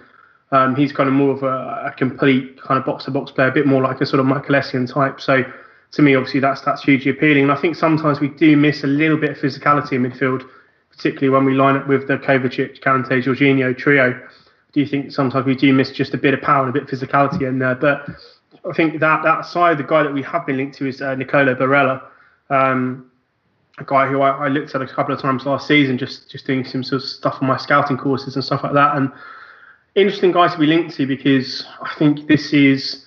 um, 0.52 0.76
he's 0.76 0.92
kind 0.92 1.10
of 1.10 1.16
more 1.16 1.32
of 1.32 1.42
a, 1.42 1.88
a 1.88 1.94
complete 1.98 2.62
kind 2.62 2.78
of 2.78 2.86
box 2.86 3.06
to 3.06 3.12
box 3.12 3.32
player, 3.32 3.48
a 3.48 3.52
bit 3.52 3.66
more 3.66 3.82
like 3.82 4.00
a 4.02 4.06
sort 4.06 4.20
of 4.20 4.28
Michael 4.28 4.54
Essien 4.54 4.92
type. 4.92 5.20
So 5.20 5.44
to 5.96 6.02
me, 6.02 6.14
obviously, 6.16 6.42
that's 6.42 6.62
that's 6.62 6.84
hugely 6.84 7.12
appealing. 7.12 7.44
And 7.44 7.52
I 7.52 7.56
think 7.56 7.76
sometimes 7.76 8.20
we 8.20 8.28
do 8.28 8.58
miss 8.58 8.84
a 8.84 8.88
little 8.88 9.18
bit 9.18 9.32
of 9.32 9.38
physicality 9.38 9.94
in 9.94 10.04
midfield, 10.04 10.46
particularly 10.92 11.30
when 11.30 11.46
we 11.46 11.54
line 11.54 11.78
up 11.78 11.88
with 11.88 12.08
the 12.08 12.18
Kovacic, 12.18 12.82
Kante, 12.82 13.24
Jorginho 13.24 13.76
trio. 13.78 14.20
Do 14.74 14.82
you 14.82 14.86
think 14.86 15.14
sometimes 15.14 15.46
we 15.46 15.56
do 15.56 15.72
miss 15.72 15.92
just 15.92 16.14
a 16.14 16.18
bit 16.18 16.34
of 16.34 16.42
power 16.42 16.66
and 16.66 16.70
a 16.70 16.74
bit 16.74 16.84
of 16.84 16.90
physicality 16.90 17.48
in 17.48 17.60
there? 17.60 17.76
But 17.76 18.10
I 18.70 18.74
think 18.74 19.00
that 19.00 19.24
that 19.24 19.46
side, 19.46 19.78
the 19.78 19.84
guy 19.84 20.04
that 20.04 20.14
we 20.14 20.22
have 20.24 20.46
been 20.46 20.58
linked 20.58 20.78
to 20.80 20.86
is 20.86 21.02
uh, 21.02 21.16
Nicolo 21.16 21.56
Barella, 21.56 22.04
um, 22.50 23.10
a 23.78 23.86
guy 23.86 24.06
who 24.06 24.22
I, 24.22 24.32
I, 24.32 24.48
looked 24.50 24.76
at 24.76 24.82
a 24.82 24.88
couple 24.88 25.14
of 25.14 25.22
times 25.22 25.46
last 25.46 25.66
season, 25.66 25.98
just 25.98 26.30
just 26.30 26.46
doing 26.46 26.66
some 26.66 26.84
sort 26.84 27.04
of 27.04 27.08
stuff 27.08 27.38
on 27.42 27.48
my 27.48 27.56
scouting 27.56 27.98
courses 27.98 28.36
and 28.36 28.44
stuff 28.44 28.64
like 28.64 28.74
that. 28.74 28.98
And 28.98 29.14
interesting 29.96 30.34
guy 30.34 30.50
to 30.50 30.58
be 30.58 30.66
linked 30.66 30.94
to 30.96 31.08
because 31.08 31.66
I 31.82 31.94
think 31.98 32.28
this 32.28 32.52
is 32.52 33.05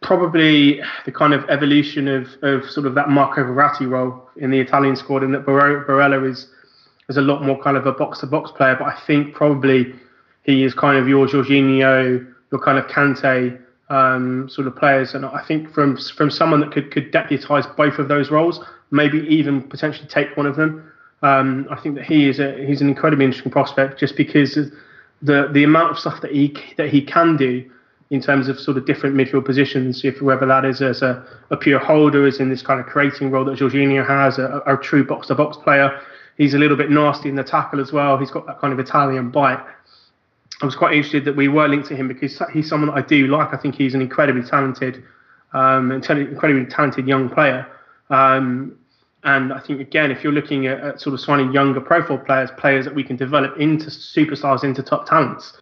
probably 0.00 0.80
the 1.04 1.12
kind 1.12 1.34
of 1.34 1.48
evolution 1.48 2.08
of, 2.08 2.28
of 2.42 2.68
sort 2.70 2.86
of 2.86 2.94
that 2.94 3.08
Marco 3.08 3.42
Verratti 3.42 3.88
role 3.88 4.28
in 4.36 4.50
the 4.50 4.60
Italian 4.60 4.96
squad, 4.96 5.22
and 5.22 5.34
that 5.34 5.44
Barella 5.44 6.28
is 6.28 6.48
is 7.08 7.16
a 7.16 7.22
lot 7.22 7.42
more 7.42 7.60
kind 7.62 7.76
of 7.76 7.86
a 7.86 7.92
box 7.92 8.20
to 8.20 8.26
box 8.26 8.50
player. 8.50 8.76
But 8.78 8.88
I 8.88 9.00
think 9.06 9.34
probably 9.34 9.94
he 10.44 10.64
is 10.64 10.74
kind 10.74 10.98
of 10.98 11.08
your 11.08 11.26
Jorginho, 11.26 12.34
your 12.52 12.60
kind 12.60 12.78
of 12.78 12.86
Kante 12.86 13.60
um, 13.90 14.48
sort 14.48 14.66
of 14.66 14.76
players, 14.76 15.14
and 15.14 15.24
I 15.24 15.42
think 15.46 15.72
from 15.72 15.96
from 15.96 16.30
someone 16.30 16.60
that 16.60 16.72
could 16.72 16.90
could 16.90 17.12
deputise 17.12 17.74
both 17.76 17.98
of 17.98 18.08
those 18.08 18.30
roles, 18.30 18.60
maybe 18.90 19.18
even 19.28 19.62
potentially 19.62 20.08
take 20.08 20.36
one 20.36 20.46
of 20.46 20.56
them. 20.56 20.92
Um, 21.22 21.66
I 21.70 21.80
think 21.80 21.96
that 21.96 22.04
he 22.04 22.28
is 22.28 22.38
a 22.38 22.64
he's 22.64 22.80
an 22.80 22.88
incredibly 22.88 23.24
interesting 23.24 23.50
prospect 23.50 23.98
just 23.98 24.16
because 24.16 24.54
the 25.22 25.48
the 25.52 25.64
amount 25.64 25.90
of 25.90 25.98
stuff 25.98 26.20
that 26.20 26.30
he 26.30 26.56
that 26.76 26.90
he 26.90 27.02
can 27.02 27.36
do 27.36 27.68
in 28.10 28.22
terms 28.22 28.48
of 28.48 28.58
sort 28.58 28.76
of 28.76 28.86
different 28.86 29.14
midfield 29.14 29.44
positions, 29.44 30.04
if 30.04 30.22
whether 30.22 30.46
that 30.46 30.64
is 30.64 30.80
as 30.80 31.02
a, 31.02 31.22
a 31.50 31.56
pure 31.56 31.78
holder, 31.78 32.26
is 32.26 32.40
in 32.40 32.48
this 32.48 32.62
kind 32.62 32.80
of 32.80 32.86
creating 32.86 33.30
role 33.30 33.44
that 33.44 33.58
Jorginho 33.58 34.06
has, 34.06 34.38
a, 34.38 34.62
a 34.66 34.76
true 34.78 35.04
box 35.04 35.26
to 35.26 35.34
box 35.34 35.56
player. 35.58 36.00
He's 36.38 36.54
a 36.54 36.58
little 36.58 36.76
bit 36.76 36.90
nasty 36.90 37.28
in 37.28 37.34
the 37.34 37.44
tackle 37.44 37.80
as 37.80 37.92
well. 37.92 38.16
He's 38.16 38.30
got 38.30 38.46
that 38.46 38.60
kind 38.60 38.72
of 38.72 38.78
Italian 38.78 39.30
bite. 39.30 39.62
I 40.60 40.64
was 40.64 40.74
quite 40.74 40.94
interested 40.94 41.24
that 41.26 41.36
we 41.36 41.48
were 41.48 41.68
linked 41.68 41.88
to 41.88 41.96
him 41.96 42.08
because 42.08 42.40
he's 42.52 42.68
someone 42.68 42.88
that 42.88 42.96
I 42.96 43.06
do 43.06 43.26
like. 43.26 43.52
I 43.52 43.56
think 43.56 43.74
he's 43.74 43.94
an 43.94 44.00
incredibly 44.00 44.42
talented, 44.42 45.04
um, 45.52 45.92
incredibly 45.92 46.66
talented 46.66 47.06
young 47.06 47.28
player. 47.28 47.66
Um, 48.10 48.78
and 49.24 49.52
I 49.52 49.60
think 49.60 49.80
again, 49.80 50.10
if 50.10 50.24
you're 50.24 50.32
looking 50.32 50.66
at, 50.66 50.80
at, 50.80 51.00
sort 51.00 51.14
of 51.14 51.20
signing 51.20 51.52
younger 51.52 51.80
profile 51.80 52.18
players, 52.18 52.50
players 52.56 52.84
that 52.86 52.94
we 52.94 53.04
can 53.04 53.16
develop 53.16 53.56
into 53.58 53.86
superstars, 53.86 54.64
into 54.64 54.82
top 54.82 55.08
talents, 55.08 55.52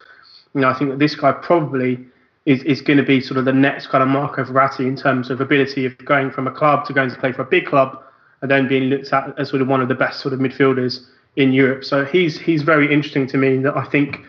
you 0.53 0.61
know, 0.61 0.69
I 0.69 0.77
think 0.77 0.91
that 0.91 0.99
this 0.99 1.15
guy 1.15 1.31
probably 1.31 2.05
is, 2.47 2.63
is 2.63 2.81
going 2.81 2.95
to 2.95 3.03
be 3.03 3.19
sort 3.19 3.37
of 3.37 3.43
the 3.43 3.51
next 3.51 3.87
kind 3.87 4.01
of 4.01 4.07
Marco 4.07 4.41
Verratti 4.45 4.87
in 4.87 4.95
terms 4.95 5.29
of 5.29 5.41
ability 5.41 5.85
of 5.85 5.97
going 6.05 6.31
from 6.31 6.47
a 6.47 6.51
club 6.51 6.85
to 6.85 6.93
going 6.93 7.09
to 7.09 7.17
play 7.17 7.33
for 7.33 7.41
a 7.41 7.45
big 7.45 7.65
club 7.65 8.01
and 8.41 8.49
then 8.49 8.69
being 8.69 8.83
looked 8.83 9.11
at 9.11 9.37
as 9.37 9.49
sort 9.49 9.61
of 9.61 9.67
one 9.67 9.81
of 9.81 9.89
the 9.89 9.95
best 9.95 10.21
sort 10.21 10.33
of 10.33 10.39
midfielders 10.39 11.05
in 11.35 11.51
Europe. 11.51 11.83
So 11.83 12.05
he's 12.05 12.39
he's 12.39 12.63
very 12.63 12.91
interesting 12.91 13.27
to 13.27 13.37
me. 13.37 13.57
That 13.57 13.75
I 13.75 13.83
think 13.83 14.21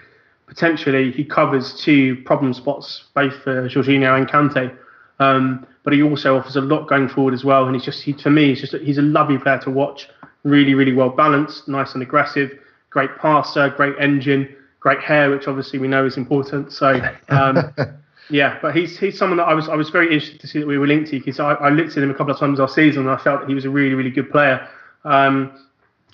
potentially 0.49 1.12
he 1.12 1.25
covers 1.25 1.81
two 1.81 2.16
problem 2.25 2.53
spots, 2.55 3.05
both 3.14 3.35
for 3.45 3.69
Jorginho 3.69 4.19
and 4.19 4.29
Kante. 4.29 4.77
Um, 5.21 5.64
but 5.85 5.93
he 5.93 6.03
also 6.03 6.37
offers 6.37 6.57
a 6.57 6.61
lot 6.61 6.89
going 6.89 7.09
forward 7.09 7.35
as 7.35 7.45
well. 7.45 7.66
And 7.66 7.75
he's 7.75 7.85
just, 7.85 8.03
he, 8.03 8.12
for 8.12 8.31
me, 8.31 8.49
he's 8.49 8.61
just 8.61 8.75
he's 8.83 8.99
a 8.99 9.03
lovely 9.03 9.39
player 9.39 9.59
to 9.61 9.71
watch. 9.71 10.09
Really, 10.43 10.75
really 10.75 10.93
well 10.93 11.11
balanced, 11.11 11.69
nice 11.69 11.95
and 11.95 12.03
aggressive, 12.03 12.59
great 12.91 13.16
passer, 13.19 13.71
great 13.71 13.95
engine, 14.01 14.55
great 14.81 15.01
hair, 15.01 15.31
which 15.31 15.47
obviously 15.47 15.79
we 15.79 15.87
know 15.87 16.05
is 16.05 16.16
important. 16.16 16.73
So. 16.73 17.01
Um, 17.29 17.73
Yeah, 18.31 18.59
but 18.61 18.76
he's 18.76 18.99
he's 18.99 19.18
someone 19.18 19.39
that 19.39 19.45
I 19.49 19.55
was 19.55 19.68
I 19.68 19.74
was 19.74 19.91
very 19.91 20.12
interested 20.12 20.41
to 20.41 20.47
see 20.47 20.59
that 20.59 20.66
we 20.66 20.76
were 20.76 20.87
linked 20.87 21.11
to 21.11 21.18
because 21.18 21.41
I, 21.41 21.53
I 21.55 21.70
looked 21.70 21.97
at 21.97 22.03
him 22.03 22.11
a 22.11 22.14
couple 22.14 22.33
of 22.33 22.39
times 22.39 22.59
last 22.59 22.74
season 22.74 23.03
and 23.03 23.11
I 23.11 23.16
felt 23.16 23.41
that 23.41 23.49
he 23.49 23.55
was 23.55 23.64
a 23.64 23.70
really 23.70 23.95
really 23.95 24.11
good 24.11 24.31
player. 24.31 24.68
Um, 25.05 25.66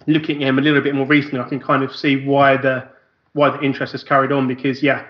looking 0.07 0.43
at 0.43 0.49
him 0.49 0.59
a 0.59 0.63
little 0.63 0.81
bit 0.81 0.95
more 0.95 1.07
recently, 1.07 1.41
I 1.41 1.49
can 1.49 1.61
kind 1.61 1.83
of 1.83 1.95
see 1.95 2.25
why 2.25 2.57
the 2.57 2.89
why 3.33 3.51
the 3.51 3.61
interest 3.63 3.93
has 3.93 4.05
carried 4.05 4.31
on 4.31 4.47
because 4.47 4.83
yeah, 4.83 5.05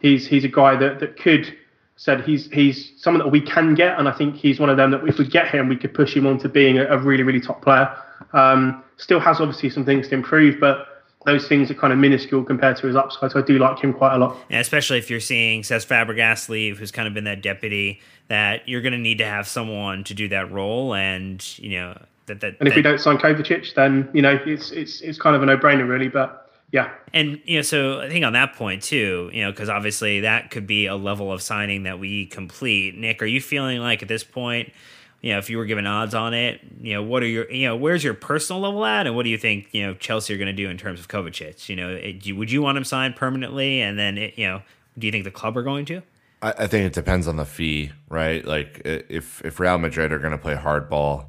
he's 0.00 0.26
he's 0.26 0.44
a 0.44 0.48
guy 0.48 0.76
that, 0.76 1.00
that 1.00 1.18
could 1.18 1.54
said 1.96 2.22
he's 2.24 2.50
he's 2.50 2.92
someone 2.96 3.22
that 3.22 3.30
we 3.30 3.40
can 3.40 3.74
get, 3.74 3.98
and 3.98 4.08
I 4.08 4.12
think 4.12 4.36
he's 4.36 4.60
one 4.60 4.70
of 4.70 4.76
them 4.76 4.90
that 4.92 5.06
if 5.06 5.18
we 5.18 5.26
get 5.26 5.48
him, 5.48 5.68
we 5.68 5.76
could 5.76 5.94
push 5.94 6.14
him 6.14 6.26
on 6.26 6.38
to 6.38 6.48
being 6.48 6.78
a, 6.78 6.84
a 6.86 6.98
really 6.98 7.22
really 7.22 7.40
top 7.40 7.62
player. 7.62 7.94
Um, 8.32 8.82
still 8.96 9.20
has 9.20 9.40
obviously 9.40 9.70
some 9.70 9.84
things 9.84 10.08
to 10.08 10.14
improve, 10.14 10.58
but 10.60 10.95
those 11.26 11.46
things 11.46 11.70
are 11.70 11.74
kind 11.74 11.92
of 11.92 11.98
minuscule 11.98 12.42
compared 12.44 12.76
to 12.78 12.86
his 12.86 12.96
upside. 12.96 13.32
So 13.32 13.40
I 13.40 13.42
do 13.42 13.58
like 13.58 13.78
him 13.80 13.92
quite 13.92 14.14
a 14.14 14.18
lot. 14.18 14.36
And 14.48 14.60
especially 14.60 14.98
if 14.98 15.10
you're 15.10 15.20
seeing 15.20 15.62
Cesc 15.62 15.86
Fabregas 15.86 16.48
leave, 16.48 16.78
who's 16.78 16.92
kind 16.92 17.06
of 17.06 17.12
been 17.12 17.24
that 17.24 17.42
deputy, 17.42 18.00
that 18.28 18.66
you're 18.68 18.80
going 18.80 18.92
to 18.92 18.98
need 18.98 19.18
to 19.18 19.26
have 19.26 19.46
someone 19.46 20.04
to 20.04 20.14
do 20.14 20.28
that 20.28 20.50
role, 20.50 20.94
and 20.94 21.58
you 21.58 21.78
know 21.78 22.00
that 22.26 22.40
that. 22.40 22.56
And 22.60 22.68
if 22.68 22.74
that, 22.74 22.76
we 22.76 22.82
don't 22.82 23.00
sign 23.00 23.18
Kovacic, 23.18 23.74
then 23.74 24.08
you 24.14 24.22
know 24.22 24.38
it's 24.46 24.70
it's 24.70 25.02
it's 25.02 25.18
kind 25.18 25.36
of 25.36 25.42
a 25.42 25.46
no 25.46 25.58
brainer 25.58 25.86
really, 25.86 26.08
but. 26.08 26.44
Yeah. 26.72 26.90
And, 27.14 27.40
you 27.44 27.58
know, 27.58 27.62
so 27.62 28.00
I 28.00 28.08
think 28.08 28.24
on 28.24 28.32
that 28.32 28.56
point 28.56 28.82
too, 28.82 29.30
you 29.32 29.44
know, 29.44 29.52
because 29.52 29.68
obviously 29.68 30.20
that 30.20 30.50
could 30.50 30.66
be 30.66 30.86
a 30.86 30.96
level 30.96 31.30
of 31.30 31.40
signing 31.40 31.84
that 31.84 32.00
we 32.00 32.26
complete. 32.26 32.98
Nick, 32.98 33.22
are 33.22 33.26
you 33.26 33.40
feeling 33.40 33.78
like 33.78 34.02
at 34.02 34.08
this 34.08 34.24
point, 34.24 34.72
you 35.20 35.32
know, 35.32 35.38
if 35.38 35.50
you 35.50 35.58
were 35.58 35.64
given 35.64 35.86
odds 35.86 36.14
on 36.14 36.34
it, 36.34 36.60
you 36.80 36.94
know, 36.94 37.02
what 37.02 37.22
are 37.22 37.26
your, 37.26 37.50
you 37.50 37.66
know, 37.66 37.76
where's 37.76 38.04
your 38.04 38.14
personal 38.14 38.62
level 38.62 38.84
at, 38.84 39.06
and 39.06 39.16
what 39.16 39.24
do 39.24 39.30
you 39.30 39.38
think, 39.38 39.68
you 39.72 39.86
know, 39.86 39.94
Chelsea 39.94 40.34
are 40.34 40.38
going 40.38 40.46
to 40.46 40.52
do 40.52 40.68
in 40.68 40.76
terms 40.76 41.00
of 41.00 41.08
Kovacic? 41.08 41.68
You 41.68 41.76
know, 41.76 41.90
it, 41.90 42.32
would 42.32 42.50
you 42.50 42.62
want 42.62 42.78
him 42.78 42.84
signed 42.84 43.16
permanently, 43.16 43.80
and 43.80 43.98
then, 43.98 44.18
it, 44.18 44.38
you 44.38 44.46
know, 44.46 44.62
do 44.98 45.06
you 45.06 45.12
think 45.12 45.24
the 45.24 45.30
club 45.30 45.56
are 45.56 45.62
going 45.62 45.84
to? 45.86 46.02
I, 46.42 46.52
I 46.58 46.66
think 46.66 46.86
it 46.86 46.92
depends 46.92 47.26
on 47.26 47.36
the 47.36 47.44
fee, 47.44 47.92
right? 48.08 48.44
Like 48.44 48.82
if 48.84 49.44
if 49.44 49.58
Real 49.58 49.78
Madrid 49.78 50.12
are 50.12 50.18
going 50.18 50.32
to 50.32 50.38
play 50.38 50.54
hardball, 50.54 51.26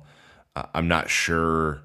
I'm 0.73 0.87
not 0.87 1.09
sure 1.09 1.81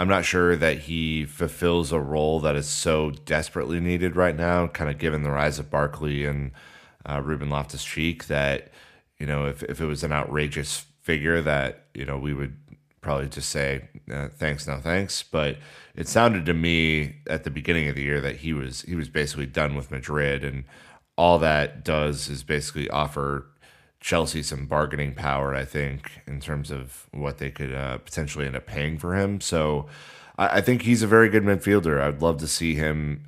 I'm 0.00 0.08
not 0.08 0.24
sure 0.24 0.56
that 0.56 0.78
he 0.78 1.26
fulfills 1.26 1.92
a 1.92 2.00
role 2.00 2.40
that 2.40 2.56
is 2.56 2.66
so 2.66 3.10
desperately 3.10 3.80
needed 3.80 4.16
right 4.16 4.34
now, 4.34 4.66
kind 4.66 4.90
of 4.90 4.96
given 4.96 5.22
the 5.22 5.30
rise 5.30 5.58
of 5.58 5.70
Barkley 5.70 6.24
and 6.24 6.52
uh, 7.04 7.20
Ruben 7.22 7.50
Loftus 7.50 7.84
Cheek, 7.84 8.26
that, 8.28 8.72
you 9.20 9.26
know, 9.26 9.46
if, 9.46 9.62
if 9.62 9.80
it 9.80 9.86
was 9.86 10.02
an 10.02 10.12
outrageous 10.12 10.86
figure 11.02 11.40
that, 11.42 11.84
you 11.94 12.04
know, 12.04 12.18
we 12.18 12.34
would 12.34 12.56
probably 13.00 13.28
just 13.28 13.50
say 13.50 13.88
uh, 14.12 14.28
thanks, 14.28 14.66
no 14.66 14.78
thanks. 14.78 15.22
But 15.22 15.58
it 15.94 16.08
sounded 16.08 16.46
to 16.46 16.54
me 16.54 17.16
at 17.28 17.44
the 17.44 17.50
beginning 17.50 17.88
of 17.88 17.94
the 17.94 18.02
year 18.02 18.20
that 18.20 18.36
he 18.36 18.52
was 18.52 18.82
he 18.82 18.94
was 18.94 19.08
basically 19.08 19.46
done 19.46 19.76
with 19.76 19.90
Madrid, 19.90 20.42
and 20.42 20.64
all 21.16 21.38
that 21.38 21.84
does 21.84 22.28
is 22.28 22.42
basically 22.42 22.88
offer 22.90 23.46
Chelsea 24.00 24.42
some 24.42 24.66
bargaining 24.66 25.14
power, 25.14 25.54
I 25.54 25.64
think, 25.64 26.22
in 26.26 26.40
terms 26.40 26.70
of 26.70 27.06
what 27.12 27.38
they 27.38 27.50
could 27.50 27.74
uh, 27.74 27.98
potentially 27.98 28.46
end 28.46 28.56
up 28.56 28.66
paying 28.66 28.98
for 28.98 29.14
him. 29.14 29.40
So 29.40 29.86
I, 30.38 30.58
I, 30.58 30.60
think 30.62 30.82
he's 30.82 31.02
a 31.02 31.06
very 31.06 31.28
good 31.28 31.42
midfielder. 31.42 32.00
I'd 32.00 32.22
love 32.22 32.38
to 32.38 32.48
see 32.48 32.74
him, 32.74 33.24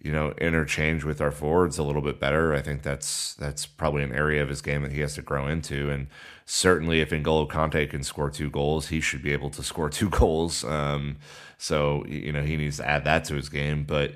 you 0.00 0.12
know, 0.12 0.32
interchange 0.38 1.04
with 1.04 1.20
our 1.20 1.30
forwards 1.30 1.78
a 1.78 1.82
little 1.82 2.02
bit 2.02 2.20
better. 2.20 2.54
I 2.54 2.62
think 2.62 2.82
that's 2.82 3.34
that's 3.34 3.66
probably 3.66 4.02
an 4.02 4.12
area 4.12 4.42
of 4.42 4.48
his 4.48 4.60
game 4.60 4.82
that 4.82 4.92
he 4.92 5.00
has 5.00 5.14
to 5.14 5.22
grow 5.22 5.48
into. 5.48 5.90
And 5.90 6.08
certainly, 6.44 7.00
if 7.00 7.10
N'Golo 7.10 7.48
Kante 7.48 7.88
can 7.90 8.02
score 8.02 8.30
two 8.30 8.50
goals, 8.50 8.88
he 8.88 9.00
should 9.00 9.22
be 9.22 9.32
able 9.32 9.50
to 9.50 9.62
score 9.62 9.90
two 9.90 10.10
goals. 10.10 10.64
Um, 10.64 11.16
so 11.58 12.04
you 12.06 12.32
know, 12.32 12.42
he 12.42 12.56
needs 12.56 12.76
to 12.76 12.88
add 12.88 13.04
that 13.04 13.24
to 13.24 13.34
his 13.34 13.48
game. 13.48 13.84
But 13.84 14.12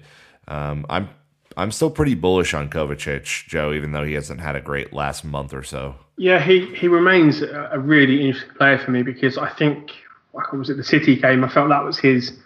um, 0.49 0.87
I'm 0.89 1.09
I'm 1.57 1.73
still 1.73 1.91
pretty 1.91 2.15
bullish 2.15 2.55
on 2.55 2.69
Kovacic, 2.69 3.49
Joe, 3.49 3.73
even 3.73 3.93
though 3.93 4.05
he 4.05 4.15
hasn't 4.15 4.41
had 4.41 4.57
a 4.57 4.61
great 4.61 4.93
last 4.93 5.25
month 5.25 5.53
or 5.53 5.63
so. 5.63 5.97
Yeah, 6.17 6.41
he, 6.41 6.73
he 6.75 6.87
remains 6.87 7.43
a 7.43 7.79
really 7.79 8.27
interesting 8.27 8.55
player 8.57 8.79
for 8.79 8.91
me 8.91 9.03
because 9.03 9.39
I 9.39 9.49
think 9.49 9.91
what 10.33 10.57
was 10.57 10.71
it 10.71 10.77
the 10.77 10.85
City 10.85 11.17
game? 11.17 11.43
I 11.43 11.49
felt 11.49 11.71
that 11.71 11.85
was 11.85 11.99
his 11.99 12.39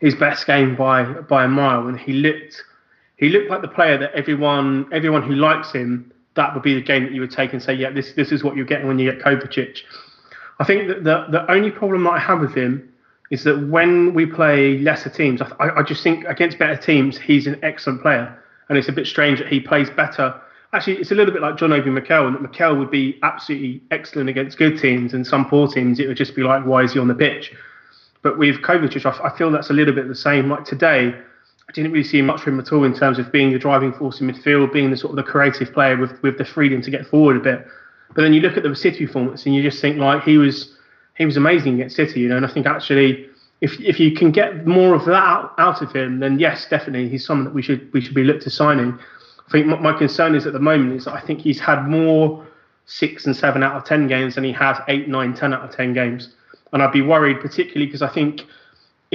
his 0.00 0.14
best 0.14 0.46
game 0.46 0.76
by 0.76 1.04
by 1.04 1.44
a 1.44 1.48
mile, 1.48 1.88
and 1.88 1.98
he 1.98 2.12
looked 2.12 2.62
he 3.16 3.28
looked 3.28 3.50
like 3.50 3.62
the 3.62 3.68
player 3.68 3.98
that 3.98 4.12
everyone 4.12 4.88
everyone 4.92 5.22
who 5.22 5.34
likes 5.34 5.72
him 5.72 6.12
that 6.34 6.52
would 6.54 6.62
be 6.62 6.74
the 6.74 6.82
game 6.82 7.04
that 7.04 7.12
you 7.12 7.20
would 7.20 7.30
take 7.30 7.52
and 7.52 7.62
say, 7.62 7.74
yeah, 7.74 7.90
this 7.90 8.12
this 8.12 8.30
is 8.30 8.44
what 8.44 8.56
you're 8.56 8.66
getting 8.66 8.86
when 8.86 8.98
you 8.98 9.10
get 9.10 9.22
Kovacic. 9.22 9.78
I 10.58 10.64
think 10.64 10.88
that 10.88 11.04
the 11.04 11.26
the 11.30 11.50
only 11.50 11.70
problem 11.70 12.04
that 12.04 12.10
I 12.10 12.18
have 12.18 12.40
with 12.40 12.54
him 12.54 12.92
is 13.30 13.42
that 13.44 13.68
when 13.68 14.14
we 14.14 14.24
play 14.24 14.78
lesser 14.78 15.10
teams, 15.10 15.42
I, 15.42 15.48
I 15.58 15.82
just 15.82 16.02
think 16.04 16.24
against 16.26 16.58
better 16.58 16.76
teams, 16.76 17.18
he's 17.18 17.48
an 17.48 17.58
excellent 17.62 18.00
player 18.00 18.38
and 18.68 18.78
it's 18.78 18.88
a 18.88 18.92
bit 18.92 19.06
strange 19.06 19.38
that 19.38 19.48
he 19.48 19.60
plays 19.60 19.90
better. 19.90 20.40
Actually, 20.72 20.96
it's 20.98 21.10
a 21.10 21.14
little 21.14 21.32
bit 21.32 21.42
like 21.42 21.56
John 21.56 21.72
Obi 21.72 21.90
Mikel, 21.90 22.26
and 22.26 22.34
that 22.34 22.42
Mikel 22.42 22.76
would 22.76 22.90
be 22.90 23.18
absolutely 23.22 23.80
excellent 23.90 24.28
against 24.28 24.58
good 24.58 24.78
teams, 24.78 25.14
and 25.14 25.26
some 25.26 25.48
poor 25.48 25.68
teams 25.68 26.00
it 26.00 26.08
would 26.08 26.16
just 26.16 26.34
be 26.34 26.42
like, 26.42 26.64
why 26.64 26.82
is 26.82 26.92
he 26.92 26.98
on 26.98 27.08
the 27.08 27.14
pitch? 27.14 27.52
But 28.22 28.38
with 28.38 28.56
Kovacic, 28.62 29.06
I, 29.06 29.36
feel 29.36 29.50
that's 29.50 29.70
a 29.70 29.72
little 29.72 29.94
bit 29.94 30.08
the 30.08 30.14
same. 30.14 30.50
Like 30.50 30.64
today, 30.64 31.14
I 31.14 31.22
didn't 31.82 31.92
really 31.92 32.04
see 32.04 32.22
much 32.22 32.40
from 32.40 32.54
him 32.54 32.60
at 32.60 32.72
all 32.72 32.84
in 32.84 32.94
terms 32.94 33.18
of 33.18 33.30
being 33.32 33.52
the 33.52 33.58
driving 33.58 33.92
force 33.92 34.20
in 34.20 34.30
midfield, 34.30 34.72
being 34.72 34.90
the 34.90 34.96
sort 34.96 35.10
of 35.10 35.16
the 35.16 35.30
creative 35.30 35.72
player 35.72 35.96
with 35.96 36.20
with 36.22 36.38
the 36.38 36.44
freedom 36.44 36.82
to 36.82 36.90
get 36.90 37.06
forward 37.06 37.36
a 37.36 37.40
bit. 37.40 37.66
But 38.14 38.22
then 38.22 38.32
you 38.32 38.40
look 38.40 38.56
at 38.56 38.62
the 38.62 38.74
City 38.74 39.06
performance, 39.06 39.46
and 39.46 39.54
you 39.54 39.62
just 39.62 39.80
think 39.80 39.98
like 39.98 40.22
he 40.22 40.38
was 40.38 40.76
he 41.16 41.24
was 41.24 41.36
amazing 41.36 41.74
against 41.74 41.96
City, 41.96 42.20
you 42.20 42.28
know. 42.28 42.36
And 42.36 42.46
I 42.46 42.52
think 42.52 42.66
actually 42.66 43.28
if 43.60 43.80
if 43.80 43.98
you 43.98 44.12
can 44.12 44.30
get 44.30 44.66
more 44.66 44.94
of 44.94 45.04
that 45.06 45.22
out, 45.22 45.54
out 45.58 45.82
of 45.82 45.92
him, 45.92 46.20
then 46.20 46.38
yes, 46.38 46.66
definitely 46.68 47.08
he's 47.08 47.24
someone 47.24 47.44
that 47.44 47.54
we 47.54 47.62
should 47.62 47.92
we 47.92 48.00
should 48.00 48.14
be 48.14 48.24
looked 48.24 48.42
to 48.42 48.50
signing. 48.50 48.98
I 49.48 49.50
think 49.50 49.66
my, 49.66 49.92
concern 49.92 50.34
is 50.34 50.44
at 50.44 50.52
the 50.52 50.58
moment 50.58 50.94
is 50.94 51.04
that 51.04 51.14
I 51.14 51.20
think 51.20 51.40
he's 51.40 51.60
had 51.60 51.86
more 51.86 52.44
six 52.86 53.26
and 53.26 53.36
seven 53.36 53.62
out 53.62 53.76
of 53.76 53.84
ten 53.84 54.08
games 54.08 54.34
than 54.34 54.42
he 54.42 54.52
has 54.52 54.76
eight, 54.88 55.08
nine, 55.08 55.34
ten 55.34 55.54
out 55.54 55.62
of 55.62 55.74
ten 55.74 55.92
games, 55.92 56.34
and 56.72 56.82
I'd 56.82 56.92
be 56.92 57.02
worried 57.02 57.40
particularly 57.40 57.86
because 57.86 58.02
I 58.02 58.08
think 58.08 58.42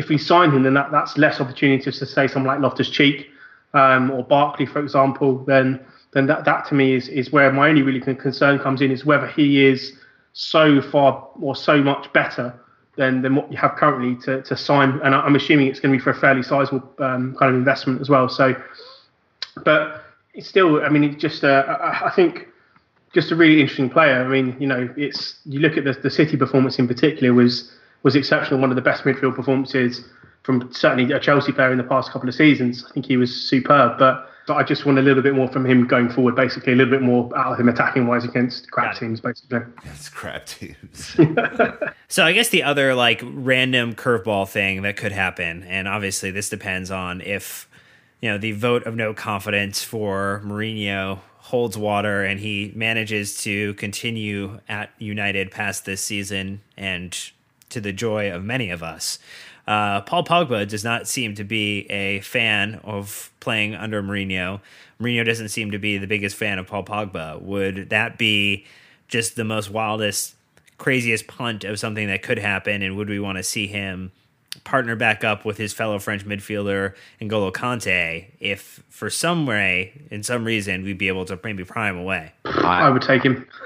if 0.01 0.09
we 0.09 0.17
sign 0.17 0.51
him, 0.51 0.63
then 0.63 0.73
that, 0.73 0.89
that's 0.91 1.17
less 1.17 1.39
opportunities 1.39 1.99
to 1.99 2.05
say 2.05 2.27
someone 2.27 2.53
like 2.53 2.61
Loftus 2.61 2.89
Cheek 2.89 3.29
um, 3.73 4.11
or 4.11 4.23
Barkley, 4.23 4.65
for 4.65 4.81
example. 4.81 5.29
Then 5.45 5.79
then 6.13 6.25
that 6.27 6.43
that 6.45 6.61
to 6.69 6.73
me 6.75 6.93
is 6.93 7.07
is 7.07 7.31
where 7.31 7.51
my 7.53 7.69
only 7.69 7.83
really 7.83 8.01
concern 8.01 8.59
comes 8.59 8.81
in 8.81 8.91
is 8.91 9.05
whether 9.05 9.27
he 9.27 9.65
is 9.71 9.93
so 10.33 10.81
far 10.81 11.27
or 11.41 11.55
so 11.55 11.75
much 11.81 12.11
better 12.13 12.47
than, 12.95 13.21
than 13.21 13.35
what 13.35 13.51
you 13.51 13.57
have 13.57 13.75
currently 13.75 14.15
to, 14.25 14.41
to 14.43 14.55
sign. 14.55 14.99
And 15.03 15.15
I'm 15.15 15.35
assuming 15.35 15.67
it's 15.67 15.79
going 15.79 15.93
to 15.93 15.97
be 15.97 16.03
for 16.03 16.11
a 16.11 16.19
fairly 16.19 16.43
sizable 16.43 16.83
um, 16.99 17.35
kind 17.37 17.49
of 17.53 17.55
investment 17.55 18.01
as 18.01 18.09
well. 18.09 18.29
So, 18.29 18.55
but 19.63 20.03
it's 20.33 20.47
still, 20.47 20.83
I 20.83 20.89
mean, 20.89 21.03
it's 21.03 21.21
just, 21.21 21.43
uh, 21.43 21.63
I 21.81 22.11
think, 22.15 22.47
just 23.13 23.31
a 23.31 23.35
really 23.35 23.59
interesting 23.59 23.89
player. 23.89 24.23
I 24.23 24.27
mean, 24.27 24.55
you 24.59 24.67
know, 24.67 24.89
it's 24.95 25.39
you 25.45 25.59
look 25.59 25.77
at 25.77 25.83
the, 25.83 25.93
the 25.93 26.09
City 26.09 26.37
performance 26.37 26.79
in 26.79 26.87
particular 26.87 27.33
was 27.33 27.71
was 28.03 28.15
exceptional. 28.15 28.59
One 28.59 28.69
of 28.69 28.75
the 28.75 28.81
best 28.81 29.03
midfield 29.03 29.35
performances 29.35 30.03
from 30.43 30.71
certainly 30.73 31.11
a 31.13 31.19
Chelsea 31.19 31.51
player 31.51 31.71
in 31.71 31.77
the 31.77 31.83
past 31.83 32.11
couple 32.11 32.27
of 32.27 32.35
seasons. 32.35 32.85
I 32.89 32.93
think 32.93 33.05
he 33.05 33.17
was 33.17 33.33
superb, 33.33 33.99
but 33.99 34.27
but 34.47 34.55
I 34.55 34.63
just 34.63 34.85
want 34.85 34.97
a 34.97 35.01
little 35.01 35.21
bit 35.21 35.35
more 35.35 35.47
from 35.47 35.65
him 35.65 35.85
going 35.85 36.09
forward, 36.09 36.35
basically 36.35 36.73
a 36.73 36.75
little 36.75 36.91
bit 36.91 37.03
more 37.03 37.29
out 37.37 37.53
of 37.53 37.59
him 37.59 37.69
attacking 37.69 38.07
wise 38.07 38.25
against 38.25 38.71
crap 38.71 38.97
teams, 38.97 39.21
basically. 39.21 39.59
It's 39.85 40.09
crap 40.09 40.47
teams. 40.47 41.15
so 42.07 42.25
I 42.25 42.33
guess 42.33 42.49
the 42.49 42.63
other 42.63 42.95
like 42.95 43.21
random 43.23 43.93
curveball 43.93 44.49
thing 44.49 44.81
that 44.81 44.97
could 44.97 45.11
happen, 45.11 45.63
and 45.63 45.87
obviously 45.87 46.31
this 46.31 46.49
depends 46.49 46.89
on 46.89 47.21
if 47.21 47.69
you 48.19 48.29
know 48.29 48.37
the 48.37 48.53
vote 48.53 48.83
of 48.83 48.95
no 48.95 49.13
confidence 49.13 49.83
for 49.83 50.41
Mourinho 50.43 51.19
holds 51.37 51.77
water 51.77 52.23
and 52.23 52.39
he 52.39 52.71
manages 52.75 53.41
to 53.43 53.73
continue 53.73 54.59
at 54.69 54.91
United 54.99 55.49
past 55.49 55.85
this 55.85 56.03
season 56.03 56.61
and 56.77 57.31
to 57.72 57.82
the 57.82 57.93
joy 57.93 58.32
of 58.32 58.43
many 58.43 58.69
of 58.69 58.84
us. 58.84 59.19
Uh, 59.67 60.01
Paul 60.01 60.24
Pogba 60.24 60.67
does 60.67 60.84
not 60.84 61.07
seem 61.07 61.36
to 61.36 61.43
be 61.43 61.89
a 61.89 62.19
fan 62.22 62.80
of 62.84 63.32
playing 63.39 63.76
under 63.76 64.01
Mourinho. 64.01 64.59
Mourinho 64.99 65.26
doesn't 65.26 65.49
seem 65.49 65.72
to 65.72 65.80
be 65.80 65.97
the 65.97 66.07
biggest 66.07 66.36
fan 66.36 66.59
of 66.59 66.67
Paul 66.67 66.84
Pogba. 66.84 67.41
Would 67.41 67.89
that 67.89 68.17
be 68.17 68.65
just 69.07 69.36
the 69.36 69.43
most 69.43 69.69
wildest, 69.69 70.36
craziest 70.78 71.28
punt 71.28 71.63
of 71.63 71.80
something 71.80 72.07
that 72.07 72.24
could 72.24 72.39
happen? 72.39 72.82
And 72.82 72.97
would 72.97 73.09
we 73.09 73.19
want 73.19 73.38
to 73.38 73.43
see 73.43 73.67
him 73.67 74.11
partner 74.63 74.95
back 74.95 75.23
up 75.23 75.45
with 75.45 75.57
his 75.57 75.73
fellow 75.73 75.97
French 75.97 76.25
midfielder 76.25 76.93
N'Golo 77.21 77.51
Kante 77.51 78.27
if, 78.39 78.83
for 78.89 79.09
some 79.09 79.45
way, 79.45 79.93
in 80.11 80.23
some 80.23 80.43
reason, 80.43 80.83
we'd 80.83 80.97
be 80.97 81.07
able 81.07 81.25
to 81.25 81.39
maybe 81.43 81.63
pry 81.63 81.89
him 81.89 81.97
away? 81.97 82.33
I, 82.45 82.87
I 82.87 82.89
would 82.89 83.01
take 83.01 83.23
him. 83.23 83.47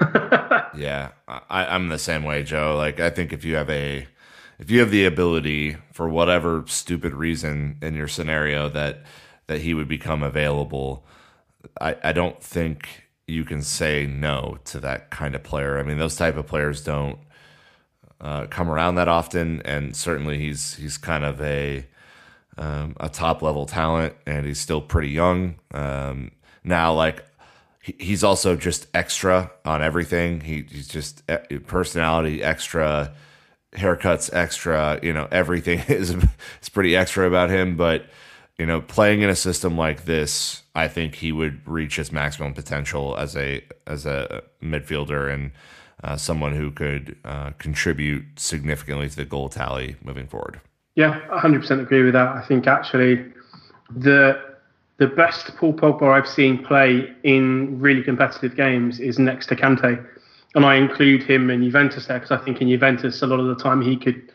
yeah, 0.76 1.10
I, 1.28 1.66
I'm 1.66 1.88
the 1.88 1.98
same 1.98 2.24
way, 2.24 2.42
Joe. 2.42 2.76
Like, 2.76 3.00
I 3.00 3.10
think 3.10 3.32
if 3.32 3.44
you 3.44 3.56
have 3.56 3.70
a 3.70 4.06
if 4.58 4.70
you 4.70 4.80
have 4.80 4.90
the 4.90 5.04
ability 5.04 5.76
for 5.92 6.08
whatever 6.08 6.64
stupid 6.66 7.12
reason 7.12 7.76
in 7.82 7.94
your 7.94 8.08
scenario 8.08 8.68
that 8.70 9.02
that 9.48 9.60
he 9.60 9.74
would 9.74 9.88
become 9.88 10.22
available, 10.22 11.04
I, 11.80 11.96
I 12.02 12.12
don't 12.12 12.42
think 12.42 13.06
you 13.26 13.44
can 13.44 13.62
say 13.62 14.06
no 14.06 14.58
to 14.64 14.80
that 14.80 15.10
kind 15.10 15.34
of 15.34 15.42
player. 15.42 15.78
I 15.78 15.82
mean, 15.82 15.98
those 15.98 16.16
type 16.16 16.36
of 16.36 16.46
players 16.46 16.82
don't 16.82 17.18
uh, 18.20 18.46
come 18.46 18.70
around 18.70 18.94
that 18.96 19.08
often, 19.08 19.62
and 19.62 19.94
certainly 19.94 20.38
he's 20.38 20.74
he's 20.76 20.96
kind 20.96 21.24
of 21.24 21.40
a 21.40 21.86
um, 22.58 22.96
a 22.98 23.08
top 23.08 23.42
level 23.42 23.66
talent, 23.66 24.14
and 24.26 24.46
he's 24.46 24.60
still 24.60 24.80
pretty 24.80 25.10
young. 25.10 25.56
Um, 25.72 26.30
now, 26.64 26.94
like 26.94 27.24
he's 27.80 28.24
also 28.24 28.56
just 28.56 28.86
extra 28.94 29.50
on 29.64 29.82
everything. 29.82 30.40
He, 30.40 30.66
he's 30.68 30.88
just 30.88 31.22
personality 31.66 32.42
extra, 32.42 33.14
haircuts 33.72 34.32
extra. 34.32 34.98
You 35.02 35.12
know, 35.12 35.28
everything 35.30 35.80
is 35.88 36.10
is 36.62 36.68
pretty 36.68 36.96
extra 36.96 37.26
about 37.26 37.50
him. 37.50 37.76
But 37.76 38.06
you 38.58 38.66
know, 38.66 38.80
playing 38.80 39.20
in 39.22 39.28
a 39.28 39.36
system 39.36 39.76
like 39.76 40.06
this, 40.06 40.62
I 40.74 40.88
think 40.88 41.16
he 41.16 41.32
would 41.32 41.66
reach 41.68 41.96
his 41.96 42.10
maximum 42.10 42.54
potential 42.54 43.16
as 43.18 43.36
a 43.36 43.62
as 43.86 44.06
a 44.06 44.42
midfielder 44.62 45.32
and 45.32 45.52
uh, 46.02 46.16
someone 46.16 46.54
who 46.54 46.70
could 46.70 47.16
uh, 47.24 47.50
contribute 47.58 48.24
significantly 48.36 49.08
to 49.08 49.16
the 49.16 49.24
goal 49.24 49.48
tally 49.48 49.96
moving 50.04 50.26
forward. 50.26 50.60
Yeah, 50.94 51.20
100% 51.30 51.80
agree 51.80 52.02
with 52.02 52.14
that. 52.14 52.28
I 52.28 52.42
think 52.42 52.66
actually 52.66 53.24
the 53.90 54.42
the 54.98 55.06
best 55.06 55.54
Paul 55.56 55.74
Pogba 55.74 56.10
I've 56.10 56.28
seen 56.28 56.64
play 56.64 57.12
in 57.22 57.78
really 57.78 58.02
competitive 58.02 58.56
games 58.56 58.98
is 58.98 59.18
next 59.18 59.46
to 59.48 59.56
Kante, 59.56 60.04
and 60.54 60.64
I 60.64 60.76
include 60.76 61.22
him 61.22 61.50
in 61.50 61.62
Juventus 61.62 62.06
there 62.06 62.18
because 62.18 62.30
I 62.30 62.42
think 62.42 62.62
in 62.62 62.68
Juventus 62.68 63.20
a 63.22 63.26
lot 63.26 63.38
of 63.38 63.46
the 63.46 63.62
time 63.62 63.82
he 63.82 63.96
could 63.96 64.32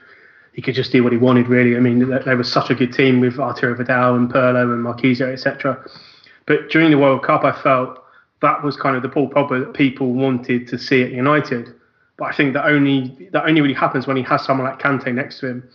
he 0.53 0.61
could 0.61 0.75
just 0.75 0.91
do 0.91 1.03
what 1.03 1.13
he 1.13 1.17
wanted 1.17 1.47
really. 1.47 1.75
I 1.75 1.79
mean 1.79 2.07
they 2.25 2.35
were 2.35 2.43
such 2.43 2.69
a 2.69 2.75
good 2.75 2.93
team 2.93 3.19
with 3.19 3.39
Arturo 3.39 3.75
Vidal 3.75 4.15
and 4.15 4.31
Pirlo 4.31 4.71
and 4.71 4.85
Marchisio 4.85 5.33
etc. 5.33 5.83
But 6.45 6.69
during 6.69 6.91
the 6.91 6.97
World 6.97 7.23
Cup 7.23 7.43
I 7.43 7.51
felt 7.51 8.00
that 8.41 8.63
was 8.63 8.75
kind 8.75 8.95
of 8.95 9.01
the 9.01 9.09
Paul 9.09 9.29
Pogba 9.29 9.65
that 9.65 9.73
people 9.73 10.13
wanted 10.13 10.67
to 10.67 10.77
see 10.77 11.03
at 11.03 11.11
United. 11.11 11.73
But 12.17 12.25
I 12.25 12.33
think 12.33 12.53
that 12.53 12.65
only 12.65 13.29
that 13.31 13.45
only 13.45 13.61
really 13.61 13.73
happens 13.73 14.07
when 14.07 14.17
he 14.17 14.23
has 14.23 14.43
someone 14.43 14.67
like 14.67 14.79
Kante 14.79 15.13
next 15.13 15.39
to 15.39 15.47
him. 15.47 15.69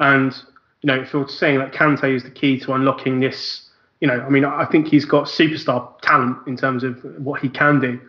And 0.00 0.34
you 0.82 0.88
know, 0.88 1.00
if 1.00 1.12
you're 1.12 1.28
saying 1.28 1.58
that 1.58 1.72
Kante 1.72 2.14
is 2.14 2.22
the 2.22 2.30
key 2.30 2.58
to 2.60 2.72
unlocking 2.72 3.20
this, 3.20 3.68
you 4.00 4.08
know, 4.08 4.20
I 4.20 4.28
mean, 4.28 4.44
I 4.44 4.64
think 4.64 4.88
he's 4.88 5.04
got 5.04 5.26
superstar 5.26 6.00
talent 6.00 6.38
in 6.46 6.56
terms 6.56 6.84
of 6.84 7.02
what 7.18 7.40
he 7.40 7.48
can 7.48 7.80
do. 7.80 8.00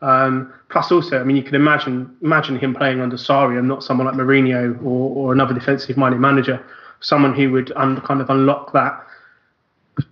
Um, 0.00 0.52
plus, 0.68 0.90
also, 0.90 1.20
I 1.20 1.24
mean, 1.24 1.36
you 1.36 1.44
can 1.44 1.54
imagine 1.54 2.16
imagine 2.22 2.58
him 2.58 2.74
playing 2.74 3.00
under 3.00 3.16
Sarri 3.16 3.58
and 3.58 3.68
not 3.68 3.84
someone 3.84 4.06
like 4.06 4.16
Mourinho 4.16 4.76
or, 4.84 5.14
or 5.14 5.32
another 5.32 5.54
defensive-minded 5.54 6.20
manager, 6.20 6.64
someone 7.00 7.34
who 7.34 7.52
would 7.52 7.72
un, 7.76 8.00
kind 8.00 8.20
of 8.20 8.28
unlock 8.30 8.72
that 8.72 9.06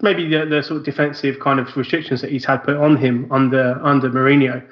maybe 0.02 0.28
the, 0.28 0.44
the 0.46 0.62
sort 0.62 0.78
of 0.78 0.84
defensive 0.84 1.40
kind 1.40 1.58
of 1.58 1.74
restrictions 1.76 2.20
that 2.20 2.30
he's 2.30 2.44
had 2.44 2.58
put 2.58 2.76
on 2.76 2.96
him 2.96 3.30
under 3.30 3.80
under 3.82 4.10
Mourinho 4.10 4.62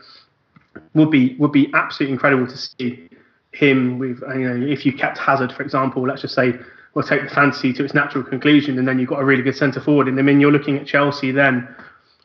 would 0.94 1.10
be 1.10 1.34
would 1.36 1.52
be 1.52 1.70
absolutely 1.74 2.12
incredible 2.12 2.46
to 2.46 2.56
see 2.56 3.08
him 3.52 3.98
with 3.98 4.22
you 4.34 4.48
know 4.48 4.66
if 4.66 4.84
you 4.84 4.92
kept 4.92 5.18
Hazard 5.18 5.52
for 5.52 5.62
example 5.62 6.06
let's 6.06 6.22
just 6.22 6.34
say 6.34 6.54
we'll 6.94 7.06
take 7.06 7.22
the 7.22 7.34
fantasy 7.34 7.72
to 7.72 7.84
its 7.84 7.94
natural 7.94 8.22
conclusion 8.22 8.78
and 8.78 8.86
then 8.86 8.98
you've 8.98 9.08
got 9.08 9.20
a 9.20 9.24
really 9.24 9.42
good 9.42 9.56
centre 9.56 9.80
forward 9.80 10.08
and 10.08 10.18
I 10.18 10.22
mean 10.22 10.40
you're 10.40 10.52
looking 10.52 10.76
at 10.76 10.86
Chelsea 10.86 11.32
then 11.32 11.66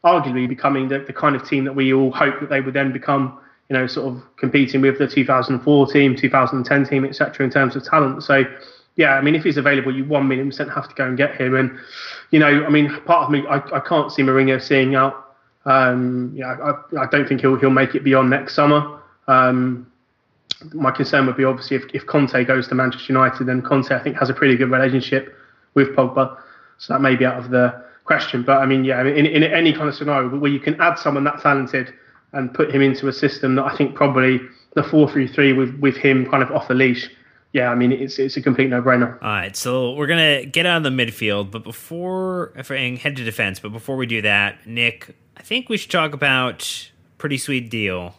arguably 0.04 0.48
becoming 0.48 0.90
the, 0.90 1.00
the 1.00 1.14
kind 1.14 1.36
of 1.36 1.48
team 1.48 1.64
that 1.64 1.74
we 1.74 1.94
all 1.94 2.12
hope 2.12 2.40
that 2.42 2.50
they 2.50 2.60
would 2.60 2.74
then 2.74 2.92
become 2.92 3.40
you 3.70 3.78
know 3.78 3.88
sort 3.88 4.14
of 4.14 4.22
competing 4.36 4.82
with 4.82 5.00
the 5.00 5.08
2004 5.08 5.88
team 5.88 6.16
2010 6.16 6.86
team 6.86 7.06
etc 7.06 7.46
in 7.46 7.52
terms 7.52 7.78
of 7.78 7.84
talent. 7.86 8.24
So 8.24 8.44
yeah, 8.96 9.16
I 9.16 9.22
mean, 9.22 9.36
if 9.36 9.44
he's 9.44 9.58
available, 9.58 9.96
you 9.96 10.06
one 10.06 10.28
million 10.28 10.50
percent 10.50 10.70
have 10.72 10.88
to 10.88 10.96
go 10.96 11.06
and 11.08 11.18
get 11.18 11.36
him. 11.40 11.56
And 11.56 11.80
you 12.32 12.40
know, 12.40 12.64
I 12.66 12.70
mean, 12.70 12.90
part 13.06 13.26
of 13.26 13.32
me, 13.32 13.44
I, 13.50 13.58
I 13.58 13.80
can't 13.80 14.12
see 14.12 14.22
Mourinho 14.22 14.62
seeing 14.62 14.96
out. 14.96 15.36
Um, 15.66 16.34
yeah, 16.36 16.56
I, 16.62 17.02
I 17.02 17.06
don't 17.08 17.28
think 17.28 17.42
he'll 17.42 17.56
he'll 17.56 17.70
make 17.70 17.96
it 17.96 18.04
beyond 18.04 18.30
next 18.30 18.54
summer. 18.54 19.00
Um, 19.28 19.92
my 20.74 20.92
concern 20.92 21.26
would 21.26 21.38
be 21.38 21.44
obviously 21.44 21.78
if, 21.78 21.84
if 21.94 22.06
Conte 22.06 22.44
goes 22.46 22.68
to 22.68 22.76
Manchester 22.76 23.12
United, 23.12 23.48
then 23.48 23.62
Conte 23.62 23.92
I 23.92 24.00
think 24.00 24.16
has 24.18 24.30
a 24.30 24.34
pretty 24.34 24.56
good 24.56 24.70
relationship 24.70 25.36
with 25.74 25.90
Pogba, 25.90 26.38
so 26.78 26.94
that 26.94 27.00
may 27.00 27.16
be 27.16 27.26
out 27.26 27.38
of 27.38 27.50
the 27.50 27.84
question. 28.06 28.44
But 28.44 28.58
I 28.58 28.66
mean, 28.66 28.84
yeah, 28.84 29.02
in, 29.02 29.26
in 29.26 29.44
any 29.44 29.74
kind 29.74 29.90
of 29.90 29.96
scenario 29.96 30.38
where 30.38 30.52
you 30.52 30.60
can 30.60 30.80
add 30.80 31.00
someone 31.00 31.24
that 31.24 31.42
talented 31.42 31.94
and 32.34 32.54
put 32.54 32.74
him 32.74 32.82
into 32.82 33.08
a 33.08 33.14
system 33.14 33.56
that 33.56 33.66
I 33.66 33.76
think 33.76 33.96
probably 33.96 34.40
the 34.76 34.84
four 34.84 35.10
three 35.10 35.28
three 35.28 35.54
with 35.54 35.74
with 35.80 35.96
him 35.96 36.30
kind 36.30 36.44
of 36.44 36.52
off 36.52 36.68
the 36.68 36.76
leash 36.76 37.10
yeah, 37.54 37.70
I 37.70 37.76
mean 37.76 37.92
it's 37.92 38.18
it's 38.18 38.36
a 38.36 38.42
complete 38.42 38.70
no 38.70 38.82
brainer. 38.82 39.14
All 39.22 39.30
right, 39.30 39.56
so 39.56 39.94
we're 39.94 40.08
gonna 40.08 40.44
get 40.44 40.66
out 40.66 40.78
of 40.78 40.84
the 40.84 40.90
midfield, 40.90 41.52
but 41.52 41.64
before 41.64 42.52
and 42.56 42.98
head 42.98 43.16
to 43.18 43.24
defense. 43.24 43.60
But 43.60 43.72
before 43.72 43.96
we 43.96 44.08
do 44.08 44.24
that, 44.24 44.66
Nick, 44.66 45.16
I 45.38 45.44
think 45.44 45.70
we 45.70 45.78
should 45.78 45.92
talk 45.92 46.14
about 46.14 46.90
pretty 47.20 47.38
sweet 47.38 47.70
deal. 47.70 48.16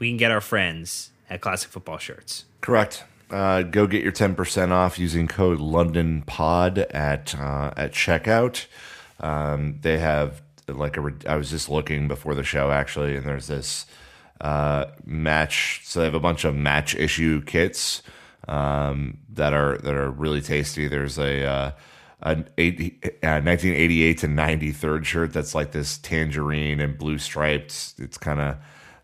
We 0.00 0.08
can 0.10 0.16
get 0.16 0.32
our 0.32 0.40
friends 0.40 1.12
at 1.30 1.40
Classic 1.40 1.70
Football 1.70 1.98
Shirts. 1.98 2.44
Correct. 2.60 3.04
Uh, 3.30 3.62
go 3.62 3.86
get 3.86 4.02
your 4.02 4.10
ten 4.10 4.34
percent 4.34 4.72
off 4.72 4.98
using 4.98 5.28
code 5.28 5.60
London 5.60 6.22
Pod 6.26 6.78
at 6.78 7.36
uh, 7.36 7.72
at 7.76 7.92
checkout. 7.92 8.66
Um, 9.20 9.78
they 9.82 9.98
have 9.98 10.42
like 10.66 10.96
a. 10.96 11.14
I 11.28 11.36
was 11.36 11.48
just 11.48 11.68
looking 11.68 12.08
before 12.08 12.34
the 12.34 12.42
show 12.42 12.72
actually, 12.72 13.14
and 13.14 13.24
there's 13.24 13.46
this 13.46 13.86
uh, 14.40 14.86
match. 15.06 15.82
So 15.84 16.00
they 16.00 16.06
have 16.06 16.14
a 16.14 16.20
bunch 16.20 16.44
of 16.44 16.56
match 16.56 16.96
issue 16.96 17.40
kits 17.42 18.02
um, 18.48 19.18
that 19.30 19.52
are 19.52 19.78
that 19.78 19.94
are 19.94 20.10
really 20.10 20.40
tasty. 20.40 20.88
There's 20.88 21.18
a 21.18 21.44
uh, 21.44 21.70
an 22.22 22.48
80, 22.56 23.00
uh, 23.22 23.42
1988 23.42 24.18
to 24.18 24.28
93rd 24.28 25.04
shirt 25.04 25.32
that's 25.32 25.54
like 25.54 25.72
this 25.72 25.98
tangerine 25.98 26.80
and 26.80 26.96
blue 26.96 27.18
stripes. 27.18 27.94
It's 27.98 28.16
kind 28.16 28.40
of 28.40 28.56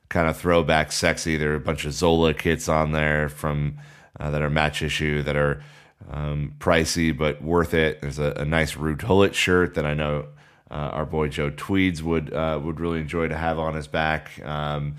kind 0.09 0.28
of 0.28 0.36
throwback 0.36 0.93
sexy. 0.93 1.36
There 1.36 1.53
are 1.53 1.57
a 1.57 1.61
bunch 1.61 1.84
of 1.84 1.93
Zola 1.93 2.32
kits 2.34 2.68
on 2.68 2.93
there 2.93 3.28
from 3.28 3.78
uh, 4.18 4.30
that 4.30 4.43
are 4.43 4.51
match 4.51 4.82
issue 4.82 5.22
that 5.22 5.36
are 5.36 5.62
um, 6.11 6.55
pricey 6.59 7.16
but 7.16 7.43
worth 7.43 7.74
it. 7.74 8.01
There's 8.01 8.18
a, 8.18 8.32
a 8.36 8.45
nice 8.45 8.74
Ruud 8.74 8.99
Gullit 8.99 9.34
shirt 9.34 9.74
that 9.74 9.84
I 9.84 9.95
know 9.95 10.26
uh, 10.70 10.74
our 10.74 11.07
boy 11.07 11.28
Joe 11.28 11.51
Tweeds 11.51 12.03
would 12.03 12.32
uh, 12.32 12.61
would 12.62 12.78
really 12.80 13.01
enjoy 13.01 13.28
to 13.28 13.36
have 13.36 13.59
on 13.59 13.74
his 13.74 13.86
back. 13.86 14.30
Um, 14.45 14.97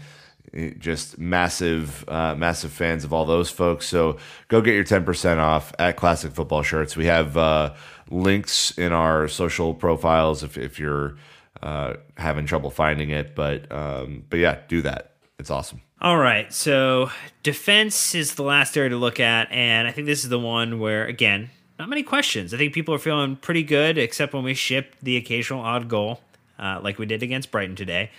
just 0.78 1.18
massive, 1.18 2.08
uh, 2.08 2.36
massive 2.36 2.72
fans 2.72 3.04
of 3.04 3.14
all 3.14 3.26
those 3.26 3.50
folks. 3.50 3.88
So 3.88 4.18
go 4.48 4.62
get 4.62 4.74
your 4.74 4.84
10% 4.84 5.38
off 5.38 5.74
at 5.80 5.96
Classic 5.96 6.32
Football 6.32 6.64
Shirts. 6.64 6.96
We 6.96 7.06
have 7.06 7.38
uh, 7.38 7.74
links 8.10 8.78
in 8.78 8.92
our 8.92 9.28
social 9.28 9.74
profiles 9.74 10.44
if, 10.44 10.58
if 10.58 10.80
you're 10.80 11.18
uh, 11.62 11.94
having 12.18 12.46
trouble 12.46 12.70
finding 12.70 13.10
it. 13.10 13.36
But, 13.36 13.72
um, 13.72 14.24
but 14.30 14.40
yeah, 14.40 14.60
do 14.68 14.82
that. 14.82 15.14
It's 15.38 15.50
awesome. 15.50 15.82
All 16.02 16.18
right. 16.18 16.52
So 16.54 17.12
defense 17.44 18.16
is 18.16 18.36
the 18.36 18.44
last 18.44 18.78
area 18.78 18.90
to 18.90 18.98
look 18.98 19.20
at. 19.20 19.52
And 19.52 19.88
I 19.88 19.92
think 19.92 20.08
this 20.08 20.24
is 20.24 20.30
the 20.30 20.40
one 20.40 20.80
where, 20.80 21.06
again, 21.06 21.50
not 21.78 21.90
many 21.90 22.04
questions. 22.04 22.54
I 22.54 22.58
think 22.58 22.74
people 22.74 22.94
are 22.94 23.00
feeling 23.00 23.36
pretty 23.38 23.64
good, 23.64 23.98
except 23.98 24.34
when 24.34 24.44
we 24.44 24.54
ship 24.54 24.96
the 25.02 25.18
occasional 25.18 25.62
odd 25.62 25.88
goal, 25.88 26.20
uh, 26.58 26.80
like 26.84 27.00
we 27.00 27.06
did 27.06 27.24
against 27.24 27.52
Brighton 27.52 27.76
today. 27.76 28.12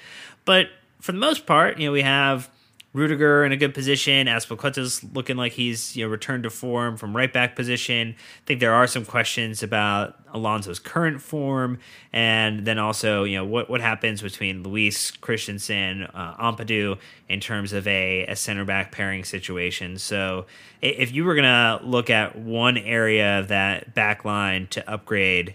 But 0.45 0.69
for 1.01 1.13
the 1.13 1.19
most 1.19 1.47
part, 1.47 1.79
you 1.79 1.87
know, 1.87 1.93
we 1.93 2.03
have 2.03 2.51
Rudiger 2.93 3.45
in 3.45 3.53
a 3.53 3.57
good 3.57 3.73
position. 3.73 4.27
Azpilicueta's 4.27 5.05
looking 5.15 5.37
like 5.37 5.53
he's 5.53 5.97
you 5.97 6.05
know 6.05 6.11
returned 6.11 6.43
to 6.43 6.51
form 6.51 6.97
from 6.97 7.17
right 7.17 7.33
back 7.33 7.55
position. 7.55 8.17
I 8.19 8.47
think 8.47 8.59
there 8.59 8.75
are 8.75 8.89
some 8.89 9.05
questions 9.05 9.63
about 9.63 10.19
Alonso's 10.35 10.81
current 10.81 11.23
form, 11.23 11.79
and 12.13 12.67
then 12.67 12.81
also 12.81 13.23
you 13.23 13.37
know 13.37 13.45
what 13.45 13.71
what 13.71 13.81
happens 13.81 14.23
between 14.23 14.65
Luiz 14.65 15.13
Christensen, 15.13 16.03
uh, 16.03 16.35
Ampadu 16.39 16.99
in 17.29 17.39
terms 17.39 17.73
of 17.73 17.87
a, 17.87 18.27
a 18.27 18.35
center 18.35 18.65
back 18.65 18.91
pairing 18.91 19.23
situation. 19.23 19.97
So 19.97 20.47
if 20.83 21.13
you 21.13 21.25
were 21.25 21.37
gonna 21.37 21.79
look 21.85 22.11
at 22.11 22.37
one 22.37 22.77
area 22.77 23.39
of 23.39 23.49
that 23.49 23.95
back 23.95 24.25
line 24.25 24.67
to 24.71 24.91
upgrade, 24.91 25.55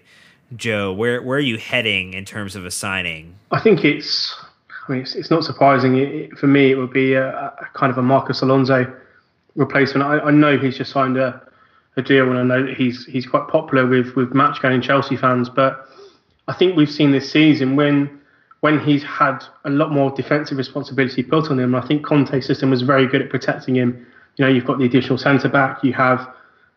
Joe, 0.55 0.93
where 0.93 1.21
where 1.21 1.37
are 1.37 1.41
you 1.41 1.57
heading 1.57 2.13
in 2.13 2.23
terms 2.23 2.55
of 2.55 2.65
a 2.65 2.71
signing? 2.71 3.35
I 3.51 3.59
think 3.59 3.83
it's 3.83 4.33
I 4.87 4.91
mean, 4.91 5.01
it's, 5.01 5.15
it's 5.15 5.31
not 5.31 5.43
surprising. 5.43 5.97
It, 5.97 6.09
it, 6.13 6.37
for 6.37 6.47
me, 6.47 6.71
it 6.71 6.75
would 6.75 6.93
be 6.93 7.13
a, 7.13 7.29
a, 7.29 7.69
kind 7.73 7.91
of 7.91 7.97
a 7.97 8.01
Marcos 8.01 8.41
Alonso 8.41 8.93
replacement. 9.55 10.03
I, 10.03 10.19
I 10.19 10.31
know 10.31 10.57
he's 10.57 10.77
just 10.77 10.91
signed 10.91 11.17
a, 11.17 11.41
a, 11.97 12.01
deal, 12.01 12.29
and 12.29 12.37
I 12.37 12.43
know 12.43 12.65
that 12.65 12.75
he's 12.75 13.05
he's 13.05 13.25
quite 13.25 13.47
popular 13.47 13.87
with 13.87 14.15
with 14.15 14.33
match 14.33 14.61
going 14.61 14.81
Chelsea 14.81 15.17
fans. 15.17 15.49
But 15.49 15.87
I 16.47 16.53
think 16.53 16.75
we've 16.75 16.89
seen 16.89 17.11
this 17.11 17.31
season 17.31 17.75
when 17.75 18.19
when 18.59 18.79
he's 18.79 19.03
had 19.03 19.43
a 19.63 19.69
lot 19.69 19.91
more 19.91 20.11
defensive 20.11 20.57
responsibility 20.57 21.23
put 21.23 21.49
on 21.49 21.59
him. 21.59 21.73
I 21.75 21.85
think 21.85 22.05
Conte's 22.05 22.45
system 22.45 22.69
was 22.69 22.81
very 22.81 23.07
good 23.07 23.21
at 23.21 23.29
protecting 23.29 23.75
him. 23.75 24.05
You 24.37 24.45
know, 24.45 24.51
you've 24.51 24.65
got 24.65 24.77
the 24.77 24.85
additional 24.85 25.17
centre 25.17 25.49
back, 25.49 25.83
you 25.83 25.93
have 25.93 26.27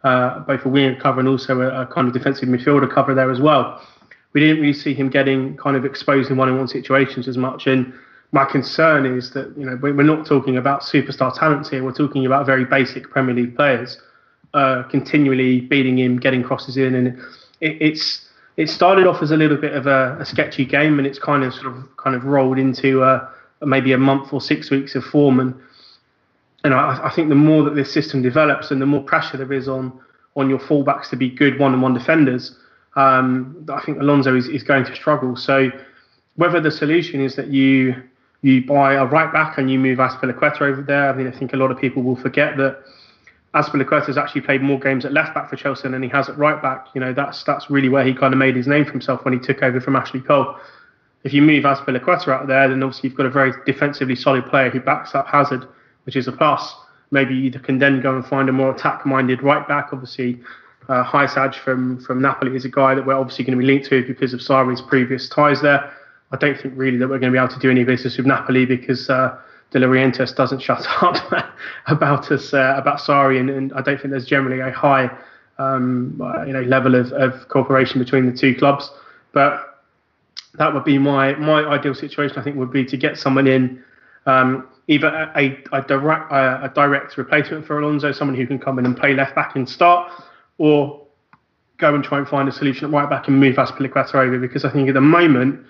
uh, 0.04 0.40
both 0.40 0.64
a 0.64 0.68
winger 0.68 0.98
cover 1.00 1.20
and 1.20 1.28
also 1.28 1.60
a, 1.60 1.82
a 1.82 1.86
kind 1.86 2.06
of 2.06 2.14
defensive 2.14 2.48
midfielder 2.48 2.92
cover 2.92 3.14
there 3.14 3.30
as 3.30 3.40
well 3.40 3.82
we 4.32 4.40
didn't 4.40 4.60
really 4.60 4.72
see 4.72 4.94
him 4.94 5.08
getting 5.08 5.56
kind 5.56 5.76
of 5.76 5.84
exposed 5.84 6.30
in 6.30 6.36
one-on-one 6.36 6.68
situations 6.68 7.28
as 7.28 7.36
much. 7.36 7.66
And 7.66 7.92
my 8.32 8.44
concern 8.44 9.06
is 9.06 9.30
that 9.30 9.56
you 9.56 9.64
know 9.64 9.76
we're 9.80 10.02
not 10.02 10.26
talking 10.26 10.56
about 10.56 10.82
superstar 10.82 11.36
talents 11.36 11.70
here. 11.70 11.82
We're 11.82 11.92
talking 11.92 12.26
about 12.26 12.46
very 12.46 12.64
basic 12.64 13.10
Premier 13.10 13.34
League 13.34 13.56
players 13.56 13.98
uh, 14.54 14.82
continually 14.84 15.60
beating 15.60 15.98
him, 15.98 16.18
getting 16.18 16.42
crosses 16.42 16.76
in, 16.76 16.94
and 16.94 17.08
it, 17.60 17.76
it's 17.80 18.26
it 18.56 18.68
started 18.68 19.06
off 19.06 19.22
as 19.22 19.30
a 19.30 19.36
little 19.36 19.56
bit 19.56 19.72
of 19.72 19.86
a, 19.86 20.16
a 20.20 20.24
sketchy 20.24 20.64
game, 20.64 20.98
and 20.98 21.06
it's 21.06 21.18
kind 21.18 21.44
of 21.44 21.54
sort 21.54 21.66
of 21.66 21.96
kind 21.96 22.16
of 22.16 22.24
rolled 22.24 22.58
into 22.58 23.02
a, 23.02 23.28
maybe 23.62 23.92
a 23.92 23.98
month 23.98 24.32
or 24.32 24.40
six 24.40 24.70
weeks 24.70 24.94
of 24.94 25.04
form. 25.04 25.40
And 25.40 25.54
and 26.64 26.74
I, 26.74 27.06
I 27.06 27.14
think 27.14 27.28
the 27.28 27.34
more 27.34 27.62
that 27.64 27.74
this 27.74 27.92
system 27.92 28.22
develops, 28.22 28.70
and 28.70 28.80
the 28.80 28.86
more 28.86 29.02
pressure 29.02 29.36
there 29.36 29.52
is 29.52 29.68
on 29.68 29.98
on 30.36 30.48
your 30.48 30.58
fullbacks 30.58 31.10
to 31.10 31.16
be 31.16 31.28
good 31.28 31.58
one-on-one 31.58 31.94
defenders, 31.94 32.56
um, 32.96 33.66
I 33.72 33.80
think 33.84 34.00
Alonso 34.00 34.34
is, 34.36 34.48
is 34.48 34.62
going 34.62 34.84
to 34.84 34.94
struggle. 34.94 35.36
So 35.36 35.70
whether 36.36 36.60
the 36.60 36.70
solution 36.70 37.20
is 37.20 37.36
that 37.36 37.48
you 37.48 37.94
you 38.42 38.64
buy 38.64 38.94
a 38.94 39.04
right 39.04 39.32
back 39.32 39.58
and 39.58 39.68
you 39.68 39.78
move 39.80 39.98
Azpilicueta 39.98 40.60
over 40.62 40.80
there, 40.80 41.10
I 41.10 41.12
mean, 41.12 41.26
I 41.26 41.36
think 41.36 41.52
a 41.52 41.56
lot 41.56 41.72
of 41.72 41.78
people 41.78 42.04
will 42.04 42.14
forget 42.14 42.56
that 42.56 42.84
Azpilicueta 43.54 44.06
has 44.06 44.16
actually 44.16 44.42
played 44.42 44.62
more 44.62 44.78
games 44.78 45.04
at 45.04 45.12
left 45.12 45.34
back 45.34 45.50
for 45.50 45.56
Chelsea 45.56 45.88
than 45.88 46.02
he 46.02 46.08
has 46.10 46.28
at 46.28 46.38
right 46.38 46.60
back. 46.62 46.86
You 46.94 47.00
know, 47.00 47.12
that's 47.12 47.42
that's 47.44 47.68
really 47.70 47.88
where 47.88 48.04
he 48.04 48.14
kind 48.14 48.32
of 48.32 48.38
made 48.38 48.54
his 48.54 48.66
name 48.66 48.84
for 48.84 48.92
himself 48.92 49.24
when 49.24 49.34
he 49.34 49.40
took 49.40 49.62
over 49.62 49.80
from 49.80 49.96
Ashley 49.96 50.20
Cole. 50.20 50.56
If 51.24 51.32
you 51.32 51.42
move 51.42 51.64
Azpilicueta 51.64 52.28
out 52.28 52.46
there, 52.46 52.68
then 52.68 52.82
obviously 52.82 53.08
you've 53.08 53.16
got 53.16 53.26
a 53.26 53.30
very 53.30 53.52
defensively 53.66 54.14
solid 54.14 54.46
player 54.46 54.70
who 54.70 54.80
backs 54.80 55.14
up 55.14 55.26
Hazard, 55.26 55.66
which 56.04 56.14
is 56.14 56.28
a 56.28 56.32
plus. 56.32 56.74
Maybe 57.10 57.34
you 57.34 57.50
can 57.50 57.78
then 57.78 58.00
go 58.00 58.14
and 58.14 58.24
find 58.24 58.48
a 58.48 58.52
more 58.52 58.70
attack-minded 58.72 59.42
right 59.42 59.66
back. 59.66 59.88
Obviously, 59.92 60.40
uh, 60.88 61.04
Hysaj 61.04 61.54
from 61.56 62.00
from 62.00 62.22
Napoli 62.22 62.56
is 62.56 62.64
a 62.64 62.68
guy 62.68 62.94
that 62.94 63.04
we're 63.04 63.14
obviously 63.14 63.44
going 63.44 63.58
to 63.58 63.60
be 63.60 63.66
linked 63.66 63.88
to 63.88 64.06
because 64.06 64.32
of 64.32 64.40
Sarri's 64.40 64.80
previous 64.80 65.28
ties 65.28 65.60
there. 65.60 65.92
I 66.32 66.36
don't 66.36 66.60
think 66.60 66.74
really 66.76 66.98
that 66.98 67.08
we're 67.08 67.18
going 67.18 67.32
to 67.32 67.36
be 67.36 67.42
able 67.42 67.52
to 67.54 67.58
do 67.58 67.70
any 67.70 67.84
business 67.84 68.16
with 68.16 68.26
Napoli 68.26 68.66
because 68.66 69.08
uh, 69.08 69.38
De 69.70 69.78
Laurentiis 69.78 70.34
doesn't 70.34 70.60
shut 70.60 70.86
up 71.02 71.16
about 71.86 72.30
us 72.32 72.54
uh, 72.54 72.74
about 72.76 72.98
Sarri, 72.98 73.38
and, 73.38 73.50
and, 73.50 73.72
I 73.74 73.82
don't 73.82 74.00
think 74.00 74.10
there's 74.10 74.26
generally 74.26 74.60
a 74.60 74.72
high 74.72 75.10
um, 75.58 76.20
uh, 76.22 76.44
you 76.44 76.52
know 76.52 76.62
level 76.62 76.94
of, 76.94 77.12
of 77.12 77.48
cooperation 77.48 77.98
between 77.98 78.26
the 78.26 78.36
two 78.36 78.54
clubs. 78.54 78.90
But 79.32 79.82
that 80.54 80.72
would 80.72 80.84
be 80.84 80.98
my 80.98 81.34
my 81.34 81.64
ideal 81.66 81.94
situation. 81.94 82.38
I 82.38 82.42
think 82.42 82.56
would 82.56 82.72
be 82.72 82.84
to 82.86 82.96
get 82.96 83.18
someone 83.18 83.46
in. 83.46 83.82
Um, 84.24 84.68
either 84.88 85.30
a, 85.36 85.62
a, 85.72 85.82
direct 85.82 86.32
a, 86.32 86.64
a 86.64 86.72
direct 86.74 87.18
replacement 87.18 87.66
for 87.66 87.78
Alonso, 87.78 88.10
someone 88.10 88.34
who 88.34 88.46
can 88.46 88.58
come 88.58 88.78
in 88.78 88.86
and 88.86 88.96
play 88.96 89.14
left 89.14 89.34
back 89.34 89.54
and 89.54 89.68
start, 89.68 90.10
or 90.58 91.06
go 91.78 91.94
and 91.94 92.04
try 92.04 92.18
and 92.18 92.28
find 92.28 92.48
a 92.48 92.52
solution 92.52 92.84
at 92.86 92.90
right 92.92 93.08
back 93.08 93.28
and 93.28 93.38
move 93.38 93.56
Azpilicueta 93.56 94.14
over. 94.16 94.38
Because 94.38 94.64
I 94.64 94.70
think 94.70 94.88
at 94.88 94.94
the 94.94 95.00
moment, 95.00 95.64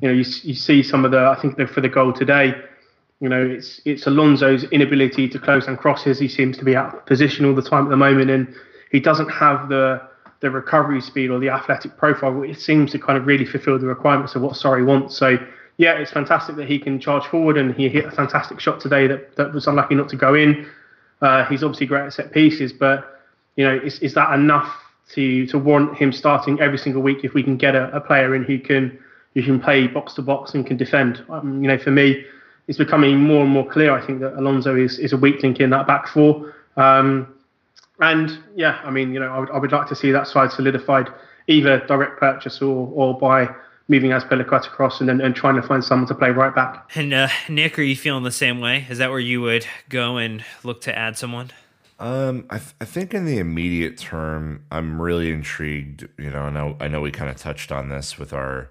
you 0.00 0.08
know, 0.08 0.14
you, 0.14 0.24
you 0.42 0.54
see 0.54 0.82
some 0.82 1.04
of 1.04 1.10
the, 1.10 1.18
I 1.18 1.40
think 1.40 1.58
for 1.68 1.80
the 1.80 1.88
goal 1.88 2.12
today, 2.12 2.54
you 3.20 3.28
know, 3.28 3.44
it's 3.44 3.80
it's 3.84 4.06
Alonso's 4.06 4.64
inability 4.70 5.28
to 5.28 5.38
close 5.38 5.66
and 5.66 5.76
crosses. 5.76 6.20
He 6.20 6.28
seems 6.28 6.56
to 6.58 6.64
be 6.64 6.76
out 6.76 6.94
of 6.94 7.06
position 7.06 7.44
all 7.44 7.54
the 7.54 7.62
time 7.62 7.84
at 7.84 7.90
the 7.90 7.96
moment, 7.96 8.30
and 8.30 8.54
he 8.92 9.00
doesn't 9.00 9.28
have 9.28 9.68
the 9.68 10.00
the 10.40 10.50
recovery 10.50 11.00
speed 11.00 11.30
or 11.30 11.40
the 11.40 11.48
athletic 11.48 11.96
profile. 11.96 12.44
It 12.44 12.60
seems 12.60 12.92
to 12.92 12.98
kind 12.98 13.18
of 13.18 13.26
really 13.26 13.44
fulfil 13.44 13.76
the 13.76 13.86
requirements 13.86 14.36
of 14.36 14.42
what 14.42 14.52
Sarri 14.52 14.86
wants. 14.86 15.16
So 15.16 15.36
yeah, 15.78 15.94
it's 15.94 16.12
fantastic 16.12 16.54
that 16.56 16.68
he 16.68 16.78
can 16.78 17.00
charge 17.00 17.24
forward, 17.26 17.56
and 17.56 17.74
he 17.74 17.88
hit 17.88 18.04
a 18.04 18.10
fantastic 18.12 18.60
shot 18.60 18.80
today 18.80 19.08
that, 19.08 19.34
that 19.34 19.52
was 19.52 19.66
unlucky 19.66 19.96
not 19.96 20.08
to 20.10 20.16
go 20.16 20.34
in. 20.34 20.68
Uh, 21.20 21.44
he's 21.46 21.64
obviously 21.64 21.86
great 21.86 22.06
at 22.06 22.12
set 22.12 22.30
pieces, 22.30 22.72
but 22.72 23.17
you 23.58 23.64
know, 23.64 23.74
is, 23.74 23.98
is 23.98 24.14
that 24.14 24.32
enough 24.32 24.72
to 25.10 25.46
to 25.48 25.58
warrant 25.58 25.96
him 25.96 26.12
starting 26.12 26.60
every 26.60 26.78
single 26.78 27.02
week 27.02 27.24
if 27.24 27.34
we 27.34 27.42
can 27.42 27.56
get 27.56 27.74
a, 27.74 27.94
a 27.94 28.00
player 28.00 28.34
in 28.34 28.44
who 28.44 28.58
can 28.58 28.96
who 29.34 29.42
can 29.42 29.60
play 29.60 29.88
box 29.88 30.14
to 30.14 30.22
box 30.22 30.54
and 30.54 30.64
can 30.64 30.76
defend? 30.76 31.24
Um, 31.28 31.60
you 31.60 31.68
know, 31.68 31.76
for 31.76 31.90
me, 31.90 32.24
it's 32.68 32.78
becoming 32.78 33.18
more 33.18 33.42
and 33.42 33.50
more 33.50 33.68
clear. 33.68 33.92
I 33.92 34.06
think 34.06 34.20
that 34.20 34.38
Alonso 34.38 34.76
is, 34.76 34.98
is 35.00 35.12
a 35.12 35.16
weak 35.16 35.42
link 35.42 35.58
in 35.58 35.70
that 35.70 35.88
back 35.88 36.06
four. 36.06 36.54
Um, 36.76 37.34
and 38.00 38.38
yeah, 38.54 38.80
I 38.84 38.90
mean, 38.90 39.12
you 39.12 39.18
know, 39.18 39.32
I 39.32 39.38
would, 39.40 39.50
I 39.50 39.58
would 39.58 39.72
like 39.72 39.88
to 39.88 39.96
see 39.96 40.12
that 40.12 40.28
side 40.28 40.52
solidified 40.52 41.08
either 41.48 41.84
direct 41.86 42.20
purchase 42.20 42.62
or, 42.62 42.92
or 42.94 43.18
by 43.18 43.48
moving 43.88 44.10
Azpilicueta 44.12 44.66
across 44.66 45.00
and 45.00 45.08
then 45.08 45.20
and 45.20 45.34
trying 45.34 45.56
to 45.56 45.62
find 45.62 45.82
someone 45.82 46.06
to 46.06 46.14
play 46.14 46.30
right 46.30 46.54
back. 46.54 46.90
And 46.94 47.12
uh, 47.12 47.28
Nick, 47.48 47.76
are 47.78 47.82
you 47.82 47.96
feeling 47.96 48.22
the 48.22 48.30
same 48.30 48.60
way? 48.60 48.86
Is 48.88 48.98
that 48.98 49.10
where 49.10 49.18
you 49.18 49.40
would 49.40 49.66
go 49.88 50.16
and 50.16 50.44
look 50.62 50.82
to 50.82 50.96
add 50.96 51.16
someone? 51.16 51.50
Um, 52.00 52.46
I, 52.48 52.58
th- 52.58 52.74
I 52.80 52.84
think 52.84 53.12
in 53.12 53.24
the 53.24 53.38
immediate 53.38 53.98
term, 53.98 54.64
I'm 54.70 55.02
really 55.02 55.32
intrigued. 55.32 56.08
You 56.16 56.30
know, 56.30 56.42
I 56.42 56.50
know 56.50 56.76
I 56.80 56.88
know 56.88 57.00
we 57.00 57.10
kind 57.10 57.30
of 57.30 57.36
touched 57.36 57.72
on 57.72 57.88
this 57.88 58.18
with 58.18 58.32
our 58.32 58.70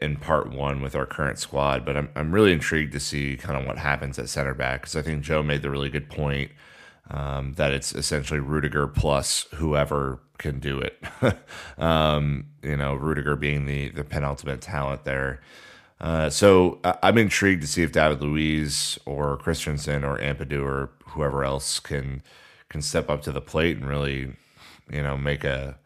in 0.00 0.16
part 0.16 0.50
one 0.50 0.80
with 0.80 0.94
our 0.94 1.06
current 1.06 1.38
squad, 1.38 1.84
but 1.84 1.96
I'm 1.96 2.10
I'm 2.14 2.32
really 2.32 2.52
intrigued 2.52 2.92
to 2.92 3.00
see 3.00 3.36
kind 3.36 3.58
of 3.58 3.66
what 3.66 3.78
happens 3.78 4.18
at 4.18 4.28
center 4.28 4.54
back 4.54 4.82
because 4.82 4.96
I 4.96 5.02
think 5.02 5.22
Joe 5.22 5.42
made 5.42 5.62
the 5.62 5.70
really 5.70 5.88
good 5.88 6.10
point 6.10 6.50
um, 7.10 7.54
that 7.54 7.72
it's 7.72 7.94
essentially 7.94 8.40
Rudiger 8.40 8.86
plus 8.86 9.46
whoever 9.54 10.20
can 10.38 10.60
do 10.60 10.78
it. 10.78 11.02
um, 11.78 12.46
you 12.62 12.76
know, 12.76 12.94
Rudiger 12.94 13.34
being 13.34 13.64
the 13.64 13.88
the 13.90 14.04
penultimate 14.04 14.60
talent 14.60 15.04
there. 15.04 15.40
Uh, 16.00 16.28
so 16.28 16.80
I'm 16.84 17.16
intrigued 17.16 17.62
to 17.62 17.68
see 17.68 17.82
if 17.82 17.92
David 17.92 18.20
Luiz 18.22 18.98
or 19.06 19.36
Christensen 19.36 20.02
or 20.02 20.18
Ampadu 20.18 20.64
or 20.64 20.90
whoever 21.06 21.44
else 21.44 21.78
can 21.78 22.22
can 22.72 22.82
step 22.82 23.08
up 23.08 23.22
to 23.22 23.32
the 23.32 23.40
plate 23.40 23.76
and 23.76 23.86
really, 23.86 24.32
you 24.90 25.02
know, 25.02 25.16
make 25.16 25.44
a 25.44 25.78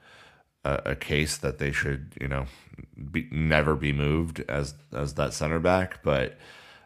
a, 0.65 0.83
a 0.87 0.97
case 0.97 1.37
that 1.37 1.59
they 1.59 1.73
should, 1.73 2.15
you 2.21 2.29
know, 2.29 2.47
be, 3.11 3.29
never 3.31 3.75
be 3.75 3.93
moved 3.93 4.43
as 4.49 4.75
as 4.93 5.15
that 5.15 5.35
center 5.35 5.59
back. 5.59 6.03
But 6.03 6.39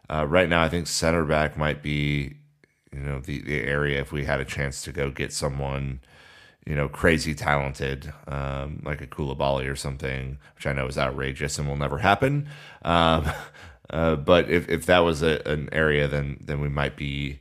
uh, 0.08 0.26
right 0.26 0.48
now, 0.48 0.62
I 0.62 0.68
think 0.68 0.86
center 0.86 1.24
back 1.24 1.56
might 1.56 1.82
be, 1.82 2.36
you 2.92 3.00
know, 3.00 3.20
the 3.20 3.42
the 3.42 3.62
area 3.62 4.00
if 4.00 4.10
we 4.10 4.24
had 4.24 4.40
a 4.40 4.44
chance 4.44 4.82
to 4.82 4.92
go 4.92 5.10
get 5.10 5.32
someone, 5.32 6.00
you 6.66 6.74
know, 6.74 6.88
crazy 6.88 7.34
talented, 7.34 8.12
um, 8.26 8.82
like 8.84 9.02
a 9.02 9.06
Koulibaly 9.06 9.70
or 9.70 9.76
something, 9.76 10.38
which 10.56 10.66
I 10.66 10.72
know 10.72 10.86
is 10.86 10.98
outrageous 10.98 11.58
and 11.58 11.68
will 11.68 11.76
never 11.76 11.98
happen. 11.98 12.48
Um, 12.82 13.30
uh, 13.90 14.16
but 14.16 14.50
if 14.50 14.68
if 14.68 14.86
that 14.86 15.00
was 15.00 15.22
a, 15.22 15.40
an 15.46 15.68
area, 15.72 16.08
then 16.08 16.38
then 16.40 16.60
we 16.60 16.68
might 16.68 16.96
be. 16.96 17.40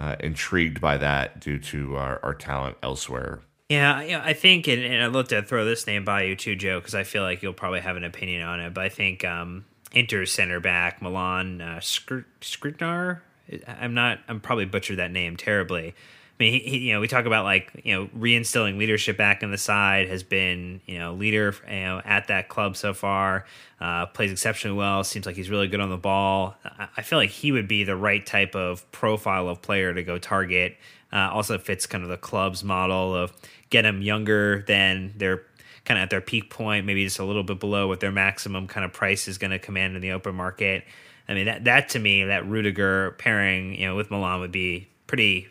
Uh, 0.00 0.16
intrigued 0.20 0.80
by 0.80 0.96
that 0.96 1.40
due 1.40 1.58
to 1.58 1.94
our, 1.94 2.18
our 2.22 2.32
talent 2.32 2.74
elsewhere. 2.82 3.42
Yeah, 3.68 4.22
I 4.24 4.32
think, 4.32 4.66
and, 4.66 4.82
and 4.82 5.04
I'd 5.04 5.12
love 5.12 5.28
to 5.28 5.42
throw 5.42 5.66
this 5.66 5.86
name 5.86 6.06
by 6.06 6.22
you 6.22 6.34
too, 6.36 6.56
Joe, 6.56 6.80
because 6.80 6.94
I 6.94 7.04
feel 7.04 7.22
like 7.22 7.42
you'll 7.42 7.52
probably 7.52 7.80
have 7.80 7.98
an 7.98 8.04
opinion 8.04 8.40
on 8.40 8.60
it. 8.60 8.72
But 8.72 8.84
I 8.84 8.88
think 8.88 9.26
um, 9.26 9.66
Inter 9.92 10.24
center 10.24 10.58
back 10.58 11.02
Milan 11.02 11.60
uh, 11.60 11.80
Skriniar. 11.80 13.20
I'm 13.66 13.92
not. 13.92 14.20
I'm 14.26 14.40
probably 14.40 14.64
butchered 14.64 14.96
that 14.96 15.10
name 15.10 15.36
terribly. 15.36 15.94
I 16.40 16.42
mean, 16.42 16.52
he, 16.54 16.58
he, 16.70 16.78
you 16.78 16.94
know, 16.94 17.00
we 17.00 17.06
talk 17.06 17.26
about 17.26 17.44
like 17.44 17.82
you 17.84 17.94
know 17.94 18.06
reinstilling 18.18 18.78
leadership 18.78 19.18
back 19.18 19.42
in 19.42 19.50
the 19.50 19.58
side. 19.58 20.08
Has 20.08 20.22
been 20.22 20.80
you 20.86 20.98
know 20.98 21.12
leader 21.12 21.54
you 21.68 21.80
know 21.80 22.00
at 22.02 22.28
that 22.28 22.48
club 22.48 22.78
so 22.78 22.94
far. 22.94 23.44
Uh, 23.78 24.06
plays 24.06 24.32
exceptionally 24.32 24.76
well. 24.76 25.04
Seems 25.04 25.26
like 25.26 25.36
he's 25.36 25.50
really 25.50 25.68
good 25.68 25.80
on 25.80 25.90
the 25.90 25.98
ball. 25.98 26.56
I, 26.96 27.02
feel 27.02 27.18
like 27.18 27.28
he 27.28 27.52
would 27.52 27.68
be 27.68 27.84
the 27.84 27.96
right 27.96 28.24
type 28.24 28.54
of 28.54 28.90
profile 28.90 29.48
of 29.48 29.60
player 29.60 29.92
to 29.92 30.02
go 30.02 30.18
target. 30.18 30.76
Uh, 31.12 31.28
also 31.30 31.58
fits 31.58 31.86
kind 31.86 32.04
of 32.04 32.08
the 32.10 32.16
club's 32.16 32.64
model 32.64 33.14
of 33.14 33.32
get 33.68 33.82
them 33.82 34.00
younger 34.00 34.62
than 34.62 35.12
they're 35.16 35.42
kind 35.84 35.98
of 35.98 36.04
at 36.04 36.10
their 36.10 36.20
peak 36.20 36.50
point, 36.50 36.86
maybe 36.86 37.04
just 37.04 37.18
a 37.18 37.24
little 37.24 37.42
bit 37.42 37.60
below 37.60 37.88
what 37.88 38.00
their 38.00 38.12
maximum 38.12 38.66
kind 38.66 38.84
of 38.84 38.92
price 38.92 39.28
is 39.28 39.38
going 39.38 39.50
to 39.50 39.58
command 39.58 39.94
in 39.94 40.00
the 40.02 40.12
open 40.12 40.34
market. 40.34 40.84
I 41.28 41.34
mean, 41.34 41.46
that 41.46 41.64
that 41.64 41.90
to 41.90 41.98
me, 41.98 42.24
that 42.24 42.46
Rudiger 42.46 43.12
pairing, 43.18 43.74
you 43.74 43.86
know, 43.86 43.96
with 43.96 44.10
Milan 44.10 44.40
would 44.40 44.52
be 44.52 44.88
pretty 45.06 45.48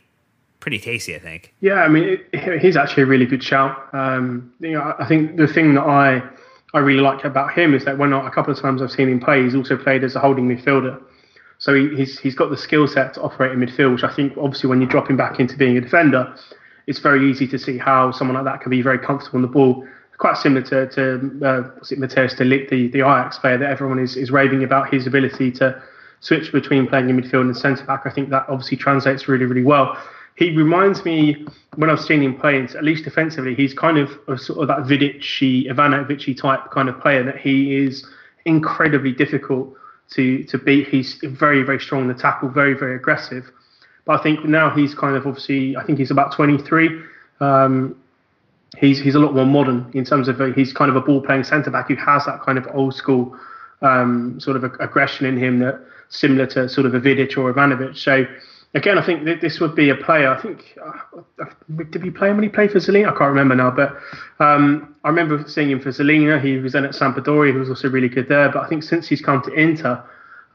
pretty 0.60 0.80
tasty, 0.80 1.16
I 1.16 1.20
think. 1.20 1.54
Yeah, 1.62 1.82
I 1.82 1.88
mean, 1.88 2.20
it, 2.34 2.62
he's 2.62 2.78
actually 2.78 3.04
a 3.04 3.06
really 3.06 3.26
good 3.26 3.44
shout. 3.44 3.94
Um, 3.94 4.54
you 4.60 4.72
know, 4.72 4.96
I 5.00 5.08
think 5.08 5.38
the 5.38 5.48
thing 5.48 5.76
that 5.76 5.84
I 5.84 6.22
I 6.74 6.80
really 6.80 7.02
like 7.02 7.24
about 7.24 7.54
him 7.54 7.74
is 7.74 7.86
that 7.86 7.98
when 7.98 8.14
a 8.14 8.32
couple 8.32 8.54
of 8.54 8.60
times 8.60 8.82
I've 8.82 8.92
seen 8.92 9.10
him 9.10 9.20
play, 9.20 9.44
he's 9.44 9.56
also 9.56 9.76
played 9.76 10.04
as 10.04 10.16
a 10.16 10.20
holding 10.20 10.48
midfielder. 10.48 11.02
So 11.58 11.74
he, 11.74 11.96
he's 11.96 12.20
he's 12.20 12.36
got 12.36 12.50
the 12.50 12.58
skill 12.58 12.88
set 12.88 13.16
to 13.16 13.22
operate 13.22 13.52
in 13.52 13.60
midfield, 13.60 13.94
which 13.94 14.04
I 14.04 14.14
think 14.14 14.38
obviously 14.38 14.70
when 14.70 14.82
you 14.82 14.88
drop 14.88 15.10
him 15.10 15.18
back 15.18 15.40
into 15.40 15.58
being 15.58 15.78
a 15.78 15.82
defender, 15.82 16.36
it's 16.88 17.00
very 17.00 17.30
easy 17.30 17.48
to 17.48 17.60
see 17.60 17.78
how 17.78 18.12
someone 18.12 18.36
like 18.36 18.46
that 18.46 18.62
can 18.62 18.70
be 18.70 18.82
very 18.82 19.00
comfortable 19.00 19.38
on 19.38 19.42
the 19.42 19.48
ball. 19.48 19.88
Quite 20.18 20.36
similar 20.36 20.62
to, 20.64 20.88
to 20.90 21.46
uh, 21.46 21.80
was 21.80 21.94
it 21.94 22.00
Matthijs 22.00 22.36
de 22.36 22.44
Ligt, 22.44 22.70
the, 22.70 22.90
the 22.90 23.00
Ajax 23.00 23.40
player 23.40 23.58
that 23.58 23.70
everyone 23.70 24.00
is, 24.00 24.18
is 24.18 24.32
raving 24.32 24.66
about 24.66 24.94
his 24.94 25.08
ability 25.08 25.50
to 25.54 25.82
switch 26.20 26.52
between 26.52 26.88
playing 26.88 27.10
in 27.10 27.18
midfield 27.18 27.42
and 27.42 27.56
centre 27.56 27.86
back. 27.86 28.02
I 28.06 28.10
think 28.10 28.30
that 28.30 28.46
obviously 28.50 28.76
translates 28.76 29.30
really, 29.30 29.46
really 29.46 29.64
well. 29.64 29.98
He 30.40 30.56
reminds 30.56 31.04
me, 31.04 31.46
when 31.76 31.90
I've 31.90 32.00
seen 32.00 32.24
him 32.24 32.40
play, 32.40 32.62
at 32.62 32.82
least 32.82 33.04
defensively, 33.04 33.54
he's 33.56 33.74
kind 33.74 33.98
of 33.98 34.18
a, 34.30 34.38
sort 34.38 34.60
of 34.60 34.70
that 34.70 34.88
Vidic, 34.90 35.20
Ivanovic 35.68 36.40
type 36.40 36.72
kind 36.72 36.88
of 36.88 36.98
player 37.02 37.24
that 37.24 37.38
he 37.40 37.76
is 37.76 38.08
incredibly 38.46 39.12
difficult 39.12 39.76
to, 40.12 40.46
to 40.46 40.58
beat. 40.58 40.88
He's 40.88 41.16
very, 41.24 41.64
very 41.64 41.82
strong 41.82 42.04
in 42.04 42.08
the 42.08 42.14
tackle, 42.14 42.48
very, 42.48 42.74
very 42.74 42.96
aggressive. 42.96 43.52
But 44.06 44.18
I 44.18 44.24
think 44.24 44.46
now 44.46 44.70
he's 44.70 44.96
kind 44.96 45.18
of 45.18 45.28
obviously, 45.28 45.76
I 45.76 45.84
think 45.84 46.00
he's 46.00 46.10
about 46.10 46.32
23. 46.32 46.90
Um, 47.42 48.02
he's 48.78 48.98
he's 49.02 49.16
a 49.16 49.20
lot 49.20 49.36
more 49.36 49.46
modern 49.46 49.92
in 49.94 50.06
terms 50.06 50.30
of 50.30 50.40
a, 50.40 50.54
he's 50.54 50.72
kind 50.72 50.90
of 50.90 50.96
a 50.96 51.02
ball 51.02 51.22
playing 51.22 51.44
centre 51.44 51.70
back 51.70 51.90
who 51.90 51.96
has 51.96 52.26
that 52.28 52.42
kind 52.44 52.58
of 52.58 52.66
old 52.74 52.96
school 52.96 53.38
um, 53.82 54.40
sort 54.40 54.56
of 54.56 54.64
aggression 54.64 55.26
in 55.26 55.38
him 55.38 55.60
that 55.60 55.82
similar 56.08 56.46
to 56.46 56.70
sort 56.70 56.86
of 56.88 56.94
a 56.94 57.00
Vidic 57.00 57.38
or 57.38 57.54
Ivanovic. 57.54 57.98
So 57.98 58.26
again, 58.74 58.98
I 58.98 59.06
think 59.06 59.26
this 59.42 59.60
would 59.60 59.76
be 59.76 59.90
a 59.90 59.96
player. 59.96 60.30
I 60.30 60.42
think 60.42 60.78
uh, 60.84 61.46
did 61.90 62.04
he 62.04 62.12
play 62.12 62.32
when 62.32 62.44
he 62.44 62.50
played 62.50 62.72
for 62.72 62.80
Zilina? 62.80 63.08
I 63.08 63.18
can't 63.18 63.30
remember 63.30 63.56
now, 63.56 63.72
but 63.72 63.98
um, 64.40 64.96
I 65.04 65.10
remember 65.10 65.44
seeing 65.48 65.72
him 65.72 65.80
for 65.80 65.90
Zilina. 65.90 66.42
He 66.42 66.58
was 66.58 66.74
then 66.74 66.86
at 66.86 66.92
Sampdoria. 66.92 67.52
He 67.54 67.58
was 67.58 67.70
also 67.70 67.90
really 67.90 68.10
good 68.10 68.28
there. 68.28 68.50
But 68.50 68.64
I 68.64 68.70
think 68.70 68.84
since 68.84 69.08
he's 69.08 69.22
come 69.22 69.42
to 69.44 69.54
Inter, 69.54 70.04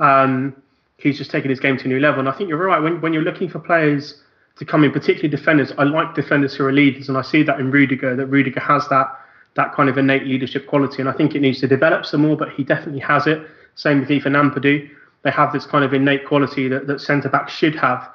um, 0.01 0.55
he's 0.99 1.19
just 1.19 1.31
taken 1.31 1.51
his 1.51 1.61
game 1.61 1.77
to 1.79 1.85
a 1.85 1.89
new 1.89 2.01
level. 2.01 2.21
And 2.21 2.29
I 2.29 2.33
think 2.33 2.49
you're 2.49 2.59
right 2.59 2.81
when 2.81 3.01
when 3.01 3.13
you're 3.13 3.23
looking 3.23 3.49
for 3.49 3.59
players 3.59 4.23
to 4.57 4.65
come 4.65 4.85
in, 4.85 4.93
particularly 4.93 5.29
defenders. 5.29 5.73
I 5.77 5.85
like 5.85 6.15
defenders 6.15 6.55
who 6.55 6.65
are 6.67 6.73
leaders, 6.73 7.09
and 7.09 7.19
I 7.19 7.23
see 7.23 7.43
that 7.43 7.59
in 7.59 7.71
Rudiger. 7.71 8.15
That 8.15 8.27
Rudiger 8.27 8.61
has 8.61 8.89
that 8.89 9.21
that 9.55 9.73
kind 9.75 9.89
of 9.89 9.99
innate 9.99 10.25
leadership 10.25 10.67
quality, 10.67 11.01
and 11.01 11.09
I 11.09 11.13
think 11.13 11.35
it 11.35 11.41
needs 11.41 11.61
to 11.61 11.69
develop 11.69 12.07
some 12.07 12.23
more. 12.23 12.37
But 12.37 12.51
he 12.51 12.63
definitely 12.63 13.01
has 13.01 13.27
it. 13.27 13.43
Same 13.77 13.99
with 13.99 14.11
Ethan 14.11 14.35
Ampadu 14.35 14.89
they 15.25 15.31
have 15.31 15.53
this 15.53 15.67
kind 15.67 15.85
of 15.85 15.93
innate 15.93 16.27
quality 16.27 16.69
that, 16.69 16.87
that 16.87 17.01
centre 17.01 17.29
backs 17.29 17.53
should 17.53 17.75
have. 17.75 18.09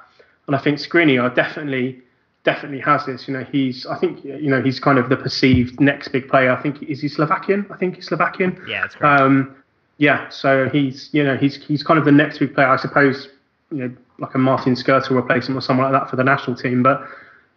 And 0.46 0.56
I 0.56 0.58
think 0.58 0.78
Skriniar 0.78 1.34
definitely 1.34 2.00
definitely 2.44 2.80
has 2.80 3.04
this. 3.04 3.28
You 3.28 3.34
know, 3.34 3.44
he's 3.44 3.86
I 3.86 3.98
think 3.98 4.24
you 4.24 4.48
know 4.48 4.62
he's 4.62 4.80
kind 4.80 4.98
of 4.98 5.08
the 5.08 5.16
perceived 5.16 5.80
next 5.80 6.08
big 6.08 6.28
player. 6.28 6.52
I 6.52 6.62
think 6.62 6.82
is 6.82 7.00
he 7.00 7.08
Slovakian? 7.08 7.66
I 7.70 7.76
think 7.76 7.96
he's 7.96 8.06
Slovakian. 8.06 8.60
Yeah, 8.66 8.82
that's 8.82 8.94
correct. 8.94 9.20
Um, 9.20 9.56
yeah, 9.98 10.28
so 10.30 10.68
he's 10.70 11.10
you 11.12 11.22
know 11.22 11.36
he's 11.36 11.62
he's 11.64 11.82
kind 11.82 11.98
of 11.98 12.04
the 12.04 12.12
next 12.12 12.38
big 12.38 12.54
player. 12.54 12.68
I 12.68 12.76
suppose 12.76 13.28
you 13.70 13.78
know 13.78 13.96
like 14.18 14.34
a 14.34 14.38
Martin 14.38 14.74
Skrtel 14.74 15.10
replacement 15.10 15.58
or 15.58 15.62
someone 15.62 15.90
like 15.90 16.00
that 16.00 16.10
for 16.10 16.16
the 16.16 16.24
national 16.24 16.56
team. 16.56 16.82
But 16.82 17.06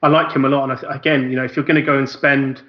I 0.01 0.07
like 0.07 0.33
him 0.33 0.45
a 0.45 0.49
lot. 0.49 0.69
And 0.69 0.85
I, 0.85 0.95
again, 0.95 1.29
you 1.29 1.35
know, 1.35 1.43
if 1.43 1.55
you're 1.55 1.65
going 1.65 1.79
to 1.79 1.81
go 1.81 1.97
and 1.97 2.09
spend 2.09 2.61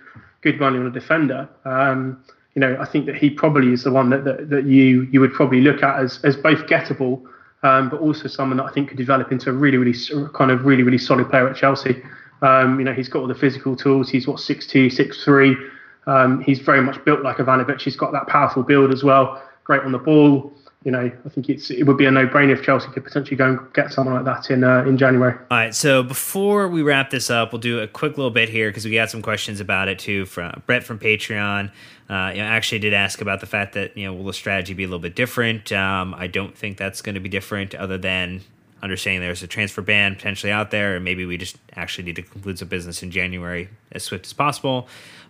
good 0.43 0.61
money 0.61 0.79
on 0.79 0.87
a 0.87 0.91
defender, 0.91 1.49
um, 1.65 2.23
you 2.55 2.61
know, 2.61 2.77
I 2.81 2.85
think 2.85 3.07
that 3.07 3.17
he 3.17 3.31
probably 3.31 3.73
is 3.73 3.85
the 3.85 3.91
one 3.91 4.11
that, 4.11 4.25
that, 4.25 4.51
that 4.51 4.65
you 4.65 5.03
you 5.11 5.21
would 5.21 5.33
probably 5.33 5.61
look 5.61 5.83
at 5.83 5.99
as, 5.99 6.21
as 6.25 6.37
both 6.37 6.67
gettable, 6.67 7.23
um, 7.63 7.89
but 7.89 8.01
also 8.01 8.29
someone 8.29 8.59
that 8.59 8.65
I 8.65 8.71
think 8.73 8.89
could 8.89 8.99
develop 8.99 9.33
into 9.33 9.51
a 9.51 9.53
really, 9.53 9.77
really 9.77 9.97
kind 10.33 10.51
of 10.51 10.65
really, 10.65 10.83
really 10.83 10.99
solid 10.99 11.29
player 11.31 11.49
at 11.49 11.57
Chelsea. 11.57 12.03
Um, 12.43 12.79
you 12.79 12.85
know, 12.85 12.93
he's 12.93 13.09
got 13.09 13.21
all 13.21 13.29
the 13.29 13.35
physical 13.35 13.75
tools. 13.75 14.09
He's 14.09 14.27
what 14.27 14.39
six 14.39 14.67
two, 14.67 14.89
six 14.91 15.25
three. 15.25 15.57
Um, 16.07 16.43
he's 16.43 16.61
very 16.61 16.83
much 16.83 17.03
built 17.05 17.23
like 17.23 17.39
Ivanovic. 17.39 17.81
He's 17.81 17.97
got 17.97 18.13
that 18.13 18.27
powerful 18.27 18.63
build 18.63 18.93
as 18.93 19.03
well. 19.03 19.43
Great 19.65 19.83
on 19.83 19.93
the 19.93 19.99
ball 19.99 20.53
you 20.85 20.91
know, 20.91 21.11
I 21.25 21.29
think 21.31 21.49
it's 21.49 21.71
it 21.71 21.85
would 21.85 21.97
be 21.97 22.05
a 22.05 22.11
no-brainer 22.11 22.53
if 22.53 22.63
Chelsea 22.63 22.89
could 22.89 23.05
potentially 23.05 23.37
go 23.37 23.49
and 23.49 23.73
get 23.73 23.91
someone 23.91 24.15
like 24.17 24.25
that 24.27 24.51
in 24.51 24.63
uh, 24.63 24.85
in 24.85 24.99
January. 24.99 25.33
All 25.33 25.57
right, 25.57 25.75
so 25.75 26.03
before 26.03 26.69
we 26.69 26.83
wrap 26.83 27.09
this 27.09 27.31
up, 27.31 27.53
we'll 27.53 27.61
do 27.61 27.81
a 27.81 27.89
quick 27.89 28.19
little 28.19 28.31
bit 28.31 28.51
here 28.51 28.69
because 28.69 28.85
we 28.85 28.93
got 28.93 29.11
some 29.11 29.23
questions 29.23 29.61
about 29.61 29.89
it 29.89 29.99
too. 29.99 30.27
From 30.27 30.63
Brett 30.67 30.85
from 30.85 30.99
Patreon, 30.99 31.71
uh, 32.11 32.33
you 32.35 32.43
know, 32.43 32.45
actually 32.45 32.81
did 32.81 32.93
ask 32.93 33.23
about 33.23 33.41
the 33.41 33.47
fact 33.47 33.73
that 33.73 33.97
you 33.97 34.05
know 34.05 34.13
will 34.13 34.25
the 34.25 34.35
strategy 34.35 34.75
be 34.75 34.85
a 34.85 34.87
little 34.87 34.99
bit 34.99 35.17
different? 35.17 35.73
Um, 35.73 36.15
I 36.15 36.27
don't 36.27 36.57
think 36.57 36.77
that's 36.77 37.01
going 37.01 37.15
to 37.15 37.21
be 37.21 37.31
different, 37.31 37.75
other 37.75 37.97
than 37.97 38.43
understanding 38.83 39.23
there's 39.23 39.43
a 39.43 39.47
transfer 39.47 39.81
ban 39.81 40.15
potentially 40.15 40.53
out 40.53 40.71
there, 40.71 40.97
and 40.97 41.05
maybe 41.05 41.25
we 41.25 41.39
just 41.39 41.57
actually 41.75 42.05
need 42.05 42.17
to 42.17 42.23
conclude 42.23 42.59
some 42.59 42.69
business 42.69 43.03
in 43.03 43.11
January 43.11 43.71
as 43.93 44.03
swift 44.03 44.27
as 44.27 44.35
possible. 44.35 44.87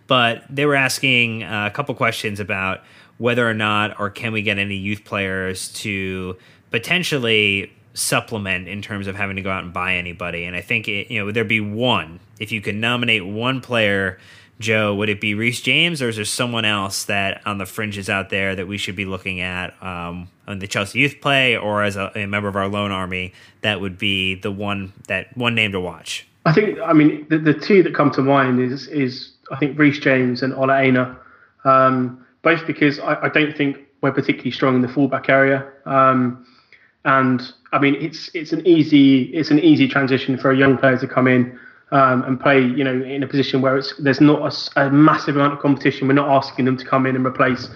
But 0.07 0.43
they 0.49 0.65
were 0.65 0.75
asking 0.75 1.43
uh, 1.43 1.65
a 1.65 1.73
couple 1.73 1.95
questions 1.95 2.41
about 2.41 2.83
whether 3.17 3.49
or 3.49 3.53
not, 3.53 3.99
or 3.99 4.09
can 4.09 4.33
we 4.33 4.41
get 4.41 4.57
any 4.57 4.75
youth 4.75 5.03
players 5.05 5.69
to 5.73 6.37
potentially 6.71 7.71
supplement 7.93 8.67
in 8.67 8.81
terms 8.81 9.07
of 9.07 9.15
having 9.15 9.37
to 9.37 9.41
go 9.41 9.49
out 9.49 9.63
and 9.63 9.73
buy 9.73 9.95
anybody? 9.95 10.43
And 10.43 10.55
I 10.55 10.61
think 10.61 10.87
it, 10.87 11.09
you 11.09 11.19
know, 11.19 11.25
would 11.25 11.35
there 11.35 11.45
be 11.45 11.61
one 11.61 12.19
if 12.39 12.51
you 12.51 12.61
could 12.61 12.75
nominate 12.75 13.25
one 13.25 13.61
player? 13.61 14.19
Joe, 14.59 14.95
would 14.95 15.09
it 15.09 15.19
be 15.19 15.35
Reece 15.35 15.59
James, 15.59 16.01
or 16.01 16.07
is 16.07 16.15
there 16.15 16.23
someone 16.23 16.63
else 16.63 17.03
that 17.05 17.41
on 17.45 17.57
the 17.57 17.65
fringes 17.65 18.09
out 18.09 18.29
there 18.29 18.55
that 18.55 18.67
we 18.67 18.77
should 18.77 18.95
be 18.95 19.03
looking 19.03 19.41
at 19.41 19.73
um, 19.83 20.29
on 20.47 20.59
the 20.59 20.67
Chelsea 20.67 20.99
youth 20.99 21.17
play, 21.21 21.57
or 21.57 21.83
as 21.83 21.97
a, 21.97 22.09
a, 22.15 22.25
member 22.25 22.47
of 22.47 22.55
our 22.55 22.69
loan 22.69 22.89
army 22.89 23.33
that 23.61 23.81
would 23.81 23.97
be 23.97 24.35
the 24.35 24.51
one 24.51 24.93
that 25.07 25.35
one 25.35 25.55
name 25.55 25.73
to 25.73 25.79
watch? 25.81 26.25
I 26.45 26.53
think, 26.53 26.79
I 26.79 26.93
mean, 26.93 27.25
the, 27.29 27.37
the 27.37 27.53
two 27.53 27.83
that 27.83 27.93
come 27.93 28.11
to 28.11 28.21
mind 28.21 28.61
is 28.61 28.87
is 28.87 29.31
I 29.51 29.57
think 29.57 29.77
Reece 29.77 29.99
James 29.99 30.41
and 30.41 30.53
Ola 30.53 30.79
Aina. 30.79 31.17
Um, 31.65 32.24
both 32.45 32.65
because 32.65 32.99
I, 32.99 33.23
I, 33.23 33.29
don't 33.29 33.57
think 33.57 33.79
we're 34.01 34.13
particularly 34.13 34.51
strong 34.51 34.75
in 34.75 34.81
the 34.81 34.87
fullback 34.87 35.29
area. 35.29 35.67
Um, 35.85 36.45
and 37.03 37.41
I 37.73 37.79
mean, 37.79 37.95
it's 37.95 38.29
it's 38.33 38.53
an 38.53 38.65
easy 38.65 39.23
it's 39.33 39.51
an 39.51 39.59
easy 39.59 39.87
transition 39.87 40.37
for 40.37 40.51
a 40.51 40.57
young 40.57 40.77
player 40.77 40.97
to 40.97 41.07
come 41.07 41.27
in 41.27 41.59
um, 41.91 42.23
and 42.23 42.39
play, 42.39 42.61
you 42.61 42.83
know, 42.83 42.93
in 42.93 43.23
a 43.23 43.27
position 43.27 43.61
where 43.61 43.77
it's 43.77 43.93
there's 43.97 44.21
not 44.21 44.41
a, 44.41 44.85
a, 44.85 44.91
massive 44.91 45.35
amount 45.35 45.53
of 45.53 45.59
competition. 45.59 46.07
We're 46.07 46.13
not 46.13 46.29
asking 46.29 46.65
them 46.65 46.77
to 46.77 46.85
come 46.85 47.05
in 47.05 47.15
and 47.15 47.25
replace, 47.25 47.67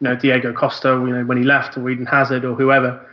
you 0.00 0.08
know, 0.08 0.16
Diego 0.16 0.52
Costa, 0.52 0.88
you 1.06 1.14
know, 1.14 1.24
when 1.24 1.38
he 1.38 1.44
left, 1.44 1.76
or 1.76 1.88
Eden 1.88 2.06
Hazard, 2.06 2.44
or 2.44 2.54
whoever. 2.54 3.04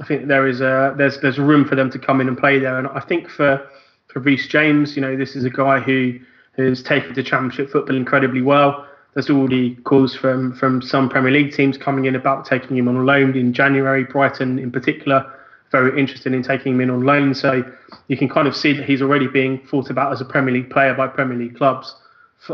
I 0.00 0.06
think 0.06 0.28
there 0.28 0.46
is 0.46 0.60
a 0.60 0.94
there's 0.96 1.18
there's 1.20 1.38
room 1.38 1.66
for 1.66 1.74
them 1.76 1.90
to 1.90 1.98
come 1.98 2.20
in 2.20 2.28
and 2.28 2.36
play 2.36 2.58
there. 2.58 2.78
And 2.78 2.88
I 2.88 3.00
think 3.00 3.28
for 3.28 3.66
for 4.08 4.20
Reece 4.20 4.48
James, 4.48 4.96
you 4.96 5.02
know, 5.02 5.16
this 5.16 5.34
is 5.34 5.44
a 5.44 5.50
guy 5.50 5.80
who 5.80 6.18
has 6.56 6.82
taken 6.82 7.14
to 7.14 7.22
Championship 7.22 7.70
football 7.70 7.96
incredibly 7.96 8.42
well. 8.42 8.87
There's 9.18 9.30
already 9.30 9.74
calls 9.74 10.14
from 10.14 10.52
from 10.52 10.80
some 10.80 11.08
Premier 11.08 11.32
League 11.32 11.52
teams 11.52 11.76
coming 11.76 12.04
in 12.04 12.14
about 12.14 12.44
taking 12.44 12.76
him 12.76 12.86
on 12.86 13.04
loan 13.04 13.36
in 13.36 13.52
January. 13.52 14.04
Brighton, 14.04 14.60
in 14.60 14.70
particular, 14.70 15.28
very 15.72 15.98
interested 15.98 16.32
in 16.32 16.44
taking 16.44 16.74
him 16.74 16.82
in 16.82 16.88
on 16.88 17.00
loan. 17.00 17.34
So 17.34 17.64
you 18.06 18.16
can 18.16 18.28
kind 18.28 18.46
of 18.46 18.54
see 18.54 18.72
that 18.74 18.86
he's 18.88 19.02
already 19.02 19.26
being 19.26 19.58
thought 19.66 19.90
about 19.90 20.12
as 20.12 20.20
a 20.20 20.24
Premier 20.24 20.54
League 20.54 20.70
player 20.70 20.94
by 20.94 21.08
Premier 21.08 21.36
League 21.36 21.56
clubs. 21.56 21.96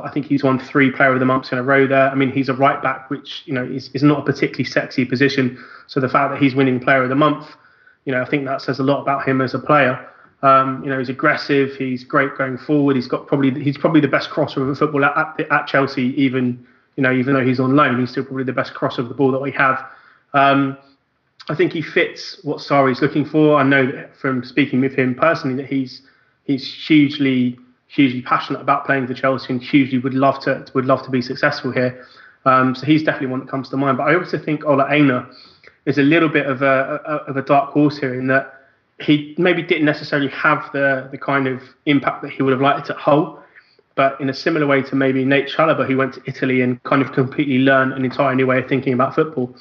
I 0.03 0.11
think 0.11 0.25
he's 0.25 0.43
won 0.43 0.59
three 0.59 0.91
Player 0.91 1.13
of 1.13 1.21
the 1.21 1.27
Months 1.27 1.53
in 1.53 1.59
a 1.59 1.63
row 1.63 1.87
there. 1.87 2.09
I 2.09 2.15
mean, 2.15 2.33
he's 2.33 2.49
a 2.49 2.55
right 2.55 2.83
back, 2.83 3.11
which 3.11 3.43
you 3.45 3.53
know 3.53 3.65
is, 3.65 3.91
is 3.93 4.03
not 4.03 4.21
a 4.21 4.23
particularly 4.23 4.65
sexy 4.65 5.05
position. 5.05 5.63
So 5.87 6.01
the 6.01 6.09
fact 6.09 6.33
that 6.33 6.43
he's 6.43 6.55
winning 6.55 6.81
Player 6.81 7.03
of 7.03 7.11
the 7.11 7.15
Month, 7.15 7.47
you 8.07 8.13
know, 8.13 8.23
I 8.23 8.25
think 8.25 8.47
that 8.47 8.63
says 8.63 8.79
a 8.79 8.85
lot 8.85 9.03
about 9.03 9.29
him 9.29 9.43
as 9.43 9.53
a 9.53 9.59
player. 9.59 10.09
Um, 10.45 10.85
you 10.85 10.91
know, 10.91 10.99
he's 10.99 11.09
aggressive. 11.09 11.75
He's 11.77 12.05
great 12.05 12.37
going 12.37 12.59
forward. 12.59 12.97
He's 12.97 13.09
got 13.09 13.27
probably 13.27 13.63
he's 13.63 13.79
probably 13.79 14.03
the 14.03 14.09
best 14.09 14.29
crosser 14.29 14.61
of 14.61 14.69
the 14.69 14.77
football 14.77 15.03
at, 15.03 15.17
at, 15.17 15.51
at, 15.51 15.67
Chelsea. 15.67 16.13
Even 16.21 16.67
you 16.97 17.03
know, 17.03 17.13
even 17.13 17.33
though 17.33 17.45
he's 17.45 17.59
on 17.59 17.75
loan, 17.75 17.99
he's 17.99 18.11
still 18.11 18.25
probably 18.25 18.45
the 18.45 18.53
best 18.53 18.75
crosser 18.75 19.01
of 19.01 19.09
the 19.09 19.15
ball 19.15 19.33
that 19.33 19.41
we 19.41 19.51
have. 19.53 19.83
Um, 20.35 20.77
I 21.49 21.55
think 21.55 21.73
he 21.73 21.81
fits 21.81 22.41
what 22.43 22.59
Sarri's 22.59 23.01
looking 23.01 23.25
for. 23.25 23.57
I 23.57 23.63
know 23.63 24.07
from 24.21 24.45
speaking 24.45 24.83
with 24.83 24.95
him 24.95 25.15
personally 25.15 25.57
that 25.57 25.67
he's 25.67 26.03
he's 26.45 26.71
hugely 26.87 27.59
hugely 27.89 28.21
passionate 28.21 28.61
about 28.61 28.85
playing 28.85 29.07
for 29.07 29.15
Chelsea 29.15 29.51
and 29.51 29.63
hugely 29.63 29.97
would 29.97 30.13
love 30.13 30.41
to 30.41 30.67
would 30.75 30.85
love 30.85 31.03
to 31.05 31.11
be 31.11 31.23
successful 31.23 31.73
here. 31.73 32.07
Um, 32.45 32.75
so 32.75 32.85
he's 32.85 33.03
definitely 33.03 33.29
one 33.29 33.41
that 33.41 33.49
comes 33.49 33.71
to 33.71 33.79
mind. 33.79 33.97
But 33.97 34.09
I 34.09 34.15
also 34.15 34.37
think 34.37 34.67
Ola 34.67 34.87
Aina 34.91 35.27
is 35.87 35.97
a 35.97 36.03
little 36.03 36.29
bit 36.29 36.45
of 36.45 36.61
a, 36.61 37.01
a 37.07 37.31
of 37.31 37.39
a 37.39 37.43
dark 37.43 37.73
horse 37.73 37.97
here 37.97 38.15
in 38.15 38.27
that 38.27 38.64
he 39.01 39.35
maybe 39.39 39.63
didn't 39.63 39.85
necessarily 39.85 40.29
have 40.31 40.71
the 40.73 41.09
the 41.11 41.19
kind 41.19 41.47
of 41.47 41.63
impact 41.87 42.23
that 42.23 42.31
he 42.31 42.43
would 42.43 42.53
have 42.53 42.61
liked 42.61 42.91
at 42.91 42.97
Hull, 42.97 43.43
but 43.95 44.21
in 44.21 44.31
a 44.31 44.35
similar 44.35 44.67
way 44.67 44.83
to 44.83 44.95
maybe 44.95 45.25
Nate 45.25 45.49
Chalobah, 45.49 45.87
who 45.87 45.97
went 45.97 46.15
to 46.15 46.23
Italy 46.27 46.61
and 46.61 46.83
kind 46.85 47.03
of 47.03 47.13
completely 47.13 47.59
learned 47.59 47.93
an 47.93 48.05
entire 48.05 48.35
new 48.35 48.47
way 48.47 48.59
of 48.59 48.69
thinking 48.69 48.93
about 48.93 49.15
football. 49.15 49.55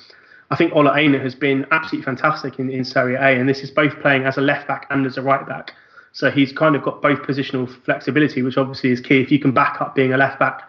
I 0.52 0.56
think 0.56 0.76
Ola 0.76 0.96
Aina 0.96 1.18
has 1.18 1.34
been 1.34 1.66
absolutely 1.72 2.06
fantastic 2.06 2.60
in, 2.60 2.70
in 2.70 2.84
Serie 2.84 3.16
A, 3.16 3.40
and 3.40 3.50
this 3.50 3.62
is 3.62 3.72
both 3.72 4.00
playing 4.02 4.26
as 4.26 4.38
a 4.38 4.42
left 4.42 4.68
back 4.68 4.86
and 4.92 5.06
as 5.06 5.18
a 5.18 5.22
right 5.22 5.48
back. 5.48 5.74
So 6.12 6.30
he's 6.30 6.52
kind 6.52 6.76
of 6.76 6.84
got 6.84 7.02
both 7.02 7.24
positional 7.24 7.68
flexibility, 7.86 8.44
which 8.44 8.58
obviously 8.58 8.92
is 8.92 9.02
key 9.02 9.20
if 9.20 9.32
you 9.32 9.40
can 9.40 9.52
back 9.52 9.82
up 9.82 9.96
being 9.96 10.14
a 10.14 10.18
left 10.18 10.40
back 10.40 10.62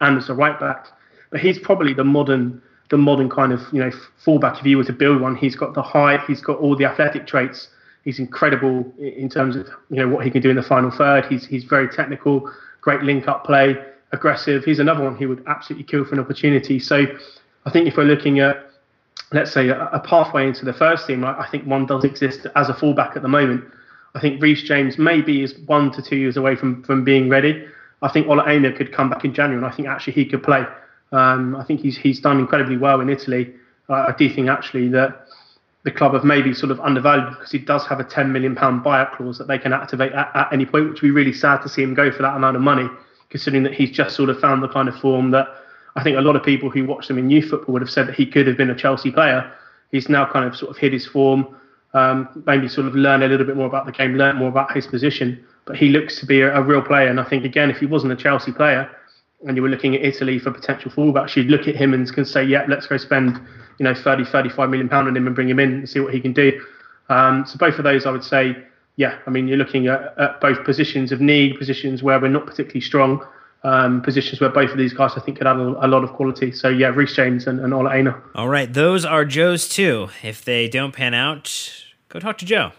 and 0.00 0.16
as 0.16 0.30
a 0.30 0.34
right 0.34 0.58
back. 0.58 0.86
But 1.30 1.40
he's 1.40 1.58
probably 1.58 1.92
the 1.92 2.04
modern 2.04 2.62
the 2.88 2.96
modern 2.96 3.28
kind 3.28 3.52
of 3.52 3.60
you 3.72 3.80
know 3.80 3.90
fullback 4.16 4.60
if 4.60 4.64
you 4.64 4.78
were 4.78 4.84
to 4.84 4.92
build 4.92 5.20
one. 5.20 5.36
He's 5.36 5.56
got 5.56 5.74
the 5.74 5.82
height, 5.82 6.20
he's 6.26 6.40
got 6.40 6.58
all 6.58 6.74
the 6.74 6.86
athletic 6.86 7.26
traits 7.26 7.68
He's 8.06 8.20
incredible 8.20 8.90
in 8.98 9.28
terms 9.28 9.56
of 9.56 9.66
you 9.90 9.96
know 9.96 10.06
what 10.06 10.24
he 10.24 10.30
can 10.30 10.40
do 10.40 10.48
in 10.48 10.54
the 10.54 10.62
final 10.62 10.92
third. 10.92 11.26
He's 11.26 11.44
he's 11.44 11.64
very 11.64 11.88
technical, 11.88 12.48
great 12.80 13.02
link 13.02 13.26
up 13.26 13.44
play, 13.44 13.74
aggressive. 14.12 14.64
He's 14.64 14.78
another 14.78 15.02
one 15.02 15.16
who 15.16 15.28
would 15.28 15.42
absolutely 15.48 15.82
kill 15.82 16.04
for 16.04 16.14
an 16.14 16.20
opportunity. 16.20 16.78
So 16.78 17.04
I 17.64 17.70
think 17.70 17.88
if 17.88 17.96
we're 17.96 18.04
looking 18.04 18.38
at 18.38 18.70
let's 19.32 19.52
say 19.52 19.70
a, 19.70 19.86
a 19.88 19.98
pathway 19.98 20.46
into 20.46 20.64
the 20.64 20.72
first 20.72 21.08
team, 21.08 21.24
I, 21.24 21.40
I 21.40 21.48
think 21.50 21.66
one 21.66 21.84
does 21.84 22.04
exist 22.04 22.46
as 22.54 22.68
a 22.68 22.74
fullback 22.74 23.16
at 23.16 23.22
the 23.22 23.28
moment. 23.28 23.64
I 24.14 24.20
think 24.20 24.40
Reece 24.40 24.62
James 24.62 24.98
maybe 24.98 25.42
is 25.42 25.58
one 25.66 25.90
to 25.90 26.00
two 26.00 26.16
years 26.16 26.36
away 26.36 26.54
from 26.54 26.84
from 26.84 27.02
being 27.02 27.28
ready. 27.28 27.66
I 28.02 28.08
think 28.08 28.28
Ola 28.28 28.48
Aina 28.48 28.72
could 28.72 28.92
come 28.92 29.10
back 29.10 29.24
in 29.24 29.34
January, 29.34 29.56
and 29.56 29.66
I 29.66 29.74
think 29.74 29.88
actually 29.88 30.12
he 30.12 30.26
could 30.26 30.44
play. 30.44 30.64
Um, 31.10 31.56
I 31.56 31.64
think 31.64 31.80
he's 31.80 31.96
he's 31.98 32.20
done 32.20 32.38
incredibly 32.38 32.76
well 32.76 33.00
in 33.00 33.10
Italy. 33.10 33.52
Uh, 33.88 34.06
I 34.08 34.14
do 34.16 34.32
think 34.32 34.48
actually 34.48 34.88
that 34.90 35.25
the 35.86 35.92
club 35.92 36.14
have 36.14 36.24
maybe 36.24 36.52
sort 36.52 36.72
of 36.72 36.80
undervalued 36.80 37.30
because 37.30 37.52
he 37.52 37.60
does 37.60 37.86
have 37.86 38.00
a 38.00 38.04
10 38.04 38.32
million 38.32 38.56
pound 38.56 38.82
buyout 38.82 39.16
clause 39.16 39.38
that 39.38 39.46
they 39.46 39.56
can 39.56 39.72
activate 39.72 40.10
at, 40.12 40.34
at, 40.34 40.52
any 40.52 40.66
point, 40.66 40.90
which 40.90 41.00
would 41.00 41.06
be 41.06 41.12
really 41.12 41.32
sad 41.32 41.62
to 41.62 41.68
see 41.68 41.80
him 41.80 41.94
go 41.94 42.10
for 42.10 42.22
that 42.22 42.34
amount 42.34 42.56
of 42.56 42.62
money, 42.62 42.88
considering 43.30 43.62
that 43.62 43.72
he's 43.72 43.92
just 43.92 44.16
sort 44.16 44.28
of 44.28 44.40
found 44.40 44.64
the 44.64 44.68
kind 44.68 44.88
of 44.88 44.98
form 44.98 45.30
that 45.30 45.46
I 45.94 46.02
think 46.02 46.16
a 46.16 46.20
lot 46.20 46.34
of 46.34 46.42
people 46.42 46.70
who 46.70 46.84
watched 46.84 47.08
him 47.08 47.18
in 47.18 47.30
youth 47.30 47.50
football 47.50 47.72
would 47.74 47.82
have 47.82 47.90
said 47.90 48.08
that 48.08 48.16
he 48.16 48.26
could 48.26 48.48
have 48.48 48.56
been 48.56 48.68
a 48.68 48.74
Chelsea 48.74 49.12
player. 49.12 49.48
He's 49.92 50.08
now 50.08 50.28
kind 50.28 50.44
of 50.44 50.56
sort 50.56 50.72
of 50.72 50.76
hid 50.76 50.92
his 50.92 51.06
form, 51.06 51.56
um, 51.94 52.42
maybe 52.46 52.66
sort 52.66 52.88
of 52.88 52.96
learn 52.96 53.22
a 53.22 53.28
little 53.28 53.46
bit 53.46 53.56
more 53.56 53.68
about 53.68 53.86
the 53.86 53.92
game, 53.92 54.16
learn 54.16 54.34
more 54.34 54.48
about 54.48 54.74
his 54.74 54.88
position. 54.88 55.46
But 55.66 55.76
he 55.76 55.90
looks 55.90 56.18
to 56.18 56.26
be 56.26 56.40
a, 56.40 56.52
a 56.52 56.62
real 56.62 56.82
player, 56.82 57.06
and 57.06 57.20
I 57.20 57.24
think 57.24 57.44
again, 57.44 57.70
if 57.70 57.78
he 57.78 57.86
wasn't 57.86 58.12
a 58.12 58.16
Chelsea 58.16 58.50
player, 58.50 58.90
and 59.44 59.56
you 59.56 59.62
were 59.62 59.68
looking 59.68 59.94
at 59.94 60.02
Italy 60.02 60.38
for 60.38 60.50
potential 60.50 60.90
fullbacks, 60.90 61.36
you'd 61.36 61.48
look 61.48 61.68
at 61.68 61.76
him 61.76 61.92
and 61.94 62.10
can 62.12 62.24
say, 62.24 62.42
yeah, 62.44 62.64
let's 62.68 62.86
go 62.86 62.96
spend 62.96 63.40
you 63.78 63.84
know 63.84 63.94
30, 63.94 64.24
35 64.24 64.70
million 64.70 64.88
pound 64.88 65.08
on 65.08 65.16
him 65.16 65.26
and 65.26 65.34
bring 65.34 65.48
him 65.48 65.58
in 65.58 65.72
and 65.72 65.88
see 65.88 66.00
what 66.00 66.14
he 66.14 66.20
can 66.20 66.32
do. 66.32 66.60
Um, 67.08 67.44
so 67.46 67.58
both 67.58 67.78
of 67.78 67.84
those, 67.84 68.06
I 68.06 68.10
would 68.10 68.24
say, 68.24 68.56
yeah, 68.96 69.18
I 69.26 69.30
mean, 69.30 69.46
you're 69.46 69.58
looking 69.58 69.86
at, 69.86 70.18
at 70.18 70.40
both 70.40 70.64
positions 70.64 71.12
of 71.12 71.20
need, 71.20 71.58
positions 71.58 72.02
where 72.02 72.18
we're 72.18 72.28
not 72.28 72.46
particularly 72.46 72.80
strong, 72.80 73.24
um, 73.62 74.00
positions 74.02 74.40
where 74.40 74.50
both 74.50 74.70
of 74.70 74.78
these 74.78 74.92
guys 74.92 75.12
I 75.16 75.20
think 75.20 75.38
could 75.38 75.46
add 75.46 75.56
a, 75.56 75.86
a 75.86 75.88
lot 75.88 76.02
of 76.02 76.12
quality. 76.14 76.52
So 76.52 76.68
yeah, 76.68 76.88
Reece 76.88 77.14
James 77.14 77.46
and, 77.46 77.60
and 77.60 77.74
Ola 77.74 77.92
Aina. 77.92 78.20
All 78.34 78.48
right, 78.48 78.72
those 78.72 79.04
are 79.04 79.24
Joe's 79.24 79.68
too. 79.68 80.08
If 80.22 80.44
they 80.44 80.68
don't 80.68 80.92
pan 80.92 81.14
out, 81.14 81.84
go 82.08 82.18
talk 82.18 82.38
to 82.38 82.46
Joe. 82.46 82.72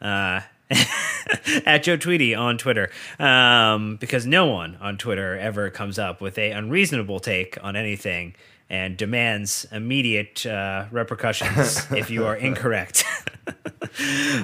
Uh, 0.00 0.40
at 1.66 1.82
Joe 1.82 1.96
Tweedy 1.96 2.34
on 2.34 2.58
Twitter, 2.58 2.90
um, 3.18 3.96
because 3.96 4.26
no 4.26 4.46
one 4.46 4.76
on 4.80 4.98
Twitter 4.98 5.38
ever 5.38 5.70
comes 5.70 5.98
up 5.98 6.20
with 6.20 6.38
a 6.38 6.50
unreasonable 6.50 7.20
take 7.20 7.56
on 7.62 7.76
anything 7.76 8.34
and 8.68 8.96
demands 8.96 9.66
immediate 9.70 10.44
uh, 10.44 10.86
repercussions 10.90 11.86
if 11.92 12.10
you 12.10 12.26
are 12.26 12.36
incorrect. 12.36 13.04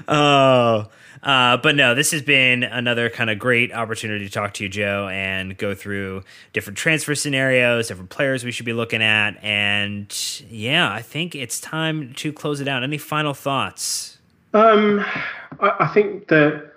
oh. 0.08 0.88
Uh, 1.22 1.56
but 1.58 1.76
no, 1.76 1.94
this 1.94 2.10
has 2.10 2.20
been 2.20 2.64
another 2.64 3.08
kind 3.08 3.30
of 3.30 3.38
great 3.38 3.72
opportunity 3.72 4.24
to 4.24 4.30
talk 4.30 4.54
to 4.54 4.64
you, 4.64 4.68
Joe, 4.68 5.08
and 5.08 5.56
go 5.56 5.72
through 5.72 6.24
different 6.52 6.76
transfer 6.76 7.14
scenarios, 7.14 7.86
different 7.88 8.10
players 8.10 8.42
we 8.42 8.50
should 8.50 8.66
be 8.66 8.72
looking 8.72 9.02
at. 9.02 9.42
And 9.42 10.12
yeah, 10.50 10.92
I 10.92 11.00
think 11.00 11.36
it's 11.36 11.60
time 11.60 12.12
to 12.14 12.32
close 12.32 12.60
it 12.60 12.66
out. 12.66 12.82
Any 12.82 12.98
final 12.98 13.34
thoughts? 13.34 14.18
Um, 14.52 15.04
I, 15.60 15.76
I 15.80 15.88
think 15.88 16.28
the 16.28 16.70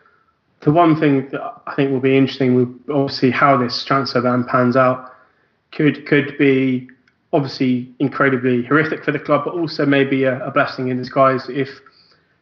the 0.62 0.72
one 0.72 1.00
thing 1.00 1.30
that 1.30 1.42
I 1.68 1.76
think 1.76 1.92
will 1.92 2.00
be 2.00 2.18
interesting 2.18 2.56
will 2.56 2.74
obviously 2.94 3.32
how 3.32 3.58
this 3.58 3.84
transfer 3.86 4.22
ban 4.22 4.44
pans 4.46 4.76
out. 4.76 5.12
Could 5.72 6.06
could 6.08 6.38
be 6.38 6.88
obviously 7.34 7.94
incredibly 8.00 8.64
horrific 8.64 9.04
for 9.04 9.12
the 9.12 9.20
club, 9.20 9.44
but 9.46 9.54
also 9.54 9.86
maybe 9.86 10.24
a, 10.24 10.44
a 10.46 10.52
blessing 10.52 10.88
in 10.88 10.98
disguise 10.98 11.50
if 11.50 11.70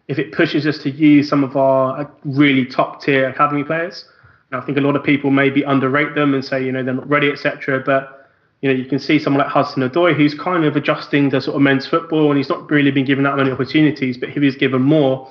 if 0.07 0.19
it 0.19 0.31
pushes 0.31 0.67
us 0.67 0.77
to 0.79 0.89
use 0.89 1.29
some 1.29 1.43
of 1.43 1.55
our 1.55 2.01
uh, 2.01 2.05
really 2.25 2.65
top 2.65 3.01
tier 3.01 3.27
academy 3.27 3.63
players. 3.63 4.05
I 4.51 4.61
think 4.61 4.77
a 4.77 4.81
lot 4.81 4.95
of 4.95 5.03
people 5.03 5.31
maybe 5.31 5.63
underrate 5.63 6.13
them 6.13 6.35
and 6.35 6.45
say 6.45 6.63
you 6.63 6.71
know 6.71 6.83
they're 6.83 6.93
not 6.93 7.09
ready, 7.09 7.29
etc. 7.29 7.81
But 7.83 8.29
you 8.61 8.69
know 8.69 8.75
you 8.75 8.85
can 8.85 8.99
see 8.99 9.17
someone 9.17 9.41
like 9.41 9.51
Hudson 9.51 9.81
Odoi 9.81 10.15
who's 10.15 10.35
kind 10.35 10.63
of 10.63 10.75
adjusting 10.75 11.31
to 11.31 11.41
sort 11.41 11.55
of 11.55 11.61
men's 11.61 11.87
football 11.87 12.29
and 12.29 12.37
he's 12.37 12.49
not 12.49 12.69
really 12.69 12.91
been 12.91 13.05
given 13.05 13.23
that 13.23 13.35
many 13.35 13.51
opportunities, 13.51 14.17
but 14.17 14.29
he 14.29 14.39
was 14.39 14.55
given 14.55 14.81
more, 14.81 15.29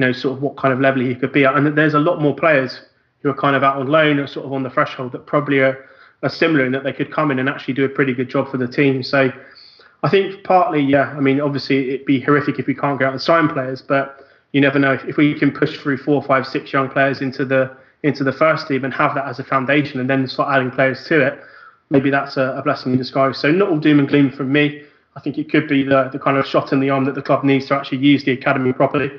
know 0.00 0.12
sort 0.12 0.36
of 0.36 0.42
what 0.42 0.56
kind 0.56 0.74
of 0.74 0.80
level 0.80 1.02
he 1.02 1.14
could 1.14 1.32
be 1.32 1.44
at. 1.44 1.54
And 1.54 1.76
there's 1.76 1.94
a 1.94 2.00
lot 2.00 2.20
more 2.20 2.34
players 2.34 2.80
who 3.22 3.30
are 3.30 3.34
kind 3.34 3.54
of 3.54 3.62
out 3.62 3.76
on 3.76 3.86
loan 3.86 4.18
or 4.18 4.26
sort 4.26 4.46
of 4.46 4.52
on 4.52 4.62
the 4.62 4.70
threshold 4.70 5.12
that 5.12 5.26
probably 5.26 5.60
are, 5.60 5.86
are 6.22 6.28
similar 6.28 6.64
in 6.64 6.72
that 6.72 6.84
they 6.84 6.92
could 6.92 7.12
come 7.12 7.30
in 7.30 7.38
and 7.38 7.48
actually 7.48 7.74
do 7.74 7.84
a 7.84 7.88
pretty 7.88 8.14
good 8.14 8.28
job 8.28 8.50
for 8.50 8.56
the 8.56 8.66
team. 8.66 9.02
So 9.02 9.30
I 10.02 10.08
think 10.08 10.42
partly, 10.44 10.80
yeah. 10.80 11.14
I 11.16 11.20
mean, 11.20 11.40
obviously, 11.40 11.90
it'd 11.90 12.06
be 12.06 12.20
horrific 12.20 12.58
if 12.58 12.66
we 12.66 12.74
can't 12.74 12.98
go 12.98 13.06
out 13.06 13.12
and 13.12 13.20
sign 13.20 13.48
players, 13.48 13.82
but 13.82 14.26
you 14.52 14.60
never 14.60 14.78
know 14.78 14.98
if 15.06 15.16
we 15.16 15.38
can 15.38 15.52
push 15.52 15.78
through 15.78 15.98
four, 15.98 16.22
five, 16.22 16.46
six 16.46 16.72
young 16.72 16.88
players 16.88 17.20
into 17.20 17.44
the 17.44 17.76
into 18.02 18.24
the 18.24 18.32
first 18.32 18.66
team 18.66 18.82
and 18.82 18.94
have 18.94 19.14
that 19.14 19.26
as 19.26 19.38
a 19.38 19.44
foundation, 19.44 20.00
and 20.00 20.08
then 20.08 20.26
start 20.26 20.54
adding 20.54 20.70
players 20.70 21.04
to 21.06 21.20
it. 21.20 21.38
Maybe 21.90 22.08
that's 22.08 22.38
a, 22.38 22.54
a 22.56 22.62
blessing 22.62 22.92
in 22.92 22.98
disguise. 22.98 23.36
So 23.36 23.50
not 23.50 23.68
all 23.68 23.78
doom 23.78 23.98
and 23.98 24.08
gloom 24.08 24.30
from 24.30 24.50
me. 24.50 24.82
I 25.16 25.20
think 25.20 25.36
it 25.36 25.50
could 25.50 25.68
be 25.68 25.82
the 25.82 26.08
the 26.10 26.18
kind 26.18 26.38
of 26.38 26.46
shot 26.46 26.72
in 26.72 26.80
the 26.80 26.88
arm 26.88 27.04
that 27.04 27.14
the 27.14 27.22
club 27.22 27.44
needs 27.44 27.66
to 27.66 27.74
actually 27.74 27.98
use 27.98 28.24
the 28.24 28.32
academy 28.32 28.72
properly. 28.72 29.10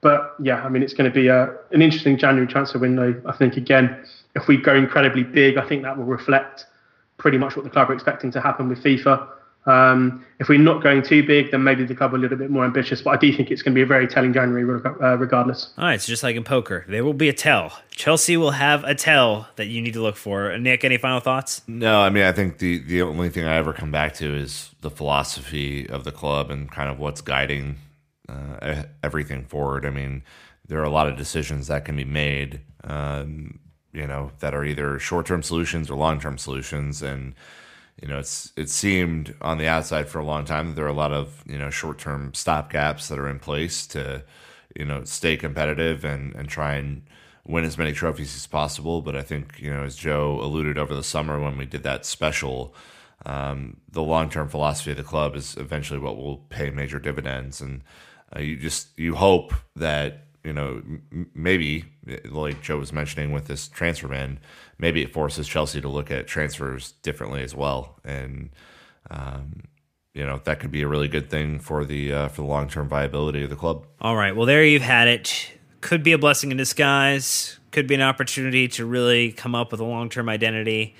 But 0.00 0.36
yeah, 0.40 0.62
I 0.62 0.68
mean, 0.68 0.82
it's 0.82 0.94
going 0.94 1.10
to 1.10 1.14
be 1.14 1.28
a, 1.28 1.54
an 1.72 1.82
interesting 1.82 2.16
January 2.16 2.46
transfer 2.46 2.78
window. 2.78 3.20
I 3.26 3.32
think 3.32 3.56
again, 3.56 4.04
if 4.36 4.46
we 4.46 4.56
go 4.56 4.74
incredibly 4.74 5.24
big, 5.24 5.56
I 5.56 5.66
think 5.66 5.82
that 5.82 5.96
will 5.96 6.04
reflect 6.04 6.66
pretty 7.16 7.38
much 7.38 7.56
what 7.56 7.64
the 7.64 7.70
club 7.70 7.90
are 7.90 7.94
expecting 7.94 8.30
to 8.32 8.40
happen 8.40 8.68
with 8.68 8.82
FIFA. 8.82 9.28
Um, 9.66 10.24
if 10.38 10.48
we're 10.48 10.58
not 10.58 10.82
going 10.82 11.02
too 11.02 11.22
big, 11.22 11.50
then 11.50 11.62
maybe 11.62 11.84
the 11.84 11.94
club 11.94 12.14
are 12.14 12.16
a 12.16 12.18
little 12.18 12.38
bit 12.38 12.48
more 12.48 12.64
ambitious. 12.64 13.02
But 13.02 13.10
I 13.10 13.16
do 13.18 13.30
think 13.36 13.50
it's 13.50 13.60
going 13.60 13.74
to 13.74 13.78
be 13.78 13.82
a 13.82 13.86
very 13.86 14.06
telling 14.06 14.32
January 14.32 14.64
uh, 14.64 15.18
regardless. 15.18 15.74
All 15.76 15.84
right, 15.84 16.00
so 16.00 16.06
just 16.06 16.22
like 16.22 16.36
in 16.36 16.44
poker, 16.44 16.86
there 16.88 17.04
will 17.04 17.12
be 17.12 17.28
a 17.28 17.34
tell. 17.34 17.78
Chelsea 17.90 18.36
will 18.36 18.52
have 18.52 18.82
a 18.84 18.94
tell 18.94 19.48
that 19.56 19.66
you 19.66 19.82
need 19.82 19.92
to 19.92 20.00
look 20.00 20.16
for. 20.16 20.56
Nick, 20.56 20.84
any 20.84 20.96
final 20.96 21.20
thoughts? 21.20 21.60
No, 21.66 22.00
I 22.00 22.08
mean 22.08 22.24
I 22.24 22.32
think 22.32 22.58
the 22.58 22.78
the 22.78 23.02
only 23.02 23.28
thing 23.28 23.44
I 23.44 23.56
ever 23.56 23.72
come 23.72 23.90
back 23.90 24.14
to 24.14 24.34
is 24.34 24.70
the 24.80 24.90
philosophy 24.90 25.86
of 25.88 26.04
the 26.04 26.12
club 26.12 26.50
and 26.50 26.70
kind 26.70 26.88
of 26.88 26.98
what's 26.98 27.20
guiding 27.20 27.76
uh, 28.28 28.82
everything 29.02 29.44
forward. 29.44 29.86
I 29.86 29.90
mean, 29.90 30.22
there 30.66 30.80
are 30.80 30.84
a 30.84 30.90
lot 30.90 31.08
of 31.08 31.16
decisions 31.16 31.66
that 31.68 31.84
can 31.84 31.96
be 31.96 32.04
made. 32.04 32.60
Um, 32.84 33.60
you 33.92 34.06
know 34.06 34.30
that 34.40 34.54
are 34.54 34.64
either 34.64 34.98
short 34.98 35.26
term 35.26 35.42
solutions 35.42 35.90
or 35.90 35.96
long 35.96 36.20
term 36.20 36.38
solutions 36.38 37.02
and 37.02 37.34
you 38.00 38.08
know 38.08 38.18
it's 38.18 38.52
it 38.56 38.68
seemed 38.68 39.34
on 39.40 39.58
the 39.58 39.66
outside 39.66 40.08
for 40.08 40.18
a 40.18 40.24
long 40.24 40.44
time 40.44 40.68
that 40.68 40.76
there 40.76 40.84
are 40.84 40.88
a 40.88 40.92
lot 40.92 41.12
of 41.12 41.42
you 41.46 41.58
know 41.58 41.70
short 41.70 41.98
term 41.98 42.32
stopgaps 42.32 43.08
that 43.08 43.18
are 43.18 43.28
in 43.28 43.38
place 43.38 43.86
to 43.86 44.22
you 44.76 44.84
know 44.84 45.04
stay 45.04 45.36
competitive 45.36 46.04
and 46.04 46.34
and 46.34 46.48
try 46.48 46.74
and 46.74 47.02
win 47.44 47.64
as 47.64 47.78
many 47.78 47.92
trophies 47.92 48.36
as 48.36 48.46
possible 48.46 49.00
but 49.00 49.16
i 49.16 49.22
think 49.22 49.58
you 49.58 49.70
know 49.70 49.82
as 49.84 49.96
joe 49.96 50.38
alluded 50.42 50.76
over 50.78 50.94
the 50.94 51.02
summer 51.02 51.40
when 51.40 51.56
we 51.56 51.64
did 51.64 51.82
that 51.82 52.04
special 52.04 52.74
um, 53.26 53.78
the 53.90 54.02
long 54.02 54.30
term 54.30 54.48
philosophy 54.48 54.92
of 54.92 54.96
the 54.96 55.02
club 55.02 55.34
is 55.34 55.56
eventually 55.56 55.98
what 55.98 56.16
will 56.16 56.36
pay 56.50 56.70
major 56.70 57.00
dividends 57.00 57.60
and 57.60 57.82
uh, 58.34 58.40
you 58.40 58.56
just 58.56 58.98
you 58.98 59.14
hope 59.14 59.54
that 59.76 60.28
you 60.44 60.52
know, 60.52 60.82
maybe 61.34 61.84
like 62.24 62.62
Joe 62.62 62.78
was 62.78 62.92
mentioning 62.92 63.32
with 63.32 63.48
this 63.48 63.68
transfer 63.68 64.08
ban, 64.08 64.38
maybe 64.78 65.02
it 65.02 65.12
forces 65.12 65.46
Chelsea 65.46 65.80
to 65.80 65.88
look 65.88 66.10
at 66.10 66.26
transfers 66.26 66.92
differently 67.02 67.42
as 67.42 67.54
well, 67.54 67.98
and 68.04 68.50
um, 69.10 69.64
you 70.14 70.24
know 70.24 70.40
that 70.44 70.60
could 70.60 70.70
be 70.70 70.82
a 70.82 70.88
really 70.88 71.08
good 71.08 71.28
thing 71.28 71.58
for 71.58 71.84
the 71.84 72.12
uh, 72.12 72.28
for 72.28 72.42
the 72.42 72.46
long 72.46 72.68
term 72.68 72.88
viability 72.88 73.42
of 73.42 73.50
the 73.50 73.56
club. 73.56 73.86
All 74.00 74.16
right, 74.16 74.34
well 74.34 74.46
there 74.46 74.64
you've 74.64 74.80
had 74.80 75.08
it. 75.08 75.52
Could 75.80 76.02
be 76.02 76.12
a 76.12 76.18
blessing 76.18 76.50
in 76.50 76.56
disguise. 76.56 77.58
Could 77.70 77.86
be 77.86 77.94
an 77.94 78.02
opportunity 78.02 78.68
to 78.68 78.86
really 78.86 79.32
come 79.32 79.54
up 79.54 79.70
with 79.70 79.80
a 79.80 79.84
long 79.84 80.08
term 80.08 80.28
identity 80.28 80.94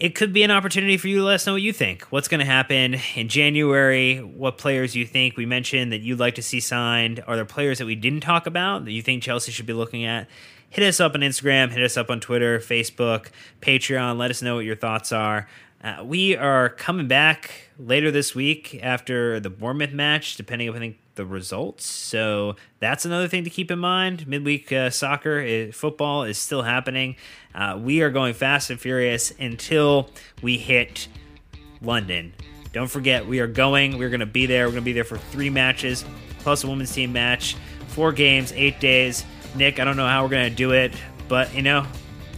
it 0.00 0.14
could 0.14 0.32
be 0.32 0.42
an 0.44 0.50
opportunity 0.50 0.96
for 0.96 1.08
you 1.08 1.16
to 1.16 1.24
let 1.24 1.34
us 1.34 1.46
know 1.46 1.54
what 1.54 1.62
you 1.62 1.72
think. 1.72 2.02
What's 2.10 2.28
going 2.28 2.38
to 2.38 2.46
happen 2.46 2.96
in 3.16 3.28
January? 3.28 4.18
What 4.18 4.56
players 4.56 4.94
you 4.94 5.04
think 5.04 5.36
we 5.36 5.44
mentioned 5.44 5.92
that 5.92 6.02
you'd 6.02 6.20
like 6.20 6.36
to 6.36 6.42
see 6.42 6.60
signed? 6.60 7.22
Are 7.26 7.34
there 7.34 7.44
players 7.44 7.78
that 7.78 7.86
we 7.86 7.96
didn't 7.96 8.20
talk 8.20 8.46
about 8.46 8.84
that 8.84 8.92
you 8.92 9.02
think 9.02 9.22
Chelsea 9.22 9.50
should 9.50 9.66
be 9.66 9.72
looking 9.72 10.04
at? 10.04 10.28
Hit 10.70 10.86
us 10.86 11.00
up 11.00 11.14
on 11.14 11.22
Instagram, 11.22 11.70
hit 11.70 11.82
us 11.82 11.96
up 11.96 12.10
on 12.10 12.20
Twitter, 12.20 12.60
Facebook, 12.60 13.30
Patreon. 13.60 14.18
Let 14.18 14.30
us 14.30 14.40
know 14.40 14.56
what 14.56 14.64
your 14.64 14.76
thoughts 14.76 15.10
are. 15.10 15.48
Uh, 15.82 16.02
we 16.04 16.36
are 16.36 16.68
coming 16.68 17.08
back 17.08 17.70
later 17.78 18.10
this 18.10 18.34
week 18.34 18.78
after 18.82 19.40
the 19.40 19.50
Bournemouth 19.50 19.92
match, 19.92 20.36
depending 20.36 20.68
on 20.68 20.76
I 20.76 20.78
think 20.78 20.98
the 21.18 21.26
results. 21.26 21.84
So 21.84 22.56
that's 22.80 23.04
another 23.04 23.28
thing 23.28 23.44
to 23.44 23.50
keep 23.50 23.70
in 23.70 23.78
mind. 23.78 24.26
Midweek 24.26 24.72
uh, 24.72 24.88
soccer, 24.88 25.38
is, 25.38 25.74
football 25.74 26.24
is 26.24 26.38
still 26.38 26.62
happening. 26.62 27.16
Uh, 27.54 27.78
we 27.78 28.00
are 28.00 28.10
going 28.10 28.32
fast 28.32 28.70
and 28.70 28.80
furious 28.80 29.30
until 29.38 30.08
we 30.40 30.56
hit 30.56 31.08
London. 31.82 32.32
Don't 32.72 32.88
forget, 32.88 33.26
we 33.26 33.40
are 33.40 33.46
going. 33.46 33.98
We're 33.98 34.10
going 34.10 34.20
to 34.20 34.26
be 34.26 34.46
there. 34.46 34.66
We're 34.66 34.72
going 34.72 34.82
to 34.82 34.86
be 34.86 34.92
there 34.92 35.04
for 35.04 35.18
three 35.18 35.50
matches 35.50 36.04
plus 36.38 36.64
a 36.64 36.68
women's 36.68 36.92
team 36.92 37.12
match, 37.12 37.56
four 37.88 38.12
games, 38.12 38.52
eight 38.52 38.80
days. 38.80 39.24
Nick, 39.54 39.80
I 39.80 39.84
don't 39.84 39.96
know 39.96 40.06
how 40.06 40.22
we're 40.22 40.30
going 40.30 40.48
to 40.48 40.54
do 40.54 40.72
it, 40.72 40.92
but 41.26 41.52
you 41.54 41.62
know, 41.62 41.84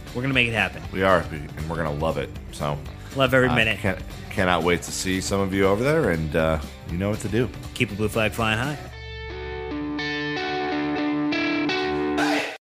we're 0.07 0.21
going 0.21 0.29
to 0.29 0.33
make 0.33 0.47
it 0.47 0.53
happen. 0.53 0.81
We 0.91 1.03
are, 1.03 1.19
and 1.19 1.69
we're 1.69 1.77
going 1.77 1.97
to 1.97 2.03
love 2.03 2.17
it. 2.17 2.29
So 2.51 2.77
love 3.15 3.33
every 3.33 3.49
minute. 3.49 3.79
Cannot 4.31 4.63
wait 4.63 4.81
to 4.83 4.91
see 4.91 5.21
some 5.21 5.39
of 5.39 5.53
you 5.53 5.67
over 5.67 5.83
there, 5.83 6.11
and 6.11 6.35
uh, 6.35 6.59
you 6.89 6.97
know 6.97 7.09
what 7.09 7.19
to 7.19 7.29
do. 7.29 7.49
Keep 7.73 7.91
a 7.91 7.95
blue 7.95 8.09
flag 8.09 8.31
flying 8.31 8.57
high. 8.57 8.77